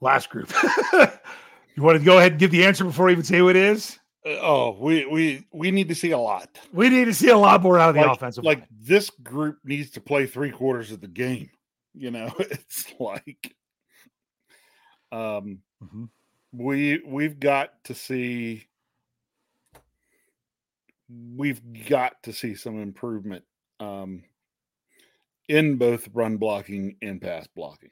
Last 0.00 0.30
group. 0.30 0.52
you 1.76 1.82
want 1.82 1.98
to 1.98 2.04
go 2.04 2.18
ahead 2.18 2.32
and 2.32 2.40
give 2.40 2.50
the 2.50 2.64
answer 2.64 2.84
before 2.84 3.08
I 3.08 3.12
even 3.12 3.24
say 3.24 3.38
who 3.38 3.48
it 3.50 3.56
is? 3.56 3.98
Uh, 4.24 4.30
oh, 4.40 4.76
we 4.80 5.06
we 5.06 5.46
we 5.52 5.70
need 5.70 5.88
to 5.88 5.94
see 5.94 6.10
a 6.12 6.18
lot. 6.18 6.48
We 6.72 6.88
need 6.88 7.06
to 7.06 7.14
see 7.14 7.28
a 7.28 7.36
lot 7.36 7.62
more 7.62 7.78
out 7.78 7.90
of 7.90 7.94
the 7.94 8.02
like, 8.02 8.16
offensive 8.16 8.44
like 8.44 8.58
line. 8.60 8.68
this 8.80 9.10
group 9.22 9.58
needs 9.64 9.90
to 9.92 10.00
play 10.00 10.26
three 10.26 10.50
quarters 10.50 10.90
of 10.90 11.00
the 11.00 11.08
game. 11.08 11.50
You 11.94 12.10
know, 12.10 12.32
it's 12.38 12.86
like 12.98 13.54
um 15.12 15.60
Mhm. 15.82 16.08
we 16.52 17.00
we've 17.06 17.40
got 17.40 17.82
to 17.84 17.94
see 17.94 18.66
we've 21.36 21.60
got 21.88 22.22
to 22.22 22.32
see 22.32 22.54
some 22.54 22.80
improvement 22.80 23.44
um 23.80 24.22
in 25.50 25.76
both 25.76 26.08
run 26.14 26.36
blocking 26.36 26.96
and 27.02 27.20
pass 27.20 27.46
blocking. 27.48 27.90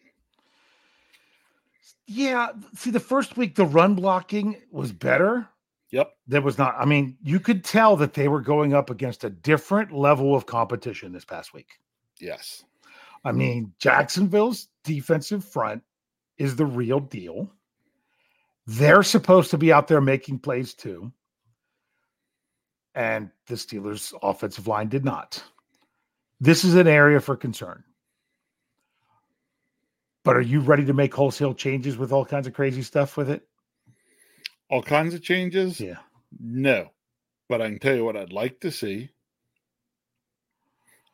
Yeah, 2.07 2.53
see, 2.75 2.91
the 2.91 3.01
first 3.01 3.37
week 3.37 3.57
the 3.57 3.67
run 3.67 3.95
blocking 3.95 4.57
was 4.71 4.93
better. 4.93 5.49
Yep. 5.91 6.13
There 6.27 6.41
was 6.41 6.57
not. 6.57 6.77
I 6.79 6.85
mean, 6.85 7.17
you 7.23 7.41
could 7.41 7.65
tell 7.65 7.97
that 7.97 8.15
they 8.15 8.29
were 8.29 8.41
going 8.41 8.75
up 8.75 8.91
against 8.91 9.25
a 9.25 9.31
different 9.31 9.93
level 9.93 10.35
of 10.35 10.47
competition 10.47 11.13
this 11.13 11.25
past 11.25 11.53
week. 11.53 11.81
Yes. 12.21 12.65
I 13.25 13.33
mean, 13.33 13.73
Jacksonville's 13.79 14.69
defensive 14.85 15.45
front 15.45 15.83
is 16.37 16.55
the 16.55 16.67
real 16.67 17.01
deal. 17.01 17.51
They're 18.67 19.03
supposed 19.03 19.51
to 19.51 19.59
be 19.59 19.73
out 19.73 19.89
there 19.89 20.01
making 20.01 20.39
plays 20.39 20.75
too. 20.75 21.13
And 22.95 23.31
the 23.47 23.55
Steelers' 23.55 24.15
offensive 24.23 24.69
line 24.69 24.89
did 24.89 25.05
not. 25.05 25.43
This 26.41 26.65
is 26.65 26.75
an 26.75 26.87
area 26.87 27.21
for 27.21 27.37
concern. 27.37 27.85
But 30.25 30.37
are 30.37 30.43
you 30.43 30.61
ready 30.61 30.85
to 30.85 30.93
make 30.93 31.15
wholesale 31.15 31.55
changes 31.55 31.97
with 31.97 32.13
all 32.13 32.25
kinds 32.25 32.47
of 32.47 32.53
crazy 32.53 32.83
stuff 32.83 33.17
with 33.17 33.31
it? 33.31 33.47
All 34.71 34.83
kinds 34.83 35.15
of 35.15 35.23
changes? 35.23 35.81
Yeah. 35.81 35.99
No. 36.39 36.91
But 37.49 37.63
I 37.63 37.69
can 37.69 37.79
tell 37.79 37.95
you 37.95 38.05
what 38.05 38.17
I'd 38.17 38.33
like 38.33 38.61
to 38.61 38.71
see. 38.71 39.11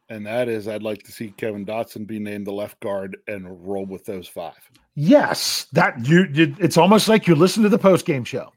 And 0.09 0.27
that 0.27 0.49
is 0.49 0.68
I'd 0.68 0.83
like 0.83 1.03
to 1.05 1.12
see 1.12 1.31
Kevin 1.31 1.64
Dotson 1.64 2.07
be 2.07 2.18
named 2.18 2.47
the 2.47 2.53
left 2.53 2.79
guard 2.81 3.16
and 3.27 3.66
roll 3.66 3.87
with 3.87 4.05
those 4.05 4.29
five. 4.29 4.59
Yes, 4.95 5.66
that 5.72 6.07
you, 6.07 6.27
it's 6.35 6.77
almost 6.77 7.09
like 7.09 7.27
you 7.27 7.35
listen 7.35 7.62
to 7.62 7.68
the 7.68 7.79
post 7.79 8.05
game 8.05 8.25
show 8.25 8.53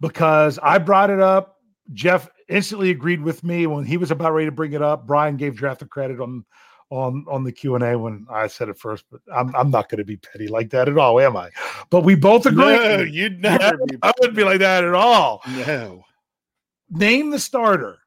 because 0.00 0.58
I 0.62 0.78
brought 0.78 1.10
it 1.10 1.20
up. 1.20 1.58
Jeff 1.92 2.30
instantly 2.52 2.90
agreed 2.90 3.22
with 3.22 3.42
me 3.42 3.66
when 3.66 3.84
he 3.84 3.96
was 3.96 4.10
about 4.10 4.32
ready 4.32 4.46
to 4.46 4.52
bring 4.52 4.72
it 4.72 4.82
up. 4.82 5.06
Brian 5.06 5.36
gave 5.36 5.56
Draft 5.56 5.80
the 5.80 5.86
credit 5.86 6.20
on 6.20 6.44
on 6.90 7.24
on 7.28 7.42
the 7.42 7.52
Q 7.52 7.74
and 7.74 7.82
A 7.82 7.98
when 7.98 8.26
I 8.30 8.46
said 8.46 8.68
it 8.68 8.78
first, 8.78 9.04
but 9.10 9.20
I'm 9.34 9.54
I'm 9.56 9.70
not 9.70 9.88
going 9.88 9.98
to 9.98 10.04
be 10.04 10.16
petty 10.16 10.48
like 10.48 10.70
that 10.70 10.88
at 10.88 10.98
all, 10.98 11.18
am 11.18 11.36
I? 11.36 11.50
But 11.90 12.04
we 12.04 12.14
both 12.14 12.46
agree. 12.46 12.64
No, 12.64 13.00
you'd 13.00 13.40
never 13.40 13.64
Yeah, 13.64 13.72
be 13.88 13.98
I 14.02 14.12
wouldn't 14.18 14.36
be 14.36 14.44
like 14.44 14.58
that 14.60 14.84
at 14.84 14.94
all. 14.94 15.42
No. 15.66 16.04
Name 16.90 17.30
the 17.30 17.38
starter. 17.38 17.98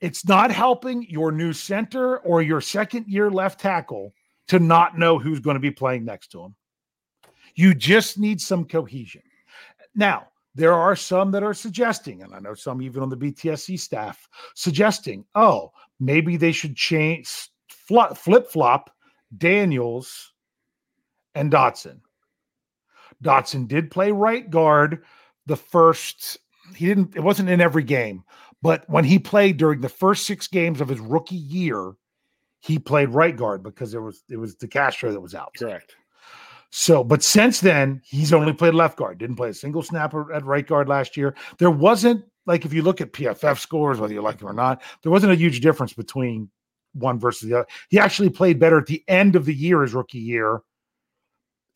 It's 0.00 0.26
not 0.26 0.50
helping 0.50 1.06
your 1.08 1.32
new 1.32 1.52
center 1.52 2.18
or 2.18 2.42
your 2.42 2.60
second 2.60 3.06
year 3.06 3.30
left 3.30 3.60
tackle 3.60 4.14
to 4.48 4.58
not 4.58 4.98
know 4.98 5.18
who's 5.18 5.40
going 5.40 5.54
to 5.54 5.60
be 5.60 5.70
playing 5.70 6.04
next 6.04 6.28
to 6.28 6.42
him. 6.42 6.54
You 7.54 7.74
just 7.74 8.18
need 8.18 8.40
some 8.40 8.64
cohesion. 8.64 9.22
Now, 9.94 10.28
there 10.54 10.74
are 10.74 10.94
some 10.94 11.30
that 11.32 11.42
are 11.42 11.54
suggesting, 11.54 12.22
and 12.22 12.34
I 12.34 12.38
know 12.38 12.54
some 12.54 12.80
even 12.82 13.02
on 13.02 13.08
the 13.08 13.16
BTSC 13.16 13.78
staff 13.78 14.28
suggesting, 14.54 15.24
oh, 15.34 15.72
maybe 15.98 16.36
they 16.36 16.52
should 16.52 16.76
change 16.76 17.48
flip 17.68 18.50
flop 18.50 18.90
Daniels 19.36 20.32
and 21.34 21.50
Dotson. 21.50 22.00
Dotson 23.22 23.66
did 23.66 23.90
play 23.90 24.12
right 24.12 24.48
guard 24.48 25.04
the 25.46 25.56
first, 25.56 26.38
he 26.74 26.86
didn't, 26.86 27.16
it 27.16 27.20
wasn't 27.20 27.48
in 27.48 27.60
every 27.60 27.82
game, 27.82 28.22
but 28.62 28.88
when 28.88 29.04
he 29.04 29.18
played 29.18 29.56
during 29.56 29.80
the 29.80 29.88
first 29.88 30.26
six 30.26 30.46
games 30.46 30.80
of 30.80 30.88
his 30.88 31.00
rookie 31.00 31.34
year, 31.34 31.94
he 32.60 32.78
played 32.78 33.10
right 33.10 33.36
guard 33.36 33.62
because 33.62 33.92
it 33.92 33.98
was 33.98 34.22
it 34.30 34.38
was 34.38 34.56
DeCastro 34.56 35.12
that 35.12 35.20
was 35.20 35.34
out. 35.34 35.52
Correct. 35.58 35.96
So, 36.76 37.04
but 37.04 37.22
since 37.22 37.60
then, 37.60 38.02
he's 38.04 38.32
only 38.32 38.52
played 38.52 38.74
left 38.74 38.98
guard. 38.98 39.18
Didn't 39.18 39.36
play 39.36 39.50
a 39.50 39.54
single 39.54 39.80
snapper 39.80 40.32
at 40.32 40.44
right 40.44 40.66
guard 40.66 40.88
last 40.88 41.16
year. 41.16 41.36
There 41.58 41.70
wasn't 41.70 42.24
like 42.46 42.64
if 42.64 42.72
you 42.72 42.82
look 42.82 43.00
at 43.00 43.12
PFF 43.12 43.60
scores, 43.60 44.00
whether 44.00 44.12
you 44.12 44.20
like 44.20 44.38
them 44.38 44.48
or 44.48 44.52
not, 44.52 44.82
there 45.04 45.12
wasn't 45.12 45.32
a 45.32 45.36
huge 45.36 45.60
difference 45.60 45.92
between 45.92 46.50
one 46.92 47.20
versus 47.20 47.48
the 47.48 47.58
other. 47.58 47.66
He 47.90 48.00
actually 48.00 48.28
played 48.28 48.58
better 48.58 48.76
at 48.76 48.86
the 48.86 49.04
end 49.06 49.36
of 49.36 49.44
the 49.44 49.54
year, 49.54 49.82
his 49.82 49.94
rookie 49.94 50.18
year. 50.18 50.62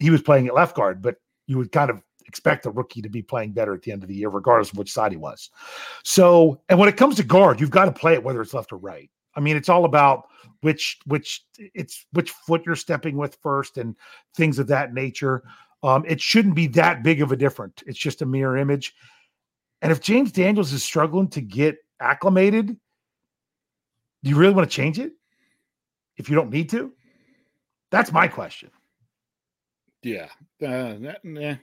He 0.00 0.10
was 0.10 0.20
playing 0.20 0.48
at 0.48 0.54
left 0.54 0.74
guard, 0.74 1.00
but 1.00 1.14
you 1.46 1.58
would 1.58 1.70
kind 1.70 1.90
of 1.90 2.02
expect 2.26 2.66
a 2.66 2.70
rookie 2.70 3.00
to 3.00 3.08
be 3.08 3.22
playing 3.22 3.52
better 3.52 3.74
at 3.74 3.82
the 3.82 3.92
end 3.92 4.02
of 4.02 4.08
the 4.08 4.16
year, 4.16 4.30
regardless 4.30 4.72
of 4.72 4.78
which 4.78 4.92
side 4.92 5.12
he 5.12 5.16
was. 5.16 5.48
So, 6.02 6.60
and 6.68 6.76
when 6.76 6.88
it 6.88 6.96
comes 6.96 7.14
to 7.16 7.22
guard, 7.22 7.60
you've 7.60 7.70
got 7.70 7.84
to 7.84 7.92
play 7.92 8.14
it 8.14 8.24
whether 8.24 8.42
it's 8.42 8.52
left 8.52 8.72
or 8.72 8.78
right. 8.78 9.08
I 9.38 9.40
mean, 9.40 9.56
it's 9.56 9.70
all 9.70 9.86
about 9.86 10.28
which 10.60 10.98
which 11.06 11.44
it's 11.58 12.04
which 12.12 12.30
foot 12.30 12.62
you're 12.66 12.76
stepping 12.76 13.16
with 13.16 13.38
first 13.40 13.78
and 13.78 13.96
things 14.36 14.58
of 14.58 14.66
that 14.66 14.92
nature. 14.92 15.44
Um, 15.82 16.04
it 16.06 16.20
shouldn't 16.20 16.56
be 16.56 16.66
that 16.68 17.02
big 17.02 17.22
of 17.22 17.32
a 17.32 17.36
difference. 17.36 17.82
It's 17.86 17.98
just 17.98 18.20
a 18.20 18.26
mirror 18.26 18.58
image. 18.58 18.94
And 19.80 19.92
if 19.92 20.00
James 20.00 20.32
Daniels 20.32 20.72
is 20.72 20.82
struggling 20.82 21.28
to 21.28 21.40
get 21.40 21.78
acclimated, 22.00 22.66
do 22.66 24.30
you 24.30 24.36
really 24.36 24.52
want 24.52 24.68
to 24.68 24.76
change 24.76 24.98
it? 24.98 25.12
if 26.18 26.28
you 26.28 26.34
don't 26.34 26.50
need 26.50 26.68
to? 26.70 26.92
That's 27.90 28.12
my 28.12 28.28
question. 28.28 28.70
Yeah. 30.02 30.28
Uh, 30.62 30.98
that, 30.98 31.20
nah. 31.24 31.54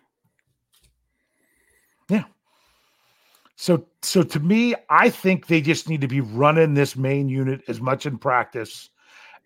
Yeah. 2.10 2.24
So 3.56 3.86
so 4.02 4.22
to 4.24 4.40
me, 4.40 4.76
I 4.90 5.10
think 5.10 5.48
they 5.48 5.62
just 5.62 5.88
need 5.90 6.02
to 6.02 6.08
be 6.08 6.22
running 6.22 6.74
this 6.74 6.96
main 6.96 7.30
unit 7.30 7.62
as 7.68 7.80
much 7.80 8.06
in 8.06 8.18
practice 8.18 8.90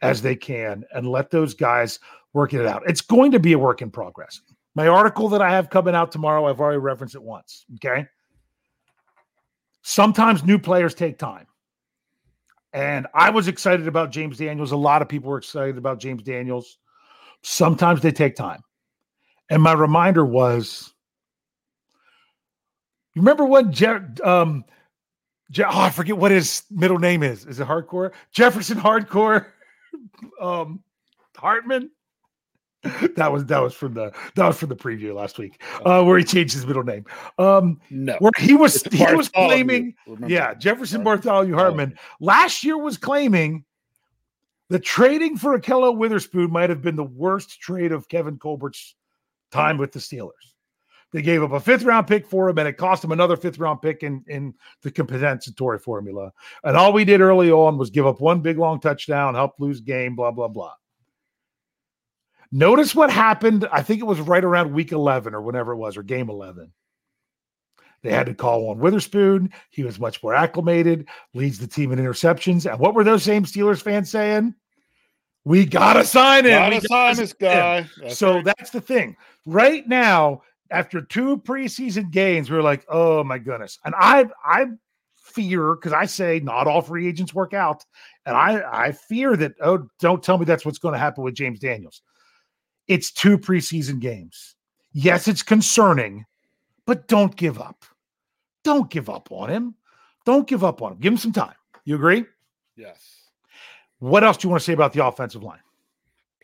as 0.01 0.22
they 0.22 0.36
can 0.36 0.84
and 0.93 1.07
let 1.07 1.30
those 1.30 1.53
guys 1.53 1.99
work 2.34 2.53
it 2.53 2.66
out. 2.66 2.84
It's 2.88 3.01
going 3.01 3.32
to 3.32 3.39
be 3.39 3.53
a 3.53 3.60
work 3.60 3.82
in 3.82 3.91
progress. 3.91 4.41
My 4.76 4.88
article 4.88 5.30
that 5.30 5.41
I 5.41 5.51
have 5.51 5.70
coming 5.70 5.95
out 5.95 6.12
tomorrow, 6.12 6.47
I've 6.47 6.60
already 6.60 6.80
referenced 6.80 7.16
it 7.16 7.24
once. 7.24 7.66
Okay. 7.76 8.05
Sometimes 9.82 10.43
new 10.43 10.60
players 10.60 10.93
take 10.93 11.18
time. 11.18 11.47
And 12.74 13.07
I 13.16 13.30
was 13.32 13.47
excited 13.47 13.88
about 13.88 14.12
James 14.12 14.38
Daniels. 14.38 14.72
A 14.72 14.78
lot 14.78 15.01
of 15.01 15.10
people 15.10 15.32
were 15.32 15.38
excited 15.38 15.78
about 15.78 15.99
James 15.99 16.22
Daniels. 16.22 16.78
Sometimes 17.41 18.01
they 18.01 18.12
take 18.12 18.36
time. 18.36 18.62
And 19.49 19.64
my 19.64 19.74
reminder 19.74 20.24
was 20.24 20.93
remember 23.20 23.45
when 23.45 23.72
Je- 23.72 24.24
um, 24.24 24.65
Je- 25.51 25.63
oh, 25.63 25.80
I 25.82 25.89
forget 25.89 26.17
what 26.17 26.32
his 26.32 26.63
middle 26.72 26.99
name 26.99 27.24
is. 27.24 27.45
Is 27.45 27.59
it 27.59 27.67
Hardcore? 27.67 28.11
Jefferson 28.32 28.78
Hardcore 28.78 29.47
um, 30.41 30.84
Hartman. 31.36 31.91
that 33.17 33.30
was 33.30 33.43
that 33.45 33.61
was 33.61 33.74
from 33.74 33.93
the 33.93 34.09
that 34.36 34.47
was 34.47 34.57
from 34.57 34.70
the 34.70 34.76
preview 34.76 35.13
last 35.13 35.38
week, 35.38 35.61
uh, 35.84 36.01
where 36.01 36.17
he 36.17 36.24
changed 36.24 36.53
his 36.53 36.65
middle 36.65 36.84
name. 36.84 37.03
Um, 37.38 37.82
no, 37.89 38.15
where 38.20 38.32
he 38.38 38.53
was 38.53 38.82
he 38.84 39.03
was 39.13 39.28
claiming, 39.28 39.95
yeah, 40.28 40.53
Jefferson 40.53 41.03
Bartholomew 41.03 41.55
Hartman 41.55 41.99
last 42.22 42.63
year 42.63 42.78
was 42.78 42.97
claiming 42.97 43.65
that 44.70 44.80
trading 44.80 45.36
for 45.36 45.59
Ahkello 45.59 45.93
Witherspoon 45.97 46.51
might 46.51 46.70
have 46.70 46.82
been 46.82 46.95
the 46.95 47.03
worst 47.03 47.59
trade 47.59 47.91
of 47.91 48.07
Kevin 48.07 48.38
Colbert's 48.38 48.95
time 49.51 49.78
with 49.78 49.91
the 49.91 49.99
Steelers. 49.99 50.49
They 51.12 51.22
gave 51.24 51.41
up 51.41 51.51
a 51.53 51.60
fifth 51.60 51.84
round 51.84 52.07
pick 52.07 52.28
for 52.28 52.49
him, 52.49 52.60
and 52.60 52.68
it 52.68 52.78
cost 52.78 53.03
him 53.03 53.12
another 53.12 53.36
fifth 53.36 53.57
round 53.57 53.82
pick 53.82 54.03
in, 54.03 54.24
in 54.28 54.53
the 54.84 54.91
compensatory 54.91 55.80
formula. 55.80 56.32
And 56.64 56.78
all 56.78 56.93
we 56.93 57.03
did 57.03 57.20
early 57.22 57.51
on 57.51 57.78
was 57.78 57.89
give 57.89 58.05
up 58.05 58.22
one 58.22 58.41
big 58.41 58.60
long 58.60 58.80
touchdown, 58.80 59.34
help 59.34 59.53
lose 59.60 59.82
game, 59.82 60.16
blah, 60.16 60.32
blah, 60.32 60.47
blah. 60.47 60.74
Notice 62.51 62.95
what 62.95 63.12
happened. 63.12 63.68
I 63.72 63.82
think 63.82 64.01
it 64.01 64.05
was 64.05 64.20
right 64.20 64.43
around 64.43 64.74
week 64.74 64.91
11 64.91 65.34
or 65.34 65.41
whenever 65.41 65.72
it 65.72 65.78
was, 65.78 65.97
or 65.97 66.03
game 66.03 66.30
11. 66.30 66.72
They 68.01 68.12
had 68.12 68.28
to 68.28 68.34
call 68.34 68.70
on 68.70 68.80
Witherspoon. 68.80 69.51
He 69.72 69.84
was 69.84 69.99
much 69.99 70.24
more 70.24 70.34
acclimated, 70.34 71.07
leads 71.34 71.60
the 71.60 71.68
team 71.68 71.91
in 71.91 71.99
interceptions. 71.99 72.70
And 72.70 72.80
what 72.80 72.93
were 72.93 73.03
those 73.03 73.24
same 73.24 73.43
Steelers 73.45 73.82
fans 73.82 74.10
saying? 74.10 74.55
We 75.43 75.66
got 75.66 75.93
to 75.93 76.05
sign 76.05 76.45
him. 76.45 76.51
Gotta 76.51 76.76
We 76.76 76.82
sign 76.82 77.16
this 77.16 77.34
guy. 77.34 77.82
him." 77.82 77.89
That's 78.01 78.18
so 78.18 78.36
right. 78.36 78.45
that's 78.45 78.70
the 78.70 78.82
thing. 78.82 79.16
Right 79.45 79.88
now, 79.88 80.41
after 80.72 81.01
two 81.01 81.38
preseason 81.38 82.11
games, 82.11 82.49
we're 82.49 82.61
like, 82.61 82.86
oh 82.89 83.24
my 83.24 83.38
goodness. 83.38 83.80
And 83.86 83.95
I 83.97 84.26
I 84.43 84.65
fear 85.17 85.76
because 85.76 85.93
I 85.93 86.05
say 86.05 86.39
not 86.39 86.67
all 86.67 86.82
free 86.82 87.07
agents 87.07 87.34
work 87.34 87.53
out. 87.53 87.86
And 88.26 88.36
I 88.36 88.61
I 88.72 88.91
fear 88.91 89.36
that, 89.38 89.53
oh, 89.61 89.88
don't 89.99 90.24
tell 90.24 90.38
me 90.38 90.45
that's 90.45 90.65
what's 90.65 90.80
going 90.80 90.93
to 90.93 90.99
happen 90.99 91.24
with 91.24 91.34
James 91.36 91.59
Daniels. 91.59 92.01
It's 92.88 93.11
two 93.11 93.38
preseason 93.38 93.99
games. 93.99 94.55
Yes, 94.93 95.28
it's 95.28 95.43
concerning, 95.43 96.26
but 96.88 97.07
don't 97.07 97.36
give 97.36 97.59
up. 97.59 97.86
Don't 98.63 98.89
give 98.89 99.09
up 99.09 99.32
on 99.32 99.49
him. 99.49 99.76
Don't 100.26 100.47
give 100.47 100.63
up 100.63 100.82
on 100.82 100.93
him. 100.93 100.99
Give 100.99 101.13
him 101.13 101.17
some 101.17 101.32
time. 101.34 101.53
You 101.86 101.95
agree? 101.95 102.26
yes, 102.76 103.30
What 103.99 104.24
else 104.24 104.38
do 104.38 104.47
you 104.47 104.49
want 104.49 104.61
to 104.61 104.65
say 104.65 104.74
about 104.74 104.93
the 104.93 105.05
offensive 105.05 105.43
line? 105.43 105.59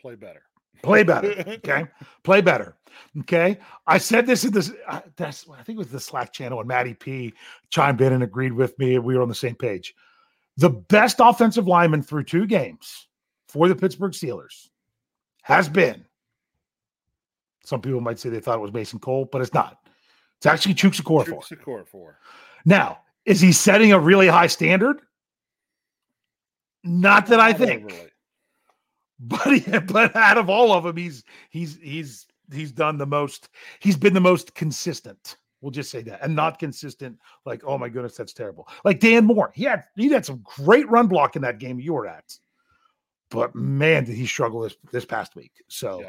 play 0.00 0.14
better. 0.14 0.42
Play 0.82 1.02
better. 1.02 1.32
Okay. 1.46 1.86
Play 2.22 2.40
better. 2.40 2.76
Okay. 3.20 3.58
I 3.86 3.98
said 3.98 4.26
this 4.26 4.44
in 4.44 4.52
this, 4.52 4.72
uh, 4.88 5.00
that's, 5.16 5.46
I 5.50 5.62
think 5.62 5.76
it 5.76 5.78
was 5.78 5.90
the 5.90 6.00
Slack 6.00 6.32
channel, 6.32 6.60
and 6.60 6.68
Matty 6.68 6.94
P 6.94 7.34
chimed 7.70 8.00
in 8.00 8.12
and 8.12 8.22
agreed 8.22 8.52
with 8.52 8.78
me. 8.78 8.98
We 8.98 9.16
were 9.16 9.22
on 9.22 9.28
the 9.28 9.34
same 9.34 9.54
page. 9.54 9.94
The 10.56 10.70
best 10.70 11.16
offensive 11.20 11.66
lineman 11.66 12.02
through 12.02 12.24
two 12.24 12.46
games 12.46 13.08
for 13.48 13.68
the 13.68 13.76
Pittsburgh 13.76 14.12
Steelers 14.12 14.68
has 15.42 15.68
been, 15.68 16.04
some 17.64 17.80
people 17.80 18.00
might 18.00 18.18
say 18.18 18.30
they 18.30 18.40
thought 18.40 18.58
it 18.58 18.62
was 18.62 18.72
Mason 18.72 18.98
Cole, 18.98 19.26
but 19.26 19.42
it's 19.42 19.52
not. 19.52 19.78
It's 20.38 20.46
actually 20.46 20.74
Chukes 20.74 21.02
Okorafor. 21.02 21.44
Secure 21.44 21.84
for. 21.84 22.18
Now, 22.64 23.00
is 23.24 23.40
he 23.40 23.52
setting 23.52 23.92
a 23.92 23.98
really 23.98 24.28
high 24.28 24.46
standard? 24.46 25.00
Not 26.84 27.26
that 27.26 27.40
I 27.40 27.52
think. 27.52 27.92
But 29.18 29.46
he, 29.58 29.78
but 29.78 30.14
out 30.14 30.38
of 30.38 30.50
all 30.50 30.72
of 30.72 30.84
them, 30.84 30.96
he's 30.96 31.24
he's 31.50 31.78
he's 31.82 32.26
he's 32.52 32.72
done 32.72 32.98
the 32.98 33.06
most. 33.06 33.48
He's 33.80 33.96
been 33.96 34.14
the 34.14 34.20
most 34.20 34.54
consistent. 34.54 35.36
We'll 35.60 35.70
just 35.70 35.90
say 35.90 36.02
that, 36.02 36.22
and 36.22 36.36
not 36.36 36.58
consistent. 36.58 37.18
Like, 37.44 37.62
oh 37.64 37.78
my 37.78 37.88
goodness, 37.88 38.16
that's 38.16 38.32
terrible. 38.32 38.68
Like 38.84 39.00
Dan 39.00 39.24
Moore, 39.24 39.52
he 39.54 39.64
had 39.64 39.84
he 39.96 40.08
had 40.10 40.26
some 40.26 40.42
great 40.44 40.88
run 40.88 41.06
block 41.06 41.34
in 41.36 41.42
that 41.42 41.58
game 41.58 41.80
you 41.80 41.94
were 41.94 42.06
at, 42.06 42.36
but 43.30 43.54
man, 43.54 44.04
did 44.04 44.16
he 44.16 44.26
struggle 44.26 44.60
this 44.60 44.76
this 44.92 45.04
past 45.04 45.34
week. 45.34 45.52
So, 45.68 46.04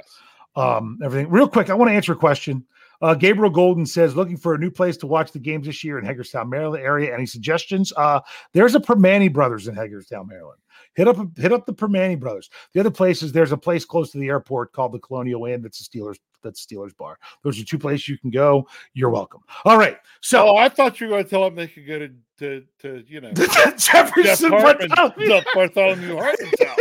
um, 0.56 1.00
everything 1.04 1.30
real 1.30 1.48
quick. 1.48 1.70
I 1.70 1.76
want 1.76 1.90
to 1.90 1.96
answer 1.96 2.14
a 2.14 2.18
question. 2.18 2.66
Uh, 3.02 3.14
Gabriel 3.14 3.52
Golden 3.52 3.86
says, 3.86 4.16
looking 4.16 4.38
for 4.38 4.54
a 4.54 4.58
new 4.58 4.72
place 4.72 4.98
to 4.98 5.08
watch 5.08 5.32
the 5.32 5.40
games 5.40 5.66
this 5.68 5.84
year 5.84 6.00
in 6.00 6.06
Hagerstown, 6.06 6.50
Maryland 6.50 6.84
area. 6.84 7.14
Any 7.14 7.26
suggestions? 7.26 7.94
Uh, 7.96 8.20
there's 8.54 8.76
a 8.76 8.80
Primanti 8.80 9.32
Brothers 9.32 9.68
in 9.68 9.76
Hagerstown, 9.76 10.28
Maryland. 10.28 10.60
Hit 10.94 11.08
up 11.08 11.18
hit 11.38 11.54
up 11.54 11.68
the 11.68 11.74
Primanti 11.74 12.20
Brothers. 12.20 12.50
The 12.74 12.80
other 12.80 12.90
place 12.90 13.22
is 13.22 13.32
there's 13.32 13.52
a 13.52 13.58
place 13.58 13.86
close 13.86 14.12
to 14.12 14.18
the 14.18 14.30
airport 14.30 14.74
called 14.74 14.94
the 14.94 15.00
Colonial 15.00 15.46
Inn. 15.46 15.62
That's 15.62 15.80
a 15.80 15.84
Steelers. 15.84 16.18
That's 16.44 16.66
Steelers 16.66 16.96
bar. 16.98 17.20
Those 17.44 17.62
are 17.62 17.66
two 17.66 17.78
places 17.78 18.08
you 18.10 18.18
can 18.18 18.32
go. 18.32 18.68
You're 18.94 19.12
welcome. 19.12 19.42
All 19.66 19.78
right. 19.78 19.98
So 20.22 20.48
Oh, 20.50 20.58
I 20.58 20.70
thought 20.70 21.00
you 21.00 21.08
were 21.08 21.12
going 21.12 21.24
to 21.24 21.30
tell 21.30 21.44
them 21.44 21.56
they 21.56 21.68
could 21.68 21.86
go 21.88 22.00
to 22.00 22.10
to, 22.40 22.64
to 22.80 23.04
you 23.08 23.22
know 23.22 23.32
Jefferson 23.78 24.52
Hartman, 24.52 24.90
Bartholomew. 24.90 25.42
Bartholomew 25.54 26.16
Hartman's 26.16 26.64
house. 26.64 26.78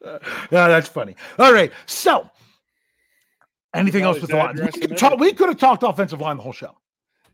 yeah, 0.50 0.68
that's 0.68 0.88
funny. 0.88 1.14
All 1.38 1.52
right. 1.52 1.72
So, 1.86 2.28
anything 3.74 4.02
else 4.04 4.20
with 4.20 4.30
the 4.30 4.36
line? 4.36 4.56
We 4.56 4.68
could, 4.70 4.96
talk, 4.96 5.18
we 5.18 5.32
could 5.32 5.48
have 5.48 5.58
talked 5.58 5.82
offensive 5.82 6.20
line 6.20 6.36
the 6.36 6.42
whole 6.42 6.52
show. 6.52 6.76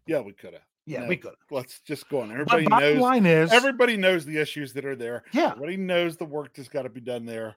Yeah, 0.06 0.20
we 0.20 0.32
could 0.32 0.52
have. 0.52 0.62
Yeah, 0.86 1.08
we 1.08 1.16
could. 1.16 1.34
Let's 1.50 1.80
just 1.80 2.08
go 2.08 2.20
on. 2.20 2.30
Everybody 2.30 2.66
knows. 2.66 2.98
line 2.98 3.26
is- 3.26 3.52
everybody 3.52 3.96
knows 3.96 4.24
the 4.24 4.38
issues 4.38 4.72
that 4.74 4.84
are 4.84 4.94
there. 4.94 5.24
Yeah. 5.32 5.50
everybody 5.50 5.76
knows 5.76 6.16
the 6.16 6.24
work 6.24 6.54
that's 6.54 6.68
got 6.68 6.82
to 6.82 6.88
be 6.88 7.00
done 7.00 7.26
there. 7.26 7.56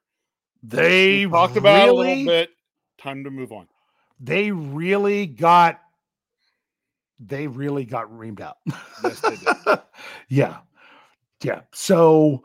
They 0.63 1.25
We 1.25 1.31
talked 1.31 1.55
about 1.55 1.87
it 1.87 1.91
a 1.91 1.93
little 1.93 2.25
bit. 2.25 2.49
Time 2.97 3.23
to 3.23 3.29
move 3.31 3.51
on. 3.51 3.67
They 4.19 4.51
really 4.51 5.25
got. 5.27 5.79
They 7.19 7.47
really 7.47 7.85
got 7.85 8.09
reamed 8.11 8.41
out. 8.41 8.57
Yes, 9.03 9.19
they 9.21 9.35
did. 9.35 9.79
yeah, 10.29 10.57
yeah. 11.43 11.61
So, 11.73 12.43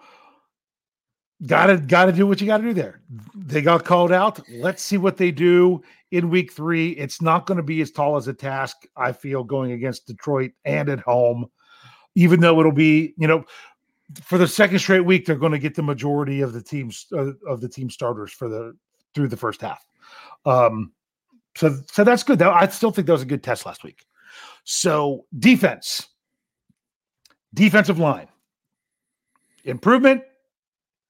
gotta 1.47 1.79
gotta 1.79 2.13
do 2.13 2.27
what 2.27 2.41
you 2.41 2.47
got 2.47 2.59
to 2.59 2.65
do 2.65 2.75
there. 2.75 3.01
They 3.35 3.63
got 3.63 3.85
called 3.85 4.13
out. 4.13 4.41
Let's 4.51 4.83
see 4.83 4.99
what 4.99 5.17
they 5.17 5.31
do 5.31 5.83
in 6.15 6.31
week 6.31 6.53
three. 6.53 6.91
It's 6.91 7.21
not 7.21 7.47
going 7.47 7.57
to 7.57 7.63
be 7.63 7.81
as 7.81 7.91
tall 7.91 8.17
as 8.17 8.29
a 8.29 8.33
task. 8.33 8.87
I 8.97 9.13
feel 9.13 9.43
going 9.43 9.73
against 9.73 10.07
Detroit 10.07 10.53
and 10.65 10.89
at 10.89 11.01
home, 11.01 11.51
even 12.15 12.41
though 12.41 12.61
it'll 12.61 12.73
be 12.73 13.15
you 13.17 13.27
know. 13.27 13.45
For 14.23 14.37
the 14.37 14.47
second 14.47 14.79
straight 14.81 15.01
week, 15.01 15.25
they're 15.25 15.35
going 15.35 15.53
to 15.53 15.59
get 15.59 15.75
the 15.75 15.83
majority 15.83 16.43
of 16.43 16.53
the 16.53 16.63
teams 16.63 17.07
uh, 17.13 17.33
of 17.49 17.61
the 17.61 17.69
team 17.69 17.91
starters 17.91 18.33
for 18.33 18.49
the 18.49 18.77
through 19.15 19.29
the 19.29 19.37
first 19.37 19.63
half. 19.63 19.85
Um, 20.45 20.93
so 21.57 21.79
so 21.91 22.05
that's 22.05 22.23
good. 22.23 22.41
I 22.43 22.69
still 22.69 22.91
think 22.91 23.07
that 23.07 23.13
was 23.13 23.23
a 23.23 23.27
good 23.27 23.43
test 23.43 23.67
last 23.67 23.83
week. 23.83 24.05
So 24.65 25.25
defense, 25.39 26.07
defensive 27.55 27.99
line, 27.99 28.29
improvement, 29.65 30.23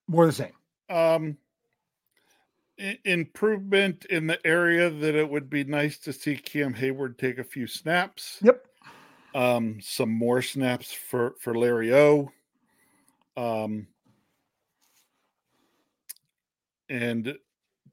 more 0.06 0.24
the 0.24 0.32
same. 0.32 0.52
Um, 0.88 1.36
improvement 3.04 4.04
in 4.06 4.26
the 4.26 4.44
area 4.46 4.90
that 4.90 5.14
it 5.14 5.28
would 5.28 5.48
be 5.48 5.64
nice 5.64 5.98
to 5.98 6.12
see 6.12 6.36
Cam 6.36 6.74
Heyward 6.74 7.18
take 7.18 7.38
a 7.38 7.44
few 7.44 7.66
snaps. 7.66 8.38
Yep. 8.42 8.66
Um, 9.34 9.78
some 9.80 10.10
more 10.10 10.42
snaps 10.42 10.92
for 10.92 11.34
for 11.40 11.56
Larry 11.56 11.94
O. 11.94 12.30
Um, 13.36 13.88
and 16.88 17.34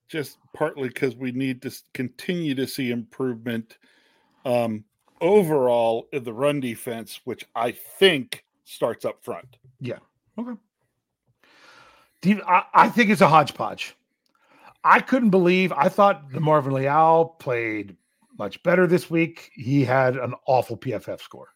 just 0.07 0.38
partly 0.53 0.89
because 0.89 1.15
we 1.15 1.32
need 1.32 1.61
to 1.61 1.71
continue 1.93 2.53
to 2.53 2.67
see 2.67 2.91
improvement 2.91 3.77
um, 4.45 4.84
overall 5.21 6.07
in 6.11 6.23
the 6.23 6.34
run 6.34 6.59
defense, 6.59 7.21
which 7.23 7.45
I 7.55 7.71
think 7.71 8.43
starts 8.65 9.05
up 9.05 9.23
front. 9.23 9.57
Yeah. 9.79 9.99
Okay. 10.38 10.59
I, 12.45 12.63
I 12.73 12.89
think 12.89 13.09
it's 13.09 13.21
a 13.21 13.27
hodgepodge. 13.27 13.95
I 14.84 14.99
couldn't 14.99 15.29
believe. 15.29 15.71
I 15.73 15.89
thought 15.89 16.29
the 16.29 16.38
mm-hmm. 16.38 16.45
Marvin 16.45 16.73
Leal 16.73 17.36
played 17.39 17.95
much 18.38 18.61
better 18.63 18.88
this 18.88 19.09
week. 19.09 19.51
He 19.53 19.84
had 19.86 20.15
an 20.15 20.34
awful 20.47 20.77
PFF 20.77 21.21
score. 21.21 21.49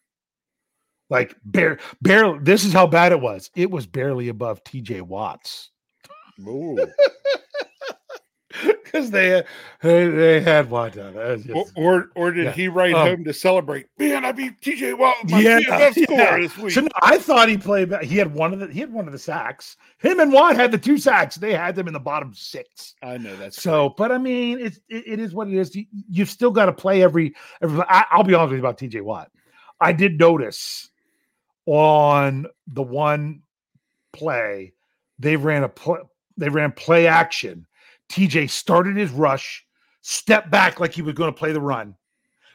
Like 1.08 1.36
bare 1.44 1.78
barely 2.02 2.40
this 2.40 2.64
is 2.64 2.72
how 2.72 2.86
bad 2.86 3.12
it 3.12 3.20
was. 3.20 3.50
It 3.54 3.70
was 3.70 3.86
barely 3.86 4.28
above 4.28 4.64
TJ 4.64 5.02
Watts. 5.02 5.70
Ooh. 6.40 6.76
Because 8.92 9.10
they, 9.10 9.28
had- 9.28 9.46
they 9.82 10.08
they 10.08 10.40
had 10.40 10.70
done. 10.70 10.92
It 10.96 11.50
or, 11.50 11.64
or 11.76 12.10
or 12.14 12.30
did 12.30 12.44
Yeah. 12.44 12.52
he 12.52 12.68
write 12.68 12.94
Um, 12.94 13.08
home 13.08 13.24
to 13.24 13.32
celebrate? 13.34 13.86
Man, 13.98 14.24
I 14.24 14.30
beat 14.32 14.60
TJ 14.60 14.96
Watt 14.96 15.16
with 15.22 15.32
my 15.32 15.40
yeah, 15.40 15.58
PFF 15.60 15.92
score 16.04 16.16
yeah. 16.16 16.38
this 16.38 16.56
week. 16.58 16.72
So 16.72 16.80
no, 16.82 16.88
I 17.02 17.18
thought 17.18 17.48
he 17.48 17.58
played. 17.58 17.92
He 18.02 18.16
had 18.16 18.32
one 18.32 18.52
of 18.52 18.60
the. 18.60 18.68
He 18.68 18.78
had 18.80 18.92
one 18.92 19.06
of 19.06 19.12
the 19.12 19.18
sacks. 19.18 19.76
Him 19.98 20.20
and 20.20 20.32
Watt 20.32 20.54
had 20.56 20.70
the 20.70 20.78
two 20.78 20.98
sacks. 20.98 21.34
They 21.36 21.52
had 21.54 21.74
them 21.74 21.88
in 21.88 21.92
the 21.94 22.00
bottom 22.00 22.32
six. 22.32 22.94
I 23.02 23.18
know 23.18 23.34
that's 23.36 23.60
So, 23.60 23.94
but 23.98 24.12
I 24.12 24.18
mean, 24.18 24.60
it's 24.60 24.78
it, 24.88 25.04
it 25.06 25.18
is 25.18 25.34
what 25.34 25.48
it 25.48 25.54
is. 25.54 25.74
You, 25.74 25.86
you've 26.08 26.30
still 26.30 26.52
got 26.52 26.66
to 26.66 26.72
play 26.72 27.02
every. 27.02 27.34
every 27.60 27.82
I, 27.88 28.04
I'll 28.12 28.22
be 28.24 28.34
honest 28.34 28.52
with 28.52 28.60
you 28.60 28.66
about 28.66 28.78
TJ 28.78 29.02
Watt. 29.02 29.30
I 29.80 29.92
did 29.92 30.18
notice 30.18 30.90
on 31.66 32.46
the 32.68 32.82
one 32.82 33.42
play 34.12 34.72
they 35.18 35.36
ran 35.36 35.64
a 35.64 35.68
play. 35.68 35.98
They 36.36 36.48
ran 36.50 36.72
play 36.72 37.06
action. 37.06 37.66
TJ 38.08 38.50
started 38.50 38.96
his 38.96 39.10
rush, 39.10 39.64
stepped 40.02 40.50
back 40.50 40.80
like 40.80 40.92
he 40.92 41.02
was 41.02 41.14
going 41.14 41.32
to 41.32 41.38
play 41.38 41.52
the 41.52 41.60
run, 41.60 41.94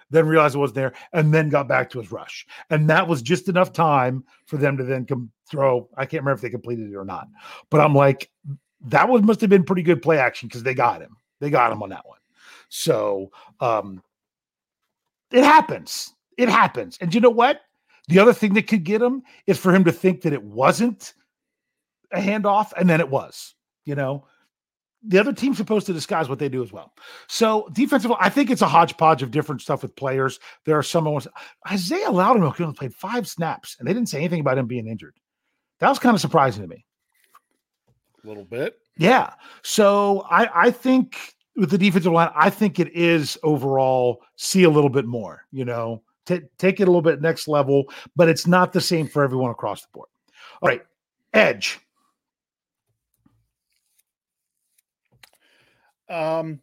then 0.10 0.28
realized 0.28 0.56
it 0.56 0.60
wasn't 0.60 0.76
there, 0.76 0.94
and 1.14 1.34
then 1.34 1.50
got 1.50 1.68
back 1.68 1.90
to 1.92 2.00
his 2.00 2.12
rush. 2.12 2.46
And 2.70 2.90
that 2.90 3.08
was 3.08 3.22
just 3.22 3.50
enough 3.50 3.74
time 3.74 4.24
for 4.46 4.58
them 4.58 4.78
to 4.78 4.84
then 4.84 5.06
come 5.06 5.32
throw. 5.50 5.90
I 5.98 6.06
can't 6.06 6.24
remember 6.24 6.36
if 6.36 6.42
they 6.42 6.50
completed 6.50 6.92
it 6.92 6.96
or 6.96 7.06
not, 7.06 7.28
but 7.70 7.82
I'm 7.82 7.96
like, 7.96 8.30
that 8.86 9.08
was 9.08 9.22
must 9.22 9.42
have 9.42 9.50
been 9.50 9.64
pretty 9.64 9.84
good 9.84 10.02
play 10.02 10.18
action 10.18 10.48
because 10.48 10.64
they 10.64 10.74
got 10.74 11.02
him. 11.02 11.16
They 11.40 11.50
got 11.50 11.72
him 11.72 11.84
on 11.84 11.90
that 11.90 12.08
one. 12.08 12.20
So 12.70 13.32
um 13.60 14.02
it 15.32 15.44
happens. 15.44 16.14
It 16.38 16.50
happens. 16.50 16.98
And 17.00 17.14
you 17.14 17.22
know 17.22 17.30
what? 17.30 17.62
The 18.08 18.20
other 18.20 18.34
thing 18.34 18.54
that 18.56 18.68
could 18.68 18.84
get 18.84 19.02
him 19.02 19.24
is 19.48 19.58
for 19.58 19.74
him 19.74 19.84
to 19.86 19.92
think 19.92 20.22
that 20.22 20.34
it 20.34 20.44
wasn't 20.44 21.14
a 22.12 22.20
handoff, 22.20 22.74
and 22.76 22.90
then 22.90 23.00
it 23.00 23.10
was. 23.10 23.56
You 23.86 23.96
know, 23.96 24.26
the 25.04 25.20
other 25.20 25.34
team's 25.34 25.58
supposed 25.58 25.86
to 25.88 25.94
disguise 25.94 26.30
what 26.30 26.40
they 26.40 26.50
do 26.50 26.62
as 26.64 26.72
well. 26.72 26.94
So 27.28 27.68
defensive, 27.74 28.12
I 28.20 28.30
think 28.30 28.50
it's 28.50 28.62
a 28.62 28.68
hodgepodge 28.68 29.24
of 29.24 29.32
different 29.32 29.62
stuff 29.62 29.82
with 29.82 29.96
players. 29.96 30.40
There 30.66 30.78
are 30.78 30.84
some 30.84 31.06
ones. 31.06 31.28
Isaiah 31.70 32.08
Loudermilk 32.10 32.62
only 32.62 32.74
played 32.76 32.94
five 32.94 33.28
snaps, 33.28 33.76
and 33.80 33.88
they 33.88 33.94
didn't 33.94 34.10
say 34.10 34.20
anything 34.20 34.42
about 34.42 34.58
him 34.58 34.68
being 34.68 34.88
injured. 34.88 35.16
That 35.80 35.90
was 35.90 36.00
kind 36.00 36.14
of 36.14 36.22
surprising 36.22 36.62
to 36.62 36.68
me. 36.68 36.86
a 38.24 38.28
little 38.28 38.46
bit. 38.46 38.78
Yeah. 38.98 39.34
So 39.64 40.26
I 40.30 40.68
I 40.68 40.72
think 40.72 41.34
with 41.56 41.72
the 41.72 41.78
defensive 41.78 42.12
line, 42.14 42.30
I 42.36 42.50
think 42.50 42.80
it 42.80 42.96
is 42.96 43.38
overall 43.44 44.22
see 44.36 44.64
a 44.64 44.70
little 44.70 44.90
bit 44.90 45.06
more. 45.06 45.46
You 45.52 45.66
know, 45.66 46.04
ta- 46.26 46.46
take 46.60 46.80
it 46.80 46.84
a 46.84 46.92
little 46.92 47.02
bit 47.02 47.22
next 47.22 47.48
level, 47.48 47.86
but 48.16 48.30
it's 48.30 48.46
not 48.46 48.74
the 48.74 48.82
same 48.82 49.08
for 49.08 49.24
everyone 49.24 49.50
across 49.50 49.82
the 49.82 49.88
board. 49.94 50.10
All 50.62 50.70
right, 50.70 50.84
edge. 51.34 51.80
Um, 56.12 56.60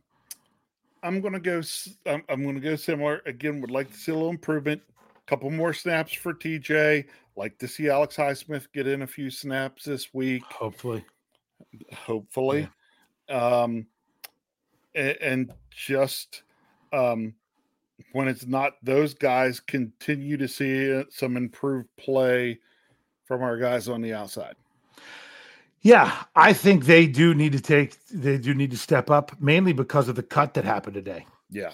I'm 1.03 1.21
gonna 1.21 1.41
go. 1.41 1.63
I'm, 2.07 2.23
I'm 2.29 2.45
gonna 2.45 2.61
go 2.61 2.77
similar 2.77 3.23
again. 3.25 3.61
Would 3.61 3.71
like 3.71 3.91
to 3.91 3.97
see 3.97 4.13
a 4.13 4.15
little 4.15 4.31
improvement. 4.31 4.83
Couple 5.27 5.51
more 5.51 5.73
snaps 5.73 6.13
for 6.13 6.35
TJ. 6.35 7.07
Like 7.37 7.59
to 7.59 7.69
see 7.69 7.89
Alex 7.89 8.17
Highsmith 8.17 8.67
get 8.73 8.87
in 8.87 9.03
a 9.03 9.07
few 9.07 9.31
snaps 9.31 9.85
this 9.85 10.13
week. 10.13 10.43
Hopefully, 10.45 11.05
hopefully. 11.95 12.69
Um, 13.29 13.87
a- 14.95 15.23
and, 15.23 15.53
just 15.71 16.43
um, 16.93 17.35
when 18.13 18.27
it's 18.27 18.47
not 18.47 18.75
those 18.83 19.15
guys, 19.15 19.61
continue 19.61 20.37
to 20.37 20.49
see 20.49 20.93
uh, 20.93 21.05
some 21.11 21.37
improved 21.37 21.89
play 21.97 22.59
from 23.27 23.43
our 23.43 23.57
guys 23.59 23.89
on 23.89 24.01
the 24.01 24.15
outside. 24.15 24.57
Yeah, 25.83 26.25
I 26.35 26.53
think 26.53 26.85
they 26.85 27.07
do 27.07 27.35
need 27.35 27.53
to 27.53 27.61
take. 27.61 27.97
They 28.09 28.39
do 28.39 28.55
need 28.55 28.71
to 28.73 28.77
step 28.77 29.11
up, 29.11 29.41
mainly 29.41 29.73
because 29.73 30.09
of 30.09 30.17
the 30.17 30.23
cut 30.23 30.55
that 30.55 30.65
happened 30.65 30.95
today. 30.95 31.27
Yeah. 31.51 31.73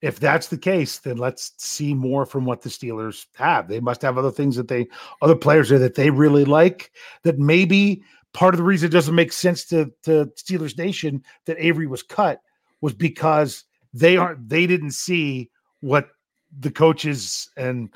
if 0.00 0.20
that's 0.20 0.48
the 0.48 0.58
case, 0.58 0.98
then 0.98 1.16
let's 1.16 1.52
see 1.56 1.92
more 1.92 2.24
from 2.24 2.44
what 2.44 2.62
the 2.62 2.68
Steelers 2.68 3.26
have. 3.34 3.66
They 3.68 3.80
must 3.80 4.02
have 4.02 4.16
other 4.16 4.30
things 4.30 4.54
that 4.56 4.68
they, 4.68 4.86
other 5.22 5.34
players 5.34 5.68
there 5.70 5.78
that 5.80 5.96
they 5.96 6.10
really 6.10 6.44
like. 6.44 6.92
That 7.24 7.38
maybe 7.38 8.02
part 8.32 8.54
of 8.54 8.58
the 8.58 8.64
reason 8.64 8.88
it 8.88 8.92
doesn't 8.92 9.14
make 9.14 9.32
sense 9.32 9.64
to 9.66 9.92
to 10.04 10.26
Steelers 10.36 10.78
Nation 10.78 11.24
that 11.46 11.56
Avery 11.58 11.86
was 11.86 12.02
cut 12.02 12.40
was 12.80 12.94
because 12.94 13.64
they 13.92 14.16
aren't 14.16 14.48
they 14.48 14.66
didn't 14.66 14.92
see 14.92 15.50
what 15.80 16.10
the 16.60 16.70
coaches 16.70 17.50
and 17.56 17.90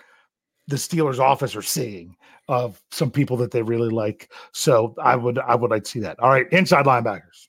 the 0.66 0.76
Steelers 0.76 1.18
office 1.18 1.54
are 1.54 1.62
seeing 1.62 2.16
of 2.52 2.82
some 2.90 3.10
people 3.10 3.36
that 3.38 3.50
they 3.50 3.62
really 3.62 3.88
like. 3.88 4.30
So 4.52 4.94
I 5.02 5.16
would 5.16 5.38
I 5.38 5.54
would 5.54 5.70
like 5.70 5.84
to 5.84 5.90
see 5.90 6.00
that. 6.00 6.20
All 6.20 6.28
right, 6.28 6.46
inside 6.52 6.84
linebackers. 6.84 7.48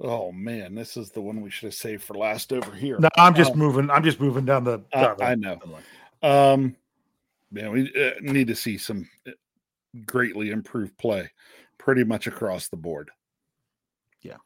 Oh 0.00 0.30
man, 0.32 0.74
this 0.74 0.96
is 0.96 1.10
the 1.10 1.20
one 1.20 1.40
we 1.42 1.50
should 1.50 1.66
have 1.66 1.74
saved 1.74 2.02
for 2.04 2.14
last 2.14 2.52
over 2.52 2.72
here. 2.72 2.98
No, 2.98 3.08
I'm 3.18 3.34
just 3.34 3.52
Um, 3.52 3.58
moving. 3.58 3.90
I'm 3.90 4.04
just 4.04 4.20
moving 4.20 4.44
down 4.44 4.64
the. 4.64 4.80
I, 4.94 5.14
the- 5.14 5.24
I 5.24 5.34
know. 5.34 5.58
Um, 6.22 6.76
yeah, 7.52 7.68
we 7.68 7.92
uh, 8.00 8.12
need 8.20 8.46
to 8.46 8.54
see 8.54 8.78
some 8.78 9.08
uh, 9.26 9.32
greatly 10.06 10.50
improved 10.50 10.96
play, 10.96 11.28
pretty 11.78 12.04
much 12.04 12.28
across 12.28 12.68
the 12.68 12.76
board. 12.76 13.10
Yeah. 14.22 14.36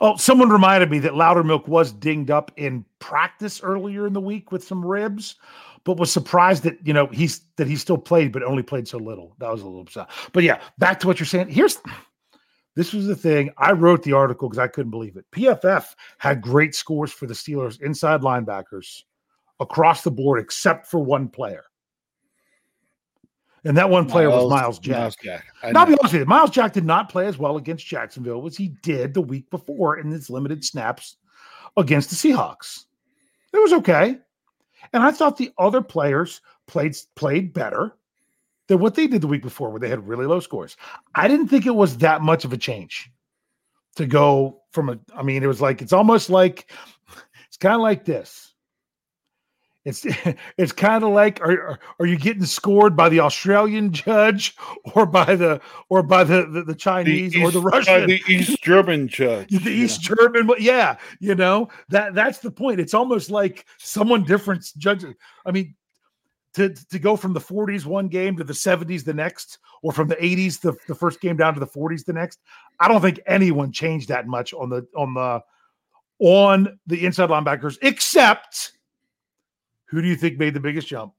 Oh, 0.00 0.16
someone 0.16 0.50
reminded 0.50 0.90
me 0.90 0.98
that 0.98 1.12
Loudermilk 1.12 1.68
was 1.68 1.92
dinged 1.92 2.30
up 2.30 2.50
in 2.56 2.84
practice 2.98 3.62
earlier 3.62 4.06
in 4.06 4.12
the 4.12 4.20
week 4.20 4.50
with 4.50 4.64
some 4.64 4.84
ribs, 4.84 5.36
but 5.84 5.98
was 5.98 6.12
surprised 6.12 6.62
that 6.64 6.76
you 6.86 6.92
know 6.92 7.06
he's 7.06 7.40
that 7.56 7.66
he 7.66 7.76
still 7.76 7.98
played, 7.98 8.32
but 8.32 8.42
only 8.42 8.62
played 8.62 8.86
so 8.86 8.98
little. 8.98 9.34
That 9.38 9.50
was 9.50 9.62
a 9.62 9.66
little 9.66 9.82
upset. 9.82 10.10
But 10.32 10.44
yeah, 10.44 10.60
back 10.78 11.00
to 11.00 11.06
what 11.06 11.18
you're 11.18 11.26
saying. 11.26 11.48
Here's 11.48 11.78
this 12.76 12.92
was 12.92 13.06
the 13.06 13.16
thing. 13.16 13.50
I 13.58 13.72
wrote 13.72 14.02
the 14.02 14.12
article 14.12 14.48
because 14.48 14.58
I 14.58 14.68
couldn't 14.68 14.90
believe 14.90 15.16
it. 15.16 15.26
PFF 15.32 15.94
had 16.18 16.40
great 16.40 16.74
scores 16.74 17.12
for 17.12 17.26
the 17.26 17.34
Steelers 17.34 17.80
inside 17.80 18.20
linebackers 18.20 19.02
across 19.58 20.02
the 20.02 20.10
board, 20.10 20.40
except 20.40 20.86
for 20.86 21.00
one 21.00 21.28
player. 21.28 21.64
And 23.64 23.76
that 23.76 23.90
one 23.90 24.06
player 24.06 24.30
was 24.30 24.50
Myles 24.50 24.78
Jack. 24.78 24.96
Myles 24.96 25.16
Jack. 25.22 25.44
I'll 25.62 25.84
be 25.84 25.92
honest 26.00 26.14
with 26.14 26.14
you, 26.14 26.24
Myles 26.24 26.50
Jack 26.50 26.72
did 26.72 26.86
not 26.86 27.10
play 27.10 27.26
as 27.26 27.36
well 27.36 27.58
against 27.58 27.86
Jacksonville 27.86 28.46
as 28.46 28.56
he 28.56 28.68
did 28.82 29.12
the 29.12 29.20
week 29.20 29.50
before 29.50 29.98
in 29.98 30.10
his 30.10 30.30
limited 30.30 30.64
snaps 30.64 31.16
against 31.76 32.08
the 32.08 32.16
Seahawks. 32.16 32.86
It 33.52 33.58
was 33.58 33.74
okay. 33.74 34.18
And 34.92 35.02
I 35.02 35.10
thought 35.10 35.36
the 35.36 35.52
other 35.58 35.82
players 35.82 36.40
played 36.66 36.96
played 37.14 37.52
better 37.52 37.96
than 38.68 38.78
what 38.78 38.94
they 38.94 39.06
did 39.06 39.20
the 39.20 39.26
week 39.26 39.42
before, 39.42 39.70
where 39.70 39.80
they 39.80 39.88
had 39.88 40.06
really 40.06 40.26
low 40.26 40.40
scores. 40.40 40.76
I 41.14 41.28
didn't 41.28 41.48
think 41.48 41.66
it 41.66 41.74
was 41.74 41.98
that 41.98 42.22
much 42.22 42.44
of 42.44 42.52
a 42.52 42.56
change 42.56 43.10
to 43.96 44.06
go 44.06 44.62
from 44.72 44.88
a. 44.88 44.98
I 45.14 45.22
mean, 45.22 45.42
it 45.42 45.48
was 45.48 45.60
like 45.60 45.82
it's 45.82 45.92
almost 45.92 46.30
like 46.30 46.70
it's 47.48 47.56
kind 47.56 47.74
of 47.74 47.80
like 47.80 48.04
this. 48.04 48.49
It's 49.84 50.06
it's 50.58 50.72
kind 50.72 51.04
of 51.04 51.10
like 51.10 51.40
are, 51.40 51.52
are 51.52 51.78
are 52.00 52.06
you 52.06 52.16
getting 52.18 52.44
scored 52.44 52.96
by 52.96 53.08
the 53.08 53.20
Australian 53.20 53.92
judge 54.04 54.56
or 54.94 55.06
by 55.06 55.34
the 55.34 55.60
or 55.88 56.02
by 56.02 56.24
the 56.24 56.46
the, 56.46 56.62
the 56.62 56.74
Chinese 56.74 57.34
or 57.36 57.50
the 57.50 57.58
East- 57.58 57.66
uh, 57.66 57.70
Russian 57.70 58.06
the 58.08 58.22
East 58.28 58.62
German 58.62 59.08
judge. 59.08 59.48
the 59.50 59.70
East 59.70 60.02
German 60.02 60.50
yeah 60.58 60.98
you 61.18 61.34
know 61.34 61.68
that 61.88 62.14
that's 62.14 62.38
the 62.38 62.50
point 62.50 62.80
it's 62.80 62.94
almost 62.94 63.30
like 63.30 63.64
someone 63.78 64.22
different 64.24 64.64
judges 64.76 65.14
I 65.46 65.50
mean 65.50 65.74
to 66.54 66.74
to 66.90 66.98
go 66.98 67.16
from 67.16 67.32
the 67.32 67.40
40s 67.40 67.86
one 67.86 68.08
game 68.08 68.36
to 68.36 68.44
the 68.44 68.52
70s 68.52 69.04
the 69.04 69.14
next 69.14 69.58
or 69.82 69.92
from 69.92 70.08
the 70.08 70.16
80s 70.16 70.60
the, 70.60 70.74
the 70.88 70.94
first 70.94 71.20
game 71.20 71.36
down 71.36 71.54
to 71.54 71.60
the 71.60 71.66
40s 71.66 72.04
the 72.04 72.12
next 72.12 72.40
I 72.80 72.88
don't 72.88 73.00
think 73.00 73.20
anyone 73.26 73.72
changed 73.72 74.08
that 74.08 74.26
much 74.26 74.52
on 74.52 74.68
the 74.68 74.86
on 74.94 75.14
the 75.14 75.40
on 76.18 76.78
the 76.86 77.06
inside 77.06 77.30
linebackers 77.30 77.78
except 77.80 78.72
who 79.90 80.00
do 80.00 80.08
you 80.08 80.16
think 80.16 80.38
made 80.38 80.54
the 80.54 80.60
biggest 80.60 80.86
jump 80.88 81.12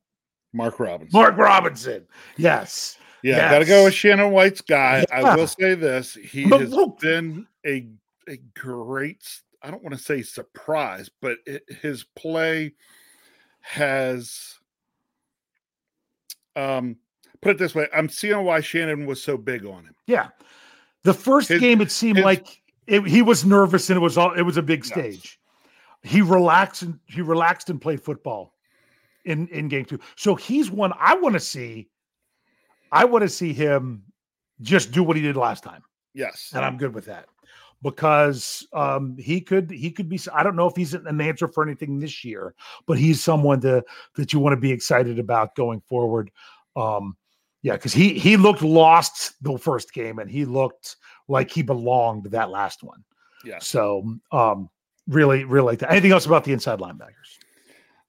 Mark 0.54 0.80
Robinson. 0.80 1.18
Mark 1.20 1.38
Robinson 1.38 2.06
yes 2.38 2.98
Yeah, 3.22 3.52
got 3.52 3.60
to 3.60 3.66
go 3.66 3.84
with 3.86 3.94
Shannon 3.94 4.32
White's 4.32 4.62
guy. 4.62 5.06
I 5.14 5.36
will 5.36 5.48
say 5.48 5.76
this: 5.76 6.16
he 6.16 6.46
But 6.48 6.62
has 6.62 6.72
look- 6.72 7.00
been 7.00 7.46
a 7.66 7.88
a 8.28 8.38
great. 8.60 9.42
I 9.62 9.70
don't 9.72 9.84
want 9.84 9.96
to 9.96 10.02
say 10.04 10.22
surprise, 10.24 11.10
but 11.22 11.38
it, 11.46 11.64
his 11.82 12.04
play 12.16 12.74
has. 13.62 14.56
Um, 16.56 16.98
put 17.42 17.52
it 17.52 17.58
this 17.58 17.76
way: 17.76 17.88
I'm 17.94 18.10
seeing 18.10 18.44
why 18.44 18.60
Shannon 18.62 19.06
was 19.06 19.22
so 19.22 19.38
big 19.38 19.66
on 19.66 19.86
him. 19.86 19.96
Yeah. 20.08 20.30
The 21.04 21.14
first 21.14 21.50
His- 21.50 21.60
game, 21.62 21.82
it 21.82 21.92
seemed 21.92 22.18
his- 22.18 22.26
like 22.26 22.62
it, 22.88 23.06
he 23.08 23.22
was 23.22 23.46
nervous 23.46 23.90
and 23.90 23.98
it 23.98 24.02
was 24.02 24.18
all 24.18 24.34
it 24.34 24.42
was 24.42 24.58
a 24.58 24.62
big 24.64 24.84
stage. 24.86 25.40
He 26.04 26.22
relaxed 26.22 26.82
and 26.82 27.00
he 27.06 27.22
relaxed 27.22 27.70
and 27.70 27.80
played 27.80 28.02
football 28.02 28.54
in 29.26 29.48
in 29.50 29.68
game 29.68 29.86
two. 29.86 30.00
So 30.16 30.36
he's 30.36 30.70
one 30.72 30.94
I 31.00 31.16
want 31.16 31.34
to 31.34 31.40
see. 31.40 31.90
I 32.92 33.06
want 33.06 33.22
to 33.24 33.30
see 33.30 33.54
him 33.54 34.04
just 34.62 34.92
do 34.92 35.02
what 35.04 35.16
he 35.16 35.22
did 35.22 35.38
last 35.38 35.64
time, 35.64 35.82
Yes, 36.14 36.52
and 36.54 36.64
I'm 36.66 36.78
good 36.78 36.94
with 36.94 37.06
that. 37.06 37.28
because 37.82 38.68
um, 38.74 39.16
he 39.18 39.42
could 39.42 39.72
he 39.72 39.92
could 39.92 40.10
be. 40.10 40.20
I 40.34 40.44
don't 40.44 40.56
know 40.56 40.68
if 40.68 40.76
he's 40.76 40.94
an 40.94 41.20
answer 41.22 41.48
for 41.48 41.64
anything 41.64 42.00
this 42.00 42.24
year, 42.24 42.54
but 42.86 42.98
he's 42.98 43.24
someone 43.24 43.62
to 43.62 43.84
that 44.16 44.34
you 44.34 44.40
want 44.40 44.54
to 44.54 44.60
be 44.62 44.72
excited 44.72 45.20
about 45.20 45.56
going 45.56 45.82
forward. 45.82 46.32
Um, 46.76 47.16
yeah, 47.64 47.74
because 47.74 47.94
he 47.94 48.18
he 48.20 48.38
looked 48.38 48.62
lost 48.62 49.42
the 49.42 49.58
first 49.58 49.94
game, 49.94 50.20
and 50.20 50.30
he 50.30 50.46
looked 50.46 50.98
like 51.28 51.50
he 51.50 51.62
belonged 51.62 52.26
that 52.32 52.50
last 52.50 52.84
one. 52.84 53.04
Yeah. 53.46 53.60
So 53.60 54.18
um, 54.32 54.70
really, 55.08 55.44
really 55.46 55.66
like 55.66 55.80
that. 55.80 55.92
Anything 55.92 56.12
else 56.12 56.26
about 56.26 56.44
the 56.44 56.54
inside 56.54 56.80
linebackers? 56.80 57.38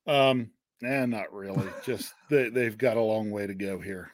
Um, 0.06 0.50
nah, 0.82 1.06
not 1.06 1.32
really. 1.32 1.68
Just 1.84 2.14
they, 2.28 2.48
they've 2.48 2.76
got 2.76 2.96
a 2.96 3.00
long 3.00 3.30
way 3.30 3.46
to 3.46 3.54
go 3.54 3.78
here. 3.78 4.10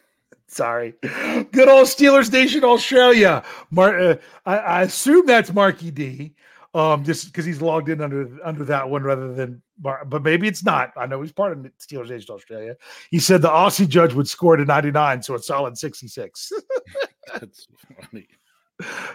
Sorry. 0.46 0.94
Good 1.02 1.68
old 1.68 1.86
Steelers 1.86 2.32
Nation 2.32 2.64
Australia. 2.64 3.42
Mar- 3.70 3.98
uh, 3.98 4.16
I, 4.46 4.58
I, 4.58 4.82
assume 4.82 5.26
that's 5.26 5.52
Marky 5.52 5.90
D. 5.90 6.34
Um, 6.74 7.04
just 7.04 7.26
because 7.26 7.44
he's 7.44 7.60
logged 7.60 7.88
in 7.88 8.00
under 8.00 8.28
under 8.44 8.64
that 8.64 8.88
one 8.88 9.02
rather 9.02 9.34
than 9.34 9.62
Mar- 9.82 10.04
but 10.04 10.22
maybe 10.22 10.48
it's 10.48 10.64
not. 10.64 10.92
I 10.96 11.06
know 11.06 11.20
he's 11.22 11.32
part 11.32 11.52
of 11.52 11.58
Steelers 11.78 12.10
Nation 12.10 12.34
Australia. 12.34 12.76
He 13.10 13.18
said 13.18 13.42
the 13.42 13.48
Aussie 13.48 13.88
judge 13.88 14.14
would 14.14 14.28
score 14.28 14.56
to 14.56 14.64
99, 14.64 15.22
so 15.22 15.34
it's 15.34 15.46
solid 15.46 15.76
66. 15.76 16.52
that's 17.32 17.68
funny. 18.00 18.26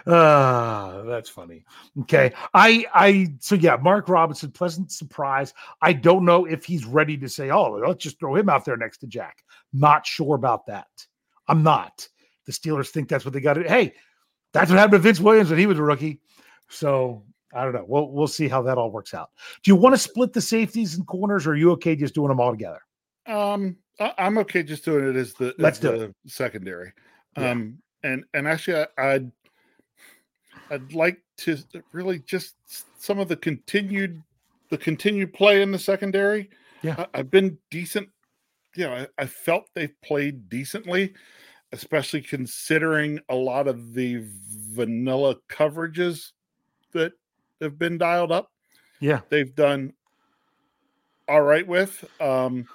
Ah, 0.06 1.02
that's 1.06 1.30
funny. 1.30 1.64
Okay. 2.02 2.32
I 2.52 2.84
I 2.92 3.34
so 3.40 3.54
yeah, 3.54 3.76
Mark 3.76 4.08
Robinson, 4.08 4.50
pleasant 4.50 4.92
surprise. 4.92 5.54
I 5.80 5.92
don't 5.92 6.24
know 6.24 6.44
if 6.44 6.64
he's 6.64 6.84
ready 6.84 7.16
to 7.18 7.28
say, 7.28 7.50
oh, 7.50 7.80
let's 7.86 8.04
just 8.04 8.18
throw 8.18 8.34
him 8.36 8.48
out 8.48 8.64
there 8.64 8.76
next 8.76 8.98
to 8.98 9.06
Jack. 9.06 9.42
Not 9.72 10.06
sure 10.06 10.34
about 10.34 10.66
that. 10.66 10.88
I'm 11.48 11.62
not. 11.62 12.06
The 12.46 12.52
Steelers 12.52 12.88
think 12.88 13.08
that's 13.08 13.24
what 13.24 13.32
they 13.32 13.40
got 13.40 13.54
to 13.54 13.62
Hey, 13.62 13.94
that's 14.52 14.70
what 14.70 14.78
happened 14.78 14.92
to 14.92 14.98
Vince 14.98 15.20
Williams 15.20 15.50
when 15.50 15.58
he 15.58 15.66
was 15.66 15.78
a 15.78 15.82
rookie. 15.82 16.20
So 16.68 17.24
I 17.54 17.64
don't 17.64 17.72
know. 17.72 17.84
We'll 17.86 18.10
we'll 18.10 18.28
see 18.28 18.48
how 18.48 18.62
that 18.62 18.78
all 18.78 18.90
works 18.90 19.14
out. 19.14 19.30
Do 19.62 19.70
you 19.70 19.76
want 19.76 19.94
to 19.94 19.98
split 19.98 20.32
the 20.32 20.40
safeties 20.40 20.96
and 20.96 21.06
corners, 21.06 21.46
or 21.46 21.52
are 21.52 21.56
you 21.56 21.70
okay 21.72 21.96
just 21.96 22.14
doing 22.14 22.28
them 22.28 22.40
all 22.40 22.50
together? 22.50 22.80
Um, 23.26 23.76
I, 24.00 24.12
am 24.18 24.38
okay 24.38 24.62
just 24.62 24.84
doing 24.84 25.08
it 25.08 25.16
as 25.16 25.34
the 25.34 25.54
let's 25.58 25.78
as 25.78 25.80
do 25.80 25.98
the 25.98 26.04
it. 26.04 26.14
secondary. 26.26 26.92
Yeah. 27.38 27.50
Um, 27.50 27.78
and 28.02 28.24
and 28.34 28.48
actually, 28.48 28.84
I, 28.98 29.14
I'd 29.14 29.32
I'd 30.70 30.92
like 30.92 31.20
to 31.38 31.58
really 31.92 32.20
just 32.20 32.54
some 32.98 33.18
of 33.18 33.28
the 33.28 33.36
continued 33.36 34.22
the 34.70 34.78
continued 34.78 35.32
play 35.32 35.62
in 35.62 35.72
the 35.72 35.78
secondary. 35.78 36.50
Yeah, 36.82 37.06
I, 37.14 37.18
have 37.18 37.30
been 37.30 37.58
decent. 37.70 38.08
You 38.74 38.84
know, 38.84 38.94
I, 38.94 39.22
I 39.22 39.26
felt 39.26 39.68
they've 39.74 39.94
played 40.02 40.48
decently, 40.48 41.14
especially 41.72 42.22
considering 42.22 43.20
a 43.28 43.34
lot 43.34 43.68
of 43.68 43.94
the 43.94 44.24
vanilla 44.70 45.36
coverages 45.48 46.32
that 46.92 47.12
have 47.60 47.78
been 47.78 47.98
dialed 47.98 48.32
up. 48.32 48.50
Yeah, 49.00 49.20
they've 49.28 49.54
done 49.54 49.92
all 51.28 51.42
right 51.42 51.66
with. 51.66 52.04
Um, 52.20 52.66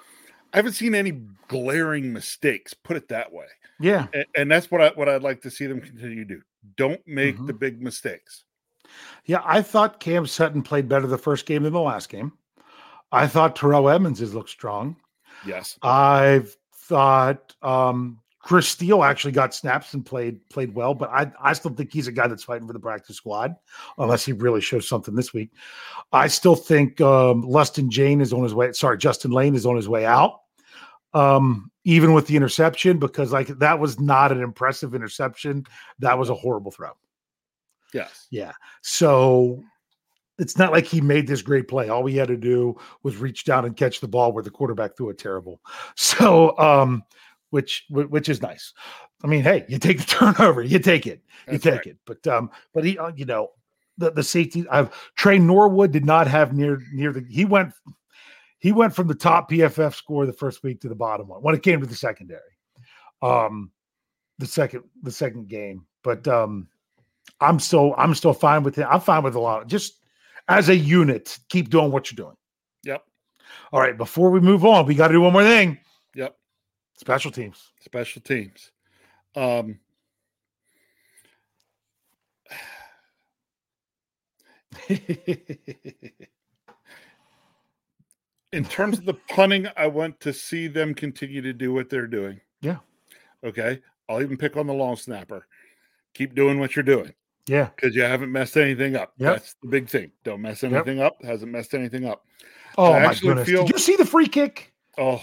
I 0.52 0.58
haven't 0.58 0.72
seen 0.72 0.94
any 0.94 1.22
glaring 1.48 2.12
mistakes. 2.12 2.74
Put 2.74 2.96
it 2.96 3.08
that 3.08 3.32
way. 3.32 3.46
Yeah, 3.78 4.06
and, 4.12 4.26
and 4.36 4.50
that's 4.50 4.70
what 4.70 4.80
I 4.80 4.88
what 4.90 5.08
I'd 5.08 5.22
like 5.22 5.42
to 5.42 5.50
see 5.50 5.66
them 5.66 5.80
continue 5.80 6.24
to 6.24 6.34
do. 6.36 6.42
Don't 6.76 7.00
make 7.06 7.36
mm-hmm. 7.36 7.46
the 7.46 7.52
big 7.52 7.80
mistakes. 7.80 8.44
Yeah, 9.24 9.42
I 9.44 9.62
thought 9.62 10.00
Cam 10.00 10.26
Sutton 10.26 10.62
played 10.62 10.88
better 10.88 11.06
the 11.06 11.18
first 11.18 11.46
game 11.46 11.62
than 11.62 11.72
the 11.72 11.80
last 11.80 12.08
game. 12.08 12.32
I 13.12 13.26
thought 13.26 13.56
Terrell 13.56 13.88
Edmunds 13.88 14.20
has 14.20 14.34
looked 14.34 14.50
strong. 14.50 14.96
Yes. 15.44 15.78
I 15.82 16.42
thought 16.74 17.54
um, 17.62 18.18
Chris 18.40 18.68
Steele 18.68 19.02
actually 19.02 19.32
got 19.32 19.54
snaps 19.54 19.94
and 19.94 20.04
played 20.04 20.46
played 20.48 20.74
well, 20.74 20.94
but 20.94 21.10
I, 21.10 21.30
I 21.40 21.52
still 21.52 21.72
think 21.72 21.92
he's 21.92 22.08
a 22.08 22.12
guy 22.12 22.26
that's 22.26 22.44
fighting 22.44 22.66
for 22.66 22.72
the 22.72 22.80
practice 22.80 23.16
squad, 23.16 23.54
unless 23.98 24.24
he 24.24 24.32
really 24.32 24.60
shows 24.60 24.88
something 24.88 25.14
this 25.14 25.32
week. 25.32 25.50
I 26.12 26.26
still 26.28 26.56
think 26.56 27.00
um, 27.00 27.42
Lustin 27.42 27.88
Jane 27.88 28.20
is 28.20 28.32
on 28.32 28.42
his 28.42 28.54
way. 28.54 28.72
Sorry, 28.72 28.98
Justin 28.98 29.30
Layne 29.30 29.54
is 29.54 29.66
on 29.66 29.76
his 29.76 29.88
way 29.88 30.06
out. 30.06 30.40
Um, 31.12 31.70
even 31.84 32.12
with 32.12 32.26
the 32.26 32.36
interception, 32.36 32.98
because 32.98 33.32
like 33.32 33.48
that 33.48 33.78
was 33.78 33.98
not 33.98 34.32
an 34.32 34.42
impressive 34.42 34.94
interception. 34.94 35.64
That 35.98 36.18
was 36.18 36.30
a 36.30 36.34
horrible 36.34 36.70
throw. 36.70 36.92
Yes. 37.92 38.26
Yeah. 38.30 38.52
So 38.82 39.62
it's 40.38 40.56
not 40.56 40.72
like 40.72 40.86
he 40.86 41.00
made 41.00 41.26
this 41.26 41.42
great 41.42 41.68
play. 41.68 41.88
All 41.88 42.06
he 42.06 42.16
had 42.16 42.28
to 42.28 42.36
do 42.36 42.78
was 43.02 43.16
reach 43.16 43.44
down 43.44 43.64
and 43.64 43.76
catch 43.76 44.00
the 44.00 44.08
ball 44.08 44.32
where 44.32 44.44
the 44.44 44.50
quarterback 44.50 44.96
threw 44.96 45.10
it 45.10 45.18
terrible. 45.18 45.60
So 45.96 46.56
um 46.58 47.02
which 47.50 47.84
which 47.90 48.28
is 48.28 48.40
nice. 48.40 48.72
I 49.22 49.26
mean, 49.26 49.42
hey, 49.42 49.64
you 49.68 49.78
take 49.78 49.98
the 49.98 50.04
turnover, 50.06 50.62
you 50.62 50.78
take 50.78 51.06
it, 51.06 51.22
you 51.46 51.52
That's 51.58 51.64
take 51.64 51.74
right. 51.74 51.86
it. 51.86 51.98
But 52.06 52.26
um, 52.26 52.50
but 52.72 52.84
he, 52.84 52.98
uh, 52.98 53.12
you 53.14 53.26
know, 53.26 53.50
the 53.98 54.10
the 54.10 54.22
safety. 54.22 54.64
I've 54.70 54.90
Tre 55.16 55.38
Norwood 55.38 55.92
did 55.92 56.04
not 56.04 56.26
have 56.26 56.52
near 56.52 56.80
near 56.92 57.12
the. 57.12 57.24
He 57.28 57.44
went 57.44 57.72
he 58.60 58.72
went 58.72 58.94
from 58.94 59.08
the 59.08 59.14
top 59.14 59.50
PFF 59.50 59.94
score 59.94 60.26
the 60.26 60.32
first 60.32 60.62
week 60.62 60.80
to 60.82 60.88
the 60.88 60.94
bottom 60.94 61.28
one 61.28 61.42
when 61.42 61.54
it 61.54 61.62
came 61.62 61.80
to 61.80 61.86
the 61.86 61.94
secondary. 61.94 62.40
Um, 63.22 63.72
the 64.38 64.46
second 64.46 64.84
the 65.02 65.10
second 65.10 65.48
game, 65.48 65.86
but 66.02 66.28
um, 66.28 66.68
I'm 67.40 67.58
still 67.58 67.94
I'm 67.98 68.14
still 68.14 68.32
fine 68.34 68.62
with 68.62 68.78
it. 68.78 68.86
I'm 68.88 69.00
fine 69.00 69.22
with 69.22 69.34
a 69.34 69.40
lot. 69.40 69.62
Of, 69.62 69.68
just 69.68 69.98
as 70.48 70.68
a 70.68 70.76
unit, 70.76 71.38
keep 71.48 71.70
doing 71.70 71.90
what 71.90 72.10
you're 72.10 72.16
doing. 72.24 72.36
Yep. 72.84 73.02
All 73.72 73.80
right. 73.80 73.96
Before 73.96 74.30
we 74.30 74.40
move 74.40 74.64
on, 74.64 74.86
we 74.86 74.94
got 74.94 75.08
to 75.08 75.14
do 75.14 75.20
one 75.20 75.32
more 75.32 75.42
thing. 75.42 75.78
Yep. 76.14 76.36
Special 76.98 77.30
teams. 77.30 77.72
Special 77.80 78.22
teams. 78.22 78.70
Um, 79.34 79.78
in 88.52 88.64
terms 88.64 88.98
of 88.98 89.04
the 89.04 89.14
punting, 89.14 89.68
I 89.76 89.86
want 89.86 90.20
to 90.20 90.32
see 90.32 90.66
them 90.66 90.94
continue 90.94 91.40
to 91.42 91.52
do 91.52 91.72
what 91.72 91.88
they're 91.88 92.06
doing. 92.06 92.40
Yeah. 92.60 92.78
Okay. 93.44 93.80
I'll 94.08 94.22
even 94.22 94.36
pick 94.36 94.56
on 94.56 94.66
the 94.66 94.74
long 94.74 94.96
snapper. 94.96 95.46
Keep 96.14 96.34
doing 96.34 96.58
what 96.58 96.74
you're 96.74 96.82
doing. 96.82 97.14
Yeah. 97.46 97.70
Because 97.74 97.94
you 97.94 98.02
haven't 98.02 98.32
messed 98.32 98.56
anything 98.56 98.96
up. 98.96 99.12
Yep. 99.18 99.34
That's 99.34 99.54
the 99.62 99.68
big 99.68 99.88
thing. 99.88 100.10
Don't 100.24 100.42
mess 100.42 100.64
anything 100.64 100.98
yep. 100.98 101.12
up. 101.12 101.24
Hasn't 101.24 101.50
messed 101.50 101.74
anything 101.74 102.06
up. 102.06 102.24
Oh, 102.76 102.92
I 102.92 103.06
my 103.06 103.14
goodness. 103.14 103.48
Feel, 103.48 103.64
Did 103.64 103.74
you 103.74 103.78
see 103.78 103.96
the 103.96 104.04
free 104.04 104.28
kick? 104.28 104.72
Oh, 104.98 105.22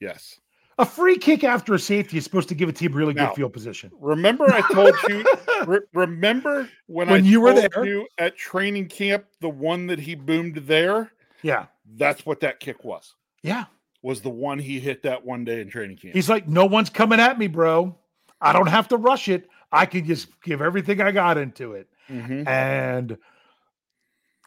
yes. 0.00 0.38
A 0.78 0.86
free 0.86 1.18
kick 1.18 1.42
after 1.42 1.74
a 1.74 1.78
safety 1.78 2.18
is 2.18 2.24
supposed 2.24 2.48
to 2.50 2.54
give 2.54 2.68
a 2.68 2.72
team 2.72 2.92
really 2.92 3.12
now, 3.12 3.28
good 3.28 3.36
field 3.36 3.52
position. 3.52 3.90
Remember, 4.00 4.44
I 4.52 4.60
told 4.72 4.94
you. 5.08 5.24
re- 5.66 5.80
remember 5.92 6.68
when, 6.86 7.08
when 7.08 7.24
I 7.24 7.26
you 7.26 7.40
were 7.40 7.52
there 7.52 7.84
you 7.84 8.06
at 8.18 8.36
training 8.36 8.88
camp, 8.88 9.24
the 9.40 9.48
one 9.48 9.88
that 9.88 9.98
he 9.98 10.14
boomed 10.14 10.56
there. 10.56 11.10
Yeah, 11.42 11.66
that's 11.96 12.26
what 12.26 12.40
that 12.40 12.60
kick 12.60 12.84
was. 12.84 13.14
Yeah, 13.42 13.64
was 14.02 14.20
the 14.20 14.30
one 14.30 14.58
he 14.58 14.80
hit 14.80 15.02
that 15.02 15.24
one 15.24 15.44
day 15.44 15.60
in 15.60 15.68
training 15.68 15.96
camp. 15.96 16.14
He's 16.14 16.28
like, 16.28 16.48
no 16.48 16.66
one's 16.66 16.90
coming 16.90 17.20
at 17.20 17.38
me, 17.38 17.46
bro. 17.46 17.96
I 18.40 18.52
don't 18.52 18.68
have 18.68 18.88
to 18.88 18.96
rush 18.96 19.28
it. 19.28 19.48
I 19.72 19.86
can 19.86 20.06
just 20.06 20.28
give 20.42 20.62
everything 20.62 21.00
I 21.00 21.10
got 21.10 21.36
into 21.36 21.72
it. 21.72 21.88
Mm-hmm. 22.08 22.46
And 22.48 23.18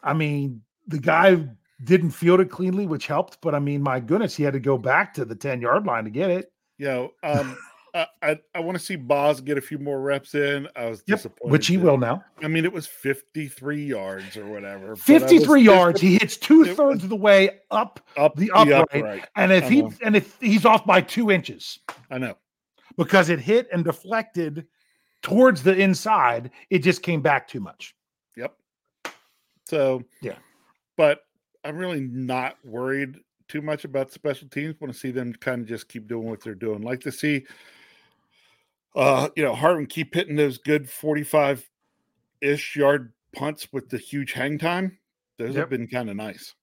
I 0.02 0.14
mean, 0.14 0.62
the 0.86 0.98
guy 0.98 1.46
didn't 1.84 2.10
field 2.10 2.40
it 2.40 2.50
cleanly, 2.50 2.86
which 2.86 3.06
helped. 3.06 3.40
But 3.40 3.54
I 3.54 3.58
mean, 3.58 3.82
my 3.82 4.00
goodness, 4.00 4.34
he 4.34 4.42
had 4.42 4.54
to 4.54 4.60
go 4.60 4.78
back 4.78 5.14
to 5.14 5.24
the 5.24 5.34
10 5.34 5.60
yard 5.60 5.86
line 5.86 6.04
to 6.04 6.10
get 6.10 6.30
it. 6.30 6.52
You 6.78 6.86
know, 6.86 7.12
um, 7.22 7.56
I, 7.94 8.06
I, 8.22 8.38
I 8.54 8.60
want 8.60 8.78
to 8.78 8.84
see 8.84 8.96
Boz 8.96 9.40
get 9.40 9.58
a 9.58 9.60
few 9.60 9.78
more 9.78 10.00
reps 10.00 10.34
in. 10.34 10.66
I 10.76 10.86
was 10.86 11.02
yep, 11.06 11.18
disappointed. 11.18 11.52
Which 11.52 11.66
he 11.66 11.76
will 11.76 11.98
now. 11.98 12.24
I 12.42 12.48
mean, 12.48 12.64
it 12.64 12.72
was 12.72 12.86
53 12.86 13.84
yards 13.84 14.36
or 14.36 14.46
whatever. 14.46 14.96
53 14.96 15.62
yards. 15.62 16.00
He 16.00 16.14
hits 16.14 16.36
two 16.36 16.74
thirds 16.74 17.04
of 17.04 17.10
the 17.10 17.16
way 17.16 17.60
up, 17.70 18.00
up 18.16 18.36
the 18.36 18.50
upright. 18.52 18.90
The 18.90 18.98
upright. 18.98 19.28
And 19.36 19.52
if 19.52 19.68
he 19.68 19.86
and 20.02 20.16
if 20.16 20.38
he's 20.40 20.64
off 20.64 20.86
by 20.86 21.02
two 21.02 21.30
inches. 21.30 21.80
I 22.10 22.18
know. 22.18 22.36
Because 22.96 23.28
it 23.28 23.40
hit 23.40 23.68
and 23.72 23.84
deflected 23.84 24.66
towards 25.22 25.62
the 25.62 25.76
inside, 25.76 26.50
it 26.70 26.80
just 26.80 27.02
came 27.02 27.20
back 27.20 27.46
too 27.46 27.60
much. 27.60 27.94
Yep. 28.36 28.54
So 29.66 30.02
yeah. 30.22 30.36
But 30.96 31.20
I'm 31.64 31.76
really 31.76 32.00
not 32.00 32.56
worried 32.64 33.16
too 33.48 33.60
much 33.60 33.84
about 33.84 34.10
special 34.10 34.48
teams. 34.48 34.74
Want 34.80 34.92
to 34.92 34.98
see 34.98 35.10
them 35.10 35.34
kind 35.34 35.60
of 35.60 35.68
just 35.68 35.88
keep 35.88 36.08
doing 36.08 36.28
what 36.28 36.42
they're 36.42 36.54
doing. 36.54 36.80
Like 36.80 37.00
to 37.00 37.12
see, 37.12 37.44
uh, 38.94 39.28
you 39.36 39.42
know, 39.42 39.54
Harvin 39.54 39.88
keep 39.88 40.14
hitting 40.14 40.36
those 40.36 40.58
good 40.58 40.88
45 40.88 41.68
ish 42.40 42.76
yard 42.76 43.12
punts 43.34 43.68
with 43.72 43.88
the 43.88 43.98
huge 43.98 44.32
hang 44.32 44.58
time. 44.58 44.98
Those 45.38 45.54
yep. 45.54 45.62
have 45.62 45.70
been 45.70 45.88
kind 45.88 46.10
of 46.10 46.16
nice. 46.16 46.54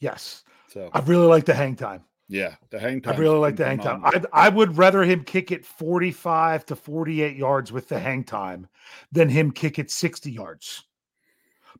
Yes. 0.00 0.44
So 0.68 0.90
I 0.92 1.00
really 1.00 1.26
like 1.26 1.46
the 1.46 1.54
hang 1.54 1.76
time. 1.76 2.04
Yeah, 2.28 2.56
the 2.68 2.78
hang 2.78 3.00
time. 3.00 3.14
I 3.14 3.18
really 3.18 3.38
like 3.38 3.56
the 3.56 3.64
hang 3.64 3.78
time. 3.78 4.02
I, 4.04 4.22
I 4.34 4.48
would 4.50 4.76
rather 4.76 5.02
him 5.02 5.24
kick 5.24 5.50
it 5.50 5.64
45 5.64 6.66
to 6.66 6.76
48 6.76 7.36
yards 7.36 7.72
with 7.72 7.88
the 7.88 7.98
hang 7.98 8.22
time 8.22 8.68
than 9.10 9.30
him 9.30 9.50
kick 9.50 9.78
it 9.78 9.90
60 9.90 10.30
yards 10.30 10.84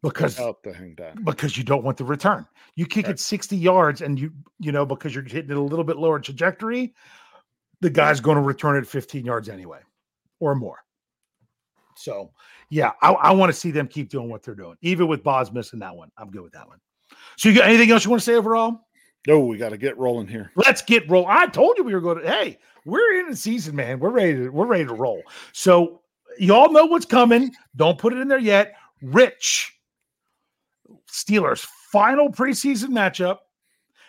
because 0.03 0.37
the 0.37 0.73
hang 0.73 0.97
time. 0.97 1.23
because 1.23 1.59
you 1.59 1.65
don't 1.65 1.85
want 1.85 1.99
the 1.99 2.05
return. 2.05 2.47
You 2.77 2.87
kick 2.87 3.07
right. 3.07 3.15
it 3.15 3.21
60 3.21 3.57
yards 3.57 4.01
and 4.01 4.19
you 4.19 4.33
you 4.59 4.73
know 4.73 4.87
because 4.87 5.15
you're 5.15 5.25
hitting 5.25 5.51
it 5.51 5.57
a 5.57 5.61
little 5.61 5.85
bit 5.85 5.99
lower 5.99 6.19
trajectory, 6.19 6.95
the 7.81 7.91
guy's 7.91 8.21
going 8.21 8.37
to 8.37 8.43
return 8.43 8.77
it 8.77 8.87
15 8.87 9.25
yards 9.25 9.49
anyway 9.49 9.81
or 10.41 10.55
more. 10.55 10.79
So 11.97 12.31
Yeah, 12.71 12.93
I, 13.03 13.13
I 13.13 13.31
want 13.33 13.53
to 13.53 13.59
see 13.59 13.71
them 13.71 13.89
keep 13.89 14.09
doing 14.09 14.29
what 14.29 14.43
they're 14.43 14.55
doing, 14.55 14.77
even 14.83 15.09
with 15.09 15.23
Boz 15.23 15.53
missing 15.53 15.81
that 15.81 15.95
one. 15.95 16.11
I'm 16.17 16.31
good 16.31 16.43
with 16.43 16.53
that 16.53 16.69
one. 16.69 16.79
So, 17.37 17.49
you 17.49 17.55
got 17.55 17.69
anything 17.69 17.91
else 17.91 18.05
you 18.05 18.11
want 18.11 18.21
to 18.21 18.25
say 18.25 18.35
overall? 18.35 18.81
No, 19.27 19.41
we 19.41 19.57
got 19.57 19.71
to 19.71 19.79
get 19.79 19.97
rolling 19.99 20.27
here. 20.27 20.53
Let's 20.57 20.83
get 20.83 21.09
roll. 21.09 21.27
I 21.27 21.47
told 21.47 21.77
you 21.79 21.85
we 21.85 21.95
were 21.95 22.01
going 22.01 22.19
to. 22.19 22.29
Hey, 22.29 22.59
we're 22.85 23.21
in 23.21 23.31
the 23.31 23.37
season, 23.37 23.75
man. 23.75 23.99
We're 23.99 24.11
ready. 24.11 24.35
To, 24.35 24.49
we're 24.51 24.67
ready 24.67 24.85
to 24.85 24.95
roll. 24.95 25.23
So, 25.53 26.03
y'all 26.39 26.73
know 26.73 26.87
what's 26.87 27.07
coming. 27.07 27.55
Don't 27.77 27.99
put 27.99 28.13
it 28.13 28.19
in 28.19 28.29
there 28.29 28.39
yet. 28.39 28.75
Rich 29.03 29.75
Steelers 31.11 31.67
final 31.91 32.31
preseason 32.31 32.89
matchup. 32.89 33.39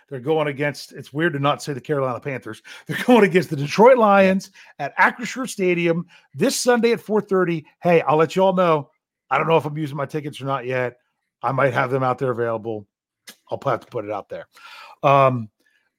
They're 0.10 0.20
going 0.20 0.48
against. 0.48 0.92
It's 0.94 1.14
weird 1.14 1.34
to 1.34 1.40
not 1.40 1.62
say 1.62 1.74
the 1.74 1.82
Carolina 1.82 2.20
Panthers. 2.20 2.62
They're 2.88 3.04
going 3.06 3.24
against 3.24 3.50
the 3.50 3.56
Detroit 3.56 3.98
Lions 3.98 4.52
at 4.80 4.98
Acrisure 4.98 5.48
Stadium 5.48 6.06
this 6.34 6.60
Sunday 6.60 6.92
at 6.92 7.00
4:30. 7.00 7.66
Hey, 7.82 8.02
I'll 8.02 8.18
let 8.18 8.36
you 8.36 8.44
all 8.44 8.54
know. 8.54 8.90
I 9.30 9.38
don't 9.38 9.48
know 9.48 9.58
if 9.58 9.66
I'm 9.66 9.78
using 9.78 9.98
my 9.98 10.06
tickets 10.06 10.42
or 10.42 10.46
not 10.46 10.66
yet. 10.66 10.98
I 11.42 11.52
might 11.52 11.74
have 11.74 11.92
them 11.92 12.04
out 12.04 12.18
there 12.18 12.32
available. 12.32 12.88
I'll 13.50 13.60
have 13.66 13.82
to 13.82 13.88
put 13.88 14.06
it 14.06 14.12
out 14.12 14.30
there. 14.30 14.48
Um, 15.04 15.50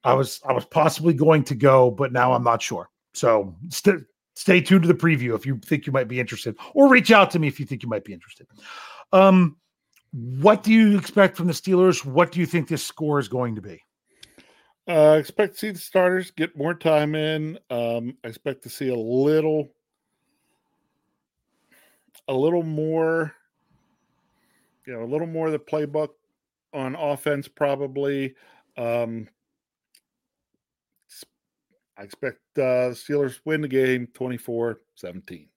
I 0.04 0.14
was 0.14 0.40
I 0.48 0.52
was 0.52 0.64
possibly 0.64 1.14
going 1.14 1.44
to 1.44 1.54
go, 1.54 1.90
but 1.90 2.12
now 2.12 2.32
I'm 2.32 2.44
not 2.44 2.62
sure. 2.62 2.90
So 3.14 3.54
st- 3.68 4.04
stay 4.34 4.60
tuned 4.60 4.82
to 4.82 4.88
the 4.88 4.94
preview 4.94 5.34
if 5.34 5.44
you 5.44 5.58
think 5.58 5.86
you 5.86 5.92
might 5.92 6.08
be 6.08 6.20
interested, 6.20 6.56
or 6.74 6.88
reach 6.88 7.10
out 7.10 7.30
to 7.32 7.38
me 7.38 7.48
if 7.48 7.60
you 7.60 7.66
think 7.66 7.82
you 7.82 7.88
might 7.88 8.04
be 8.04 8.12
interested. 8.12 8.46
Um, 9.12 9.56
what 10.12 10.62
do 10.62 10.72
you 10.72 10.98
expect 10.98 11.36
from 11.36 11.46
the 11.46 11.52
Steelers? 11.52 12.04
What 12.04 12.32
do 12.32 12.40
you 12.40 12.46
think 12.46 12.68
this 12.68 12.84
score 12.84 13.18
is 13.18 13.28
going 13.28 13.54
to 13.54 13.60
be? 13.60 13.80
Uh, 14.88 15.16
expect 15.18 15.54
to 15.54 15.58
see 15.58 15.70
the 15.70 15.78
starters 15.78 16.30
get 16.30 16.56
more 16.56 16.74
time 16.74 17.14
in. 17.14 17.58
Um, 17.70 18.16
I 18.24 18.28
expect 18.28 18.62
to 18.62 18.68
see 18.68 18.88
a 18.88 18.96
little, 18.96 19.68
a 22.26 22.34
little 22.34 22.62
more, 22.62 23.34
you 24.86 24.92
know, 24.92 25.02
a 25.02 25.06
little 25.06 25.26
more 25.26 25.46
of 25.46 25.52
the 25.52 25.58
playbook 25.58 26.08
on 26.72 26.96
offense, 26.96 27.46
probably. 27.46 28.34
Um, 28.76 29.28
I 32.00 32.04
expect 32.04 32.38
uh, 32.56 32.88
the 32.88 32.94
Steelers 32.94 33.40
win 33.44 33.60
the 33.60 33.68
game 33.68 34.08
24 34.14 34.80
17. 34.94 35.49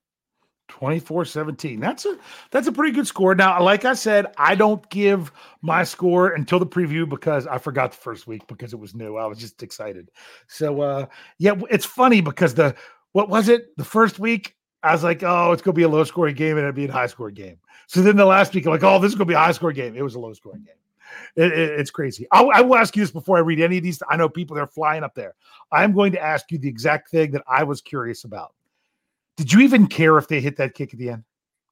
24 0.74 1.24
17 1.24 1.80
that's 1.80 2.03
a 2.07 2.17
that's 2.49 2.65
a 2.65 2.71
pretty 2.71 2.91
good 2.91 3.05
score. 3.05 3.36
Now 3.36 3.61
like 3.61 3.86
i 3.86 3.93
said 3.93 4.26
i 4.39 4.55
don't 4.55 4.88
give 4.89 5.32
my 5.61 5.84
score 5.84 6.30
until 6.30 6.57
the 6.57 6.65
preview 6.65 7.07
because 7.07 7.45
i 7.45 7.59
forgot 7.59 7.91
the 7.91 7.97
first 7.97 8.26
week 8.26 8.47
because 8.47 8.74
it 8.74 8.80
was 8.80 8.95
new. 8.95 9.15
I 9.15 9.28
was 9.28 9.38
just 9.38 9.61
excited. 9.61 10.09
So 10.47 10.82
uh 10.82 11.05
yeah 11.38 11.53
it's 11.69 11.86
funny 11.86 12.21
because 12.21 12.55
the 12.55 12.76
what 13.11 13.30
was 13.30 13.49
it? 13.49 13.78
The 13.78 13.84
first 13.84 14.17
week 14.17 14.55
i 14.82 14.91
was 14.91 15.03
like 15.03 15.21
oh 15.21 15.51
it's 15.51 15.61
gonna 15.61 15.76
be 15.76 15.84
a 15.84 15.88
low 15.88 16.03
scoring 16.05 16.34
game 16.34 16.57
and 16.57 16.63
it'd 16.63 16.74
be 16.74 16.86
a 16.86 16.91
high 16.91 17.05
scoring 17.05 17.36
game. 17.36 17.59
So 17.86 18.01
then 18.01 18.15
the 18.15 18.26
last 18.26 18.55
week 18.55 18.65
i'm 18.65 18.71
like 18.71 18.84
oh 18.84 18.97
this 18.97 19.11
is 19.11 19.15
gonna 19.15 19.28
be 19.28 19.36
a 19.36 19.39
high 19.39 19.51
scoring 19.51 19.76
game. 19.76 19.95
It 19.95 20.01
was 20.01 20.15
a 20.15 20.19
low 20.19 20.34
scoring 20.34 20.63
game. 20.63 20.74
It, 21.36 21.51
it, 21.51 21.80
it's 21.80 21.91
crazy. 21.91 22.26
I'll, 22.32 22.49
I 22.51 22.61
will 22.61 22.78
ask 22.78 22.95
you 22.95 23.03
this 23.03 23.11
before 23.11 23.38
i 23.38 23.41
read 23.41 23.59
any 23.59 23.78
of 23.78 23.84
these. 23.84 24.01
I 24.09 24.17
know 24.17 24.28
people 24.28 24.55
they're 24.55 24.65
flying 24.65 25.03
up 25.03 25.13
there. 25.13 25.36
I'm 25.71 25.93
going 25.93 26.13
to 26.13 26.19
ask 26.19 26.51
you 26.51 26.57
the 26.57 26.67
exact 26.67 27.11
thing 27.11 27.30
that 27.32 27.43
i 27.47 27.63
was 27.63 27.80
curious 27.80 28.24
about 28.24 28.55
did 29.38 29.52
you 29.52 29.62
even 29.62 29.88
care 29.88 30.18
if 30.18 30.28
they 30.28 30.40
hit 30.40 30.58
that 30.58 30.74
kick 30.74 30.94
at 30.94 31.00
the 31.00 31.10
end? 31.10 31.24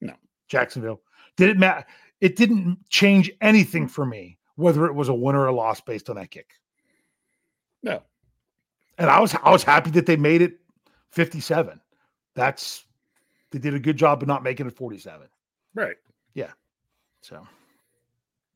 No. 0.01 0.13
Jacksonville. 0.47 1.01
Did 1.37 1.49
it 1.49 1.57
matter? 1.57 1.85
It 2.19 2.35
didn't 2.35 2.77
change 2.89 3.31
anything 3.41 3.87
for 3.87 4.05
me 4.05 4.37
whether 4.55 4.85
it 4.85 4.93
was 4.93 5.09
a 5.09 5.13
win 5.13 5.35
or 5.35 5.47
a 5.47 5.51
loss 5.51 5.81
based 5.81 6.09
on 6.09 6.15
that 6.17 6.31
kick. 6.31 6.51
No. 7.83 8.01
And 8.97 9.09
I 9.09 9.19
was 9.19 9.35
I 9.43 9.51
was 9.51 9.63
happy 9.63 9.89
that 9.91 10.05
they 10.05 10.15
made 10.15 10.41
it 10.41 10.59
57. 11.11 11.79
That's 12.35 12.85
they 13.49 13.59
did 13.59 13.73
a 13.73 13.79
good 13.79 13.97
job 13.97 14.21
of 14.21 14.27
not 14.27 14.43
making 14.43 14.67
it 14.67 14.75
47. 14.75 15.27
Right. 15.73 15.95
Yeah. 16.35 16.51
So 17.21 17.47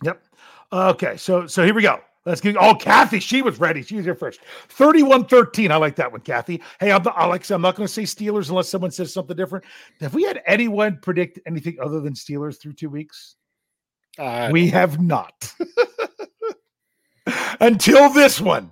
Yep. 0.03 0.23
Okay, 0.71 1.17
so 1.17 1.47
so 1.47 1.63
here 1.63 1.73
we 1.73 1.81
go. 1.81 1.99
Let's 2.25 2.41
get 2.41 2.57
oh 2.59 2.73
Kathy, 2.73 3.19
she 3.19 3.41
was 3.41 3.59
ready. 3.59 3.83
She 3.83 3.95
was 3.95 4.05
here 4.05 4.15
first. 4.15 4.39
31-13. 4.69 5.69
I 5.69 5.75
like 5.75 5.95
that 5.97 6.11
one, 6.11 6.21
Kathy. 6.21 6.61
Hey, 6.79 6.91
I'm 6.91 7.03
not, 7.03 7.15
Alex, 7.17 7.51
I'm 7.51 7.61
not 7.61 7.75
going 7.75 7.87
to 7.87 7.93
say 7.93 8.03
Steelers 8.03 8.49
unless 8.49 8.67
someone 8.67 8.91
says 8.91 9.13
something 9.13 9.37
different. 9.37 9.65
Have 10.01 10.15
we 10.15 10.23
had 10.23 10.41
anyone 10.47 10.97
predict 11.01 11.39
anything 11.45 11.77
other 11.81 12.01
than 12.01 12.13
Steelers 12.13 12.59
through 12.59 12.73
two 12.73 12.89
weeks? 12.89 13.35
Uh, 14.17 14.49
we 14.51 14.67
have 14.69 14.99
not. 14.99 15.53
Until 17.59 18.09
this 18.09 18.41
one. 18.41 18.71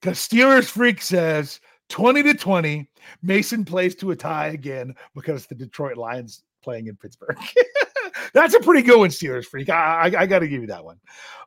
Because 0.00 0.18
Steelers 0.18 0.66
Freak 0.66 1.00
says 1.00 1.60
20 1.88 2.22
to 2.24 2.34
20. 2.34 2.88
Mason 3.22 3.64
plays 3.64 3.94
to 3.96 4.10
a 4.10 4.16
tie 4.16 4.48
again 4.48 4.94
because 5.14 5.46
the 5.46 5.54
Detroit 5.54 5.96
Lions 5.96 6.42
playing 6.62 6.88
in 6.88 6.96
Pittsburgh. 6.96 7.38
That's 8.34 8.54
a 8.54 8.60
pretty 8.60 8.82
good 8.82 8.98
one, 8.98 9.10
Steelers 9.10 9.46
Freak. 9.46 9.70
I, 9.70 10.10
I, 10.14 10.20
I 10.20 10.26
got 10.26 10.40
to 10.40 10.48
give 10.48 10.60
you 10.60 10.68
that 10.68 10.84
one. 10.84 10.98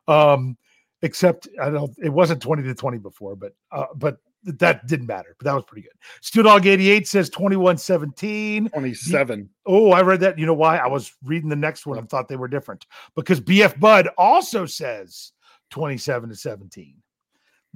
Um, 0.08 0.56
except 1.02 1.48
I 1.60 1.70
don't 1.70 1.94
it 2.02 2.10
wasn't 2.10 2.42
20 2.42 2.62
to 2.62 2.74
20 2.74 2.98
before, 2.98 3.36
but 3.36 3.54
uh, 3.70 3.86
but 3.94 4.18
that 4.44 4.86
didn't 4.86 5.06
matter. 5.06 5.36
But 5.38 5.44
that 5.44 5.54
was 5.54 5.64
pretty 5.64 5.82
good. 5.82 5.92
Steel 6.20 6.44
Dog 6.44 6.66
88 6.66 7.06
says 7.06 7.30
21 7.30 7.78
17. 7.78 8.68
27. 8.70 9.48
Oh, 9.66 9.92
I 9.92 10.02
read 10.02 10.20
that. 10.20 10.38
You 10.38 10.46
know 10.46 10.54
why? 10.54 10.78
I 10.78 10.88
was 10.88 11.14
reading 11.22 11.48
the 11.48 11.56
next 11.56 11.86
one. 11.86 11.98
and 11.98 12.08
thought 12.08 12.28
they 12.28 12.36
were 12.36 12.48
different 12.48 12.86
because 13.14 13.40
BF 13.40 13.78
Bud 13.78 14.08
also 14.18 14.66
says 14.66 15.32
27 15.70 16.30
to 16.30 16.36
17. 16.36 16.94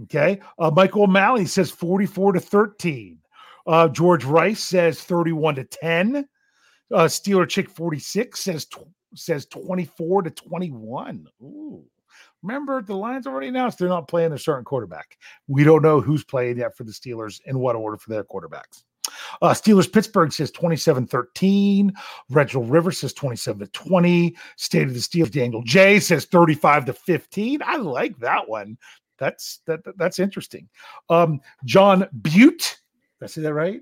Okay. 0.05 0.41
Uh, 0.59 0.71
Michael 0.71 1.05
O'Malley 1.05 1.47
says 1.47 1.71
44 1.71 2.33
to 2.33 2.41
13. 2.41 3.19
Uh, 3.67 3.89
George 3.89 4.25
Rice 4.25 4.63
says 4.63 5.03
31 5.03 5.57
to 5.57 5.65
10. 5.65 6.29
Uh, 6.93 7.05
Steeler 7.05 7.49
Chick 7.49 7.69
46 7.69 8.39
says 8.39 8.67
tw- 8.67 8.87
says 9.15 9.47
24 9.47 10.23
to 10.23 10.31
21. 10.31 11.27
Ooh. 11.43 11.85
Remember, 12.43 12.83
the 12.83 12.97
Lions 12.97 13.27
already 13.27 13.49
announced 13.49 13.79
they're 13.79 13.89
not 13.89 14.09
playing 14.09 14.33
a 14.33 14.39
certain 14.39 14.65
quarterback. 14.65 15.19
We 15.49 15.65
don't 15.65 15.83
know 15.83 16.01
who's 16.01 16.25
playing 16.25 16.59
yet 16.59 16.77
for 16.77 16.85
the 16.85 16.93
Steelers 16.93 17.41
in 17.47 17.59
what 17.59 17.77
order 17.77 17.97
for 17.97 18.11
their 18.11 18.25
quarterbacks. 18.25 18.85
Uh, 19.43 19.51
Steelers 19.51 19.93
Pittsburgh 19.93 20.33
says 20.33 20.51
27 20.51 21.07
13. 21.07 21.93
Reginald 22.31 22.71
River 22.71 22.93
says 22.93 23.13
27 23.13 23.67
20. 23.69 24.37
State 24.57 24.89
of 24.89 24.95
the 24.95 25.01
Steelers 25.01 25.31
Daniel 25.31 25.63
J 25.63 26.01
says 26.01 26.25
35 26.27 26.87
to 26.87 26.93
15. 26.93 27.63
I 27.65 27.77
like 27.77 28.19
that 28.19 28.49
one. 28.49 28.77
That's 29.19 29.61
that, 29.67 29.81
that's 29.97 30.19
interesting. 30.19 30.69
Um, 31.09 31.41
John 31.65 32.07
Butte, 32.23 32.79
did 33.19 33.25
I 33.25 33.27
say 33.27 33.43
that 33.43 33.55
right? 33.55 33.81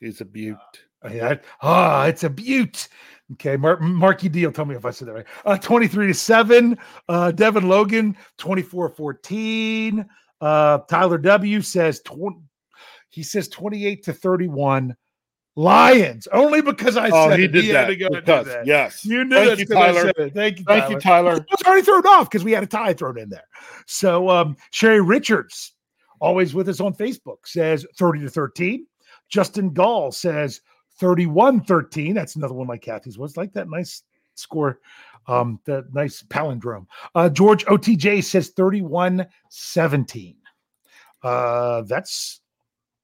He's 0.00 0.20
a 0.20 0.24
butte. 0.24 0.58
Uh, 1.04 1.10
yeah, 1.12 1.34
ah, 1.62 2.06
it's 2.06 2.24
a 2.24 2.30
butte. 2.30 2.88
Okay, 3.32 3.56
Mar- 3.56 3.80
Marky 3.80 4.28
Deal, 4.28 4.52
tell 4.52 4.66
me 4.66 4.74
if 4.74 4.84
I 4.84 4.90
said 4.90 5.08
that 5.08 5.14
right. 5.14 5.26
Uh, 5.46 5.56
23 5.56 6.08
to 6.08 6.14
7. 6.14 6.78
Uh, 7.08 7.30
Devin 7.32 7.68
Logan, 7.68 8.16
24 8.38 8.90
14. 8.90 10.06
Uh, 10.40 10.78
Tyler 10.90 11.18
W 11.18 11.62
says 11.62 12.00
20, 12.02 12.36
he 13.08 13.22
says 13.22 13.48
28 13.48 14.02
to 14.04 14.12
31. 14.12 14.94
Lions, 15.56 16.26
only 16.32 16.60
because 16.62 16.96
I 16.96 17.10
Oh, 17.10 17.28
said 17.30 17.38
he 17.38 17.44
it. 17.44 17.52
did 17.52 17.64
had 17.66 17.74
that. 17.74 17.86
to 17.86 17.96
go 17.96 18.06
and 18.06 18.16
Because, 18.16 18.46
that. 18.46 18.66
yes. 18.66 19.04
You 19.04 19.24
knew 19.24 19.36
Thank 19.36 19.60
you, 19.60 19.66
Tyler. 19.66 20.00
said 20.00 20.14
it. 20.18 20.34
Thank 20.34 20.58
you, 20.58 20.64
Thank 20.64 20.82
Tyler. 20.82 20.94
you, 20.94 21.00
Tyler. 21.00 21.46
Was 21.48 21.62
already 21.64 21.82
thrown 21.82 22.04
off 22.08 22.28
because 22.28 22.42
we 22.44 22.50
had 22.50 22.64
a 22.64 22.66
tie 22.66 22.92
thrown 22.92 23.18
in 23.18 23.28
there. 23.28 23.46
So 23.86 24.28
um 24.28 24.56
Sherry 24.72 25.00
Richards, 25.00 25.74
always 26.20 26.54
with 26.54 26.68
us 26.68 26.80
on 26.80 26.92
Facebook, 26.94 27.36
says 27.44 27.86
30 27.96 28.22
to 28.22 28.28
13. 28.30 28.84
Justin 29.28 29.72
Gall 29.72 30.10
says 30.10 30.60
31 30.98 31.64
13. 31.64 32.14
That's 32.14 32.36
another 32.36 32.54
one 32.54 32.66
like 32.66 32.82
Kathy's 32.82 33.18
was 33.18 33.36
like 33.36 33.52
that 33.54 33.68
nice 33.68 34.02
score. 34.34 34.80
Um, 35.26 35.58
the 35.64 35.86
nice 35.92 36.22
palindrome. 36.22 36.86
Uh, 37.14 37.28
George 37.30 37.64
OTJ 37.64 38.22
says 38.24 38.50
31 38.50 39.26
17. 39.48 40.36
Uh, 41.22 41.82
that's 41.82 42.40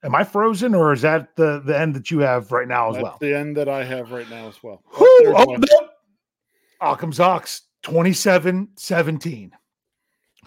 am 0.02 0.14
I 0.14 0.24
frozen 0.24 0.74
or 0.74 0.92
is 0.92 1.02
that 1.02 1.34
the 1.36 1.60
the 1.64 1.78
end 1.78 1.94
that 1.94 2.10
you 2.10 2.20
have 2.20 2.52
right 2.52 2.68
now 2.68 2.90
as 2.90 2.94
That's 2.96 3.04
well? 3.04 3.18
the 3.20 3.34
end 3.34 3.56
that 3.56 3.68
I 3.68 3.84
have 3.84 4.12
right 4.12 4.28
now 4.28 4.48
as 4.48 4.62
well. 4.62 4.82
There's 4.98 5.34
oh, 5.36 5.56
no. 5.56 5.88
Occam's 6.80 7.20
Ox 7.20 7.62
27 7.82 8.68
17. 8.76 9.52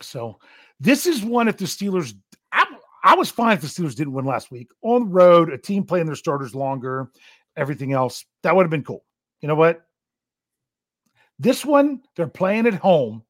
So 0.01 0.39
this 0.79 1.05
is 1.05 1.23
one 1.23 1.47
if 1.47 1.57
the 1.57 1.65
Steelers, 1.65 2.13
I, 3.03 3.13
I 3.13 3.15
was 3.15 3.29
fine 3.29 3.53
if 3.53 3.61
the 3.61 3.67
Steelers 3.67 3.95
didn't 3.95 4.13
win 4.13 4.25
last 4.25 4.51
week 4.51 4.69
on 4.81 5.01
the 5.01 5.11
road, 5.11 5.51
a 5.51 5.57
team 5.57 5.83
playing 5.83 6.05
their 6.05 6.15
starters 6.15 6.55
longer, 6.55 7.09
everything 7.55 7.93
else. 7.93 8.25
That 8.43 8.55
would 8.55 8.63
have 8.63 8.71
been 8.71 8.83
cool. 8.83 9.03
You 9.41 9.47
know 9.47 9.55
what? 9.55 9.81
This 11.39 11.65
one, 11.65 12.01
they're 12.15 12.27
playing 12.27 12.67
at 12.67 12.75
home. 12.75 13.23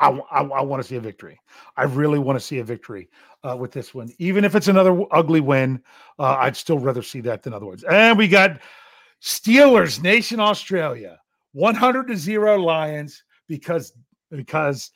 I, 0.00 0.08
I 0.08 0.62
want 0.62 0.82
to 0.82 0.88
see 0.88 0.96
a 0.96 1.00
victory. 1.00 1.40
I 1.76 1.84
really 1.84 2.18
want 2.18 2.38
to 2.38 2.44
see 2.44 2.58
a 2.58 2.64
victory 2.64 3.08
uh, 3.42 3.56
with 3.56 3.72
this 3.72 3.94
one. 3.94 4.10
Even 4.18 4.44
if 4.44 4.54
it's 4.54 4.68
another 4.68 5.04
ugly 5.12 5.40
win, 5.40 5.82
uh, 6.18 6.36
I'd 6.40 6.56
still 6.56 6.78
rather 6.78 7.02
see 7.02 7.20
that 7.22 7.42
than 7.42 7.54
other 7.54 7.66
ones. 7.66 7.84
And 7.84 8.18
we 8.18 8.28
got 8.28 8.60
Steelers 9.22 10.02
Nation 10.02 10.40
Australia, 10.40 11.20
100 11.52 12.08
to 12.08 12.16
0 12.16 12.58
Lions 12.58 13.22
because 13.48 13.92
because 14.30 14.90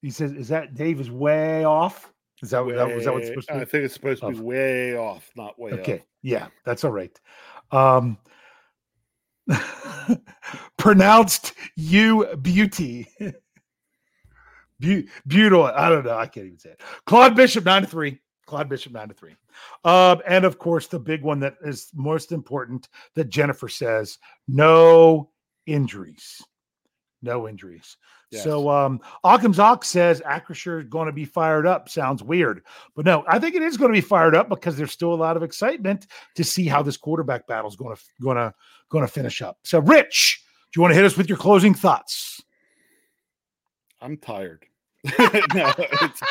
he 0.00 0.10
says 0.10 0.32
is 0.32 0.48
that 0.48 0.74
Dave 0.74 1.00
is 1.00 1.10
way 1.10 1.64
off? 1.64 2.11
Is 2.42 2.50
that, 2.50 2.66
that 2.66 2.94
was 2.94 3.04
that 3.04 3.14
what's 3.14 3.28
Way- 3.28 3.34
supposed 3.34 3.48
to 3.48 3.54
I 3.54 3.58
be? 3.60 3.64
think 3.66 3.84
it's 3.84 3.94
supposed 3.94 4.20
to 4.22 4.30
be 4.32 4.40
way 4.40 4.96
off, 4.96 5.30
not 5.36 5.58
way 5.58 5.72
Okay. 5.72 5.94
off. 6.00 6.06
Yeah, 6.22 6.48
that's 6.64 6.84
all 6.84 6.90
right. 6.92 7.18
Um 7.70 8.18
pronounced 10.78 11.54
you 11.76 12.26
beauty. 12.42 13.08
Be- 14.80 15.08
beautiful. 15.26 15.66
I 15.66 15.88
don't 15.88 16.04
know. 16.04 16.16
I 16.16 16.26
can't 16.26 16.46
even 16.46 16.58
say 16.58 16.70
it. 16.70 16.80
Claude 17.06 17.36
Bishop, 17.36 17.64
nine 17.64 17.82
to 17.82 17.88
three. 17.88 18.18
Claude 18.46 18.68
Bishop, 18.68 18.92
nine 18.92 19.08
to 19.08 19.14
three. 19.14 19.36
Um, 19.84 20.20
and 20.26 20.44
of 20.44 20.58
course, 20.58 20.88
the 20.88 20.98
big 20.98 21.22
one 21.22 21.38
that 21.40 21.54
is 21.64 21.90
most 21.94 22.32
important 22.32 22.88
that 23.14 23.28
Jennifer 23.30 23.68
says 23.68 24.18
no 24.48 25.30
injuries. 25.66 26.42
No 27.22 27.48
injuries. 27.48 27.96
Yes. 28.32 28.44
So 28.44 28.70
um 28.70 29.00
Occam's 29.24 29.58
Ox 29.58 29.88
says 29.88 30.22
Acrisure 30.22 30.82
is 30.82 30.88
going 30.88 31.06
to 31.06 31.12
be 31.12 31.24
fired 31.24 31.66
up. 31.66 31.88
Sounds 31.88 32.22
weird. 32.22 32.62
But 32.96 33.04
no, 33.04 33.24
I 33.28 33.38
think 33.38 33.54
it 33.54 33.62
is 33.62 33.76
going 33.76 33.92
to 33.92 33.96
be 33.96 34.00
fired 34.00 34.34
up 34.34 34.48
because 34.48 34.76
there's 34.76 34.90
still 34.90 35.12
a 35.12 35.16
lot 35.16 35.36
of 35.36 35.42
excitement 35.42 36.06
to 36.36 36.44
see 36.44 36.66
how 36.66 36.82
this 36.82 36.96
quarterback 36.96 37.46
battle 37.46 37.68
is 37.68 37.76
going 37.76 37.94
to 37.94 38.02
going 38.20 38.36
to 38.38 38.54
going 38.88 39.06
to 39.06 39.12
finish 39.12 39.42
up. 39.42 39.58
So 39.64 39.80
Rich, 39.80 40.42
do 40.72 40.78
you 40.78 40.82
want 40.82 40.92
to 40.92 40.96
hit 40.96 41.04
us 41.04 41.16
with 41.16 41.28
your 41.28 41.38
closing 41.38 41.74
thoughts? 41.74 42.42
I'm 44.00 44.16
tired. 44.16 44.64
no, 45.18 45.72
it's, 45.78 46.22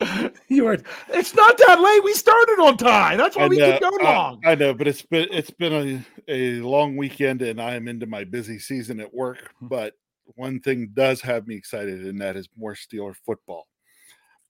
you 0.48 0.66
are 0.66 0.78
it's 1.08 1.34
not 1.34 1.58
that 1.58 1.80
late. 1.80 2.04
We 2.04 2.14
started 2.14 2.60
on 2.60 2.76
time. 2.76 3.18
That's 3.18 3.36
why 3.36 3.44
I 3.44 3.48
we 3.48 3.58
know, 3.58 3.72
keep 3.72 3.80
going 3.80 4.06
I- 4.06 4.14
long. 4.14 4.40
I 4.44 4.54
know, 4.54 4.74
but 4.74 4.88
it's 4.88 5.02
been 5.02 5.28
it's 5.30 5.50
been 5.50 6.04
a, 6.28 6.56
a 6.58 6.60
long 6.60 6.96
weekend, 6.96 7.42
and 7.42 7.60
I 7.60 7.74
am 7.74 7.86
into 7.88 8.06
my 8.06 8.24
busy 8.24 8.58
season 8.58 9.00
at 9.00 9.12
work. 9.14 9.52
Hmm. 9.60 9.68
But 9.68 9.94
one 10.36 10.60
thing 10.60 10.90
does 10.94 11.20
have 11.20 11.46
me 11.46 11.54
excited, 11.56 12.06
and 12.06 12.20
that 12.20 12.36
is 12.36 12.48
more 12.56 12.74
Steeler 12.74 13.14
football. 13.26 13.68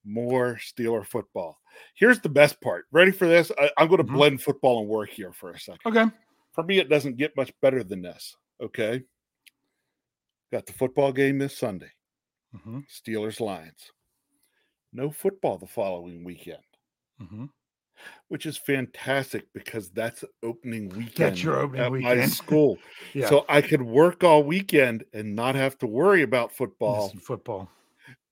More 0.04 0.56
Steeler 0.56 1.04
football. 1.06 1.58
Here's 1.94 2.20
the 2.20 2.28
best 2.28 2.60
part. 2.60 2.86
Ready 2.92 3.10
for 3.10 3.26
this? 3.26 3.50
I, 3.58 3.70
I'm 3.78 3.88
going 3.88 3.98
to 3.98 4.04
Mhm. 4.04 4.14
blend 4.14 4.42
football 4.42 4.80
and 4.80 4.88
work 4.88 5.10
here 5.10 5.32
for 5.32 5.50
a 5.50 5.58
second. 5.58 5.80
Okay. 5.86 6.04
For 6.52 6.62
me, 6.62 6.78
it 6.78 6.88
doesn't 6.88 7.16
get 7.16 7.36
much 7.36 7.52
better 7.60 7.82
than 7.82 8.02
this. 8.02 8.36
Okay. 8.60 9.02
Got 10.52 10.66
the 10.66 10.72
football 10.72 11.12
game 11.12 11.38
this 11.38 11.56
Sunday. 11.56 11.90
Mhm. 12.54 12.84
Steelers 12.88 13.40
Lions. 13.40 13.90
No 14.92 15.10
football 15.10 15.58
the 15.58 15.66
following 15.66 16.22
weekend, 16.22 16.62
Mhm. 17.20 17.50
Which 18.28 18.46
is 18.46 18.56
fantastic 18.56 19.46
because 19.52 19.90
that's 19.90 20.24
opening 20.42 20.88
weekend 20.90 21.32
that's 21.32 21.42
your 21.42 21.58
opening 21.60 22.06
at 22.06 22.16
my 22.18 22.26
school. 22.26 22.78
Yeah. 23.12 23.28
So 23.28 23.44
I 23.48 23.60
could 23.62 23.82
work 23.82 24.24
all 24.24 24.42
weekend 24.42 25.04
and 25.12 25.34
not 25.36 25.54
have 25.54 25.78
to 25.78 25.86
worry 25.86 26.22
about 26.22 26.52
football. 26.52 27.04
Listen, 27.04 27.20
football. 27.20 27.70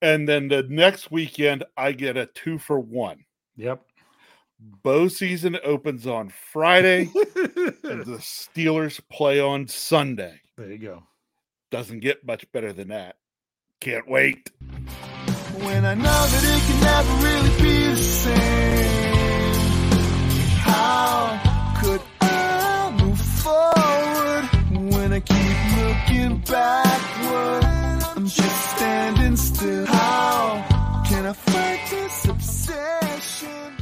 And 0.01 0.29
then 0.29 0.49
the 0.49 0.65
next 0.65 1.11
weekend, 1.11 1.65
I 1.77 1.93
get 1.93 2.17
a 2.17 2.27
two 2.27 2.59
for 2.59 2.81
one. 2.81 3.25
Yep. 3.57 3.83
Bow 4.83 5.09
season 5.09 5.59
opens 5.65 6.07
on 6.07 6.29
Friday, 6.53 7.11
and 7.15 7.15
the 8.05 8.19
Steelers 8.21 9.01
play 9.11 9.41
on 9.41 9.67
Sunday. 9.67 10.41
There 10.57 10.71
you 10.71 10.79
go. 10.79 11.03
Doesn't 11.71 12.01
get 12.01 12.25
much 12.27 12.51
better 12.53 12.73
than 12.73 12.89
that. 12.89 13.17
Can't 13.81 14.09
wait. 14.09 14.51
when 15.59 15.85
I 15.85 15.95
know 15.95 16.03
that 16.05 16.45
it 16.45 16.63
can 16.67 16.81
never 16.81 17.15
really 17.27 17.63
be 17.63 17.87
the 17.91 17.97
same. 17.97 19.02
How 20.65 21.75
could 21.81 22.03
I 22.21 22.97
move 23.03 23.21
forward 23.21 24.93
when 24.95 25.13
I 25.13 25.21
keep 25.21 25.59
looking 25.79 26.39
backward? 26.39 27.65
I'm 28.17 28.27
just 28.27 28.71
standing 28.77 29.37
still. 29.37 29.87
How 29.87 31.05
can 31.09 31.27
I 31.27 31.33
fight 31.33 31.81
this 31.91 32.25
obsession? 32.29 33.82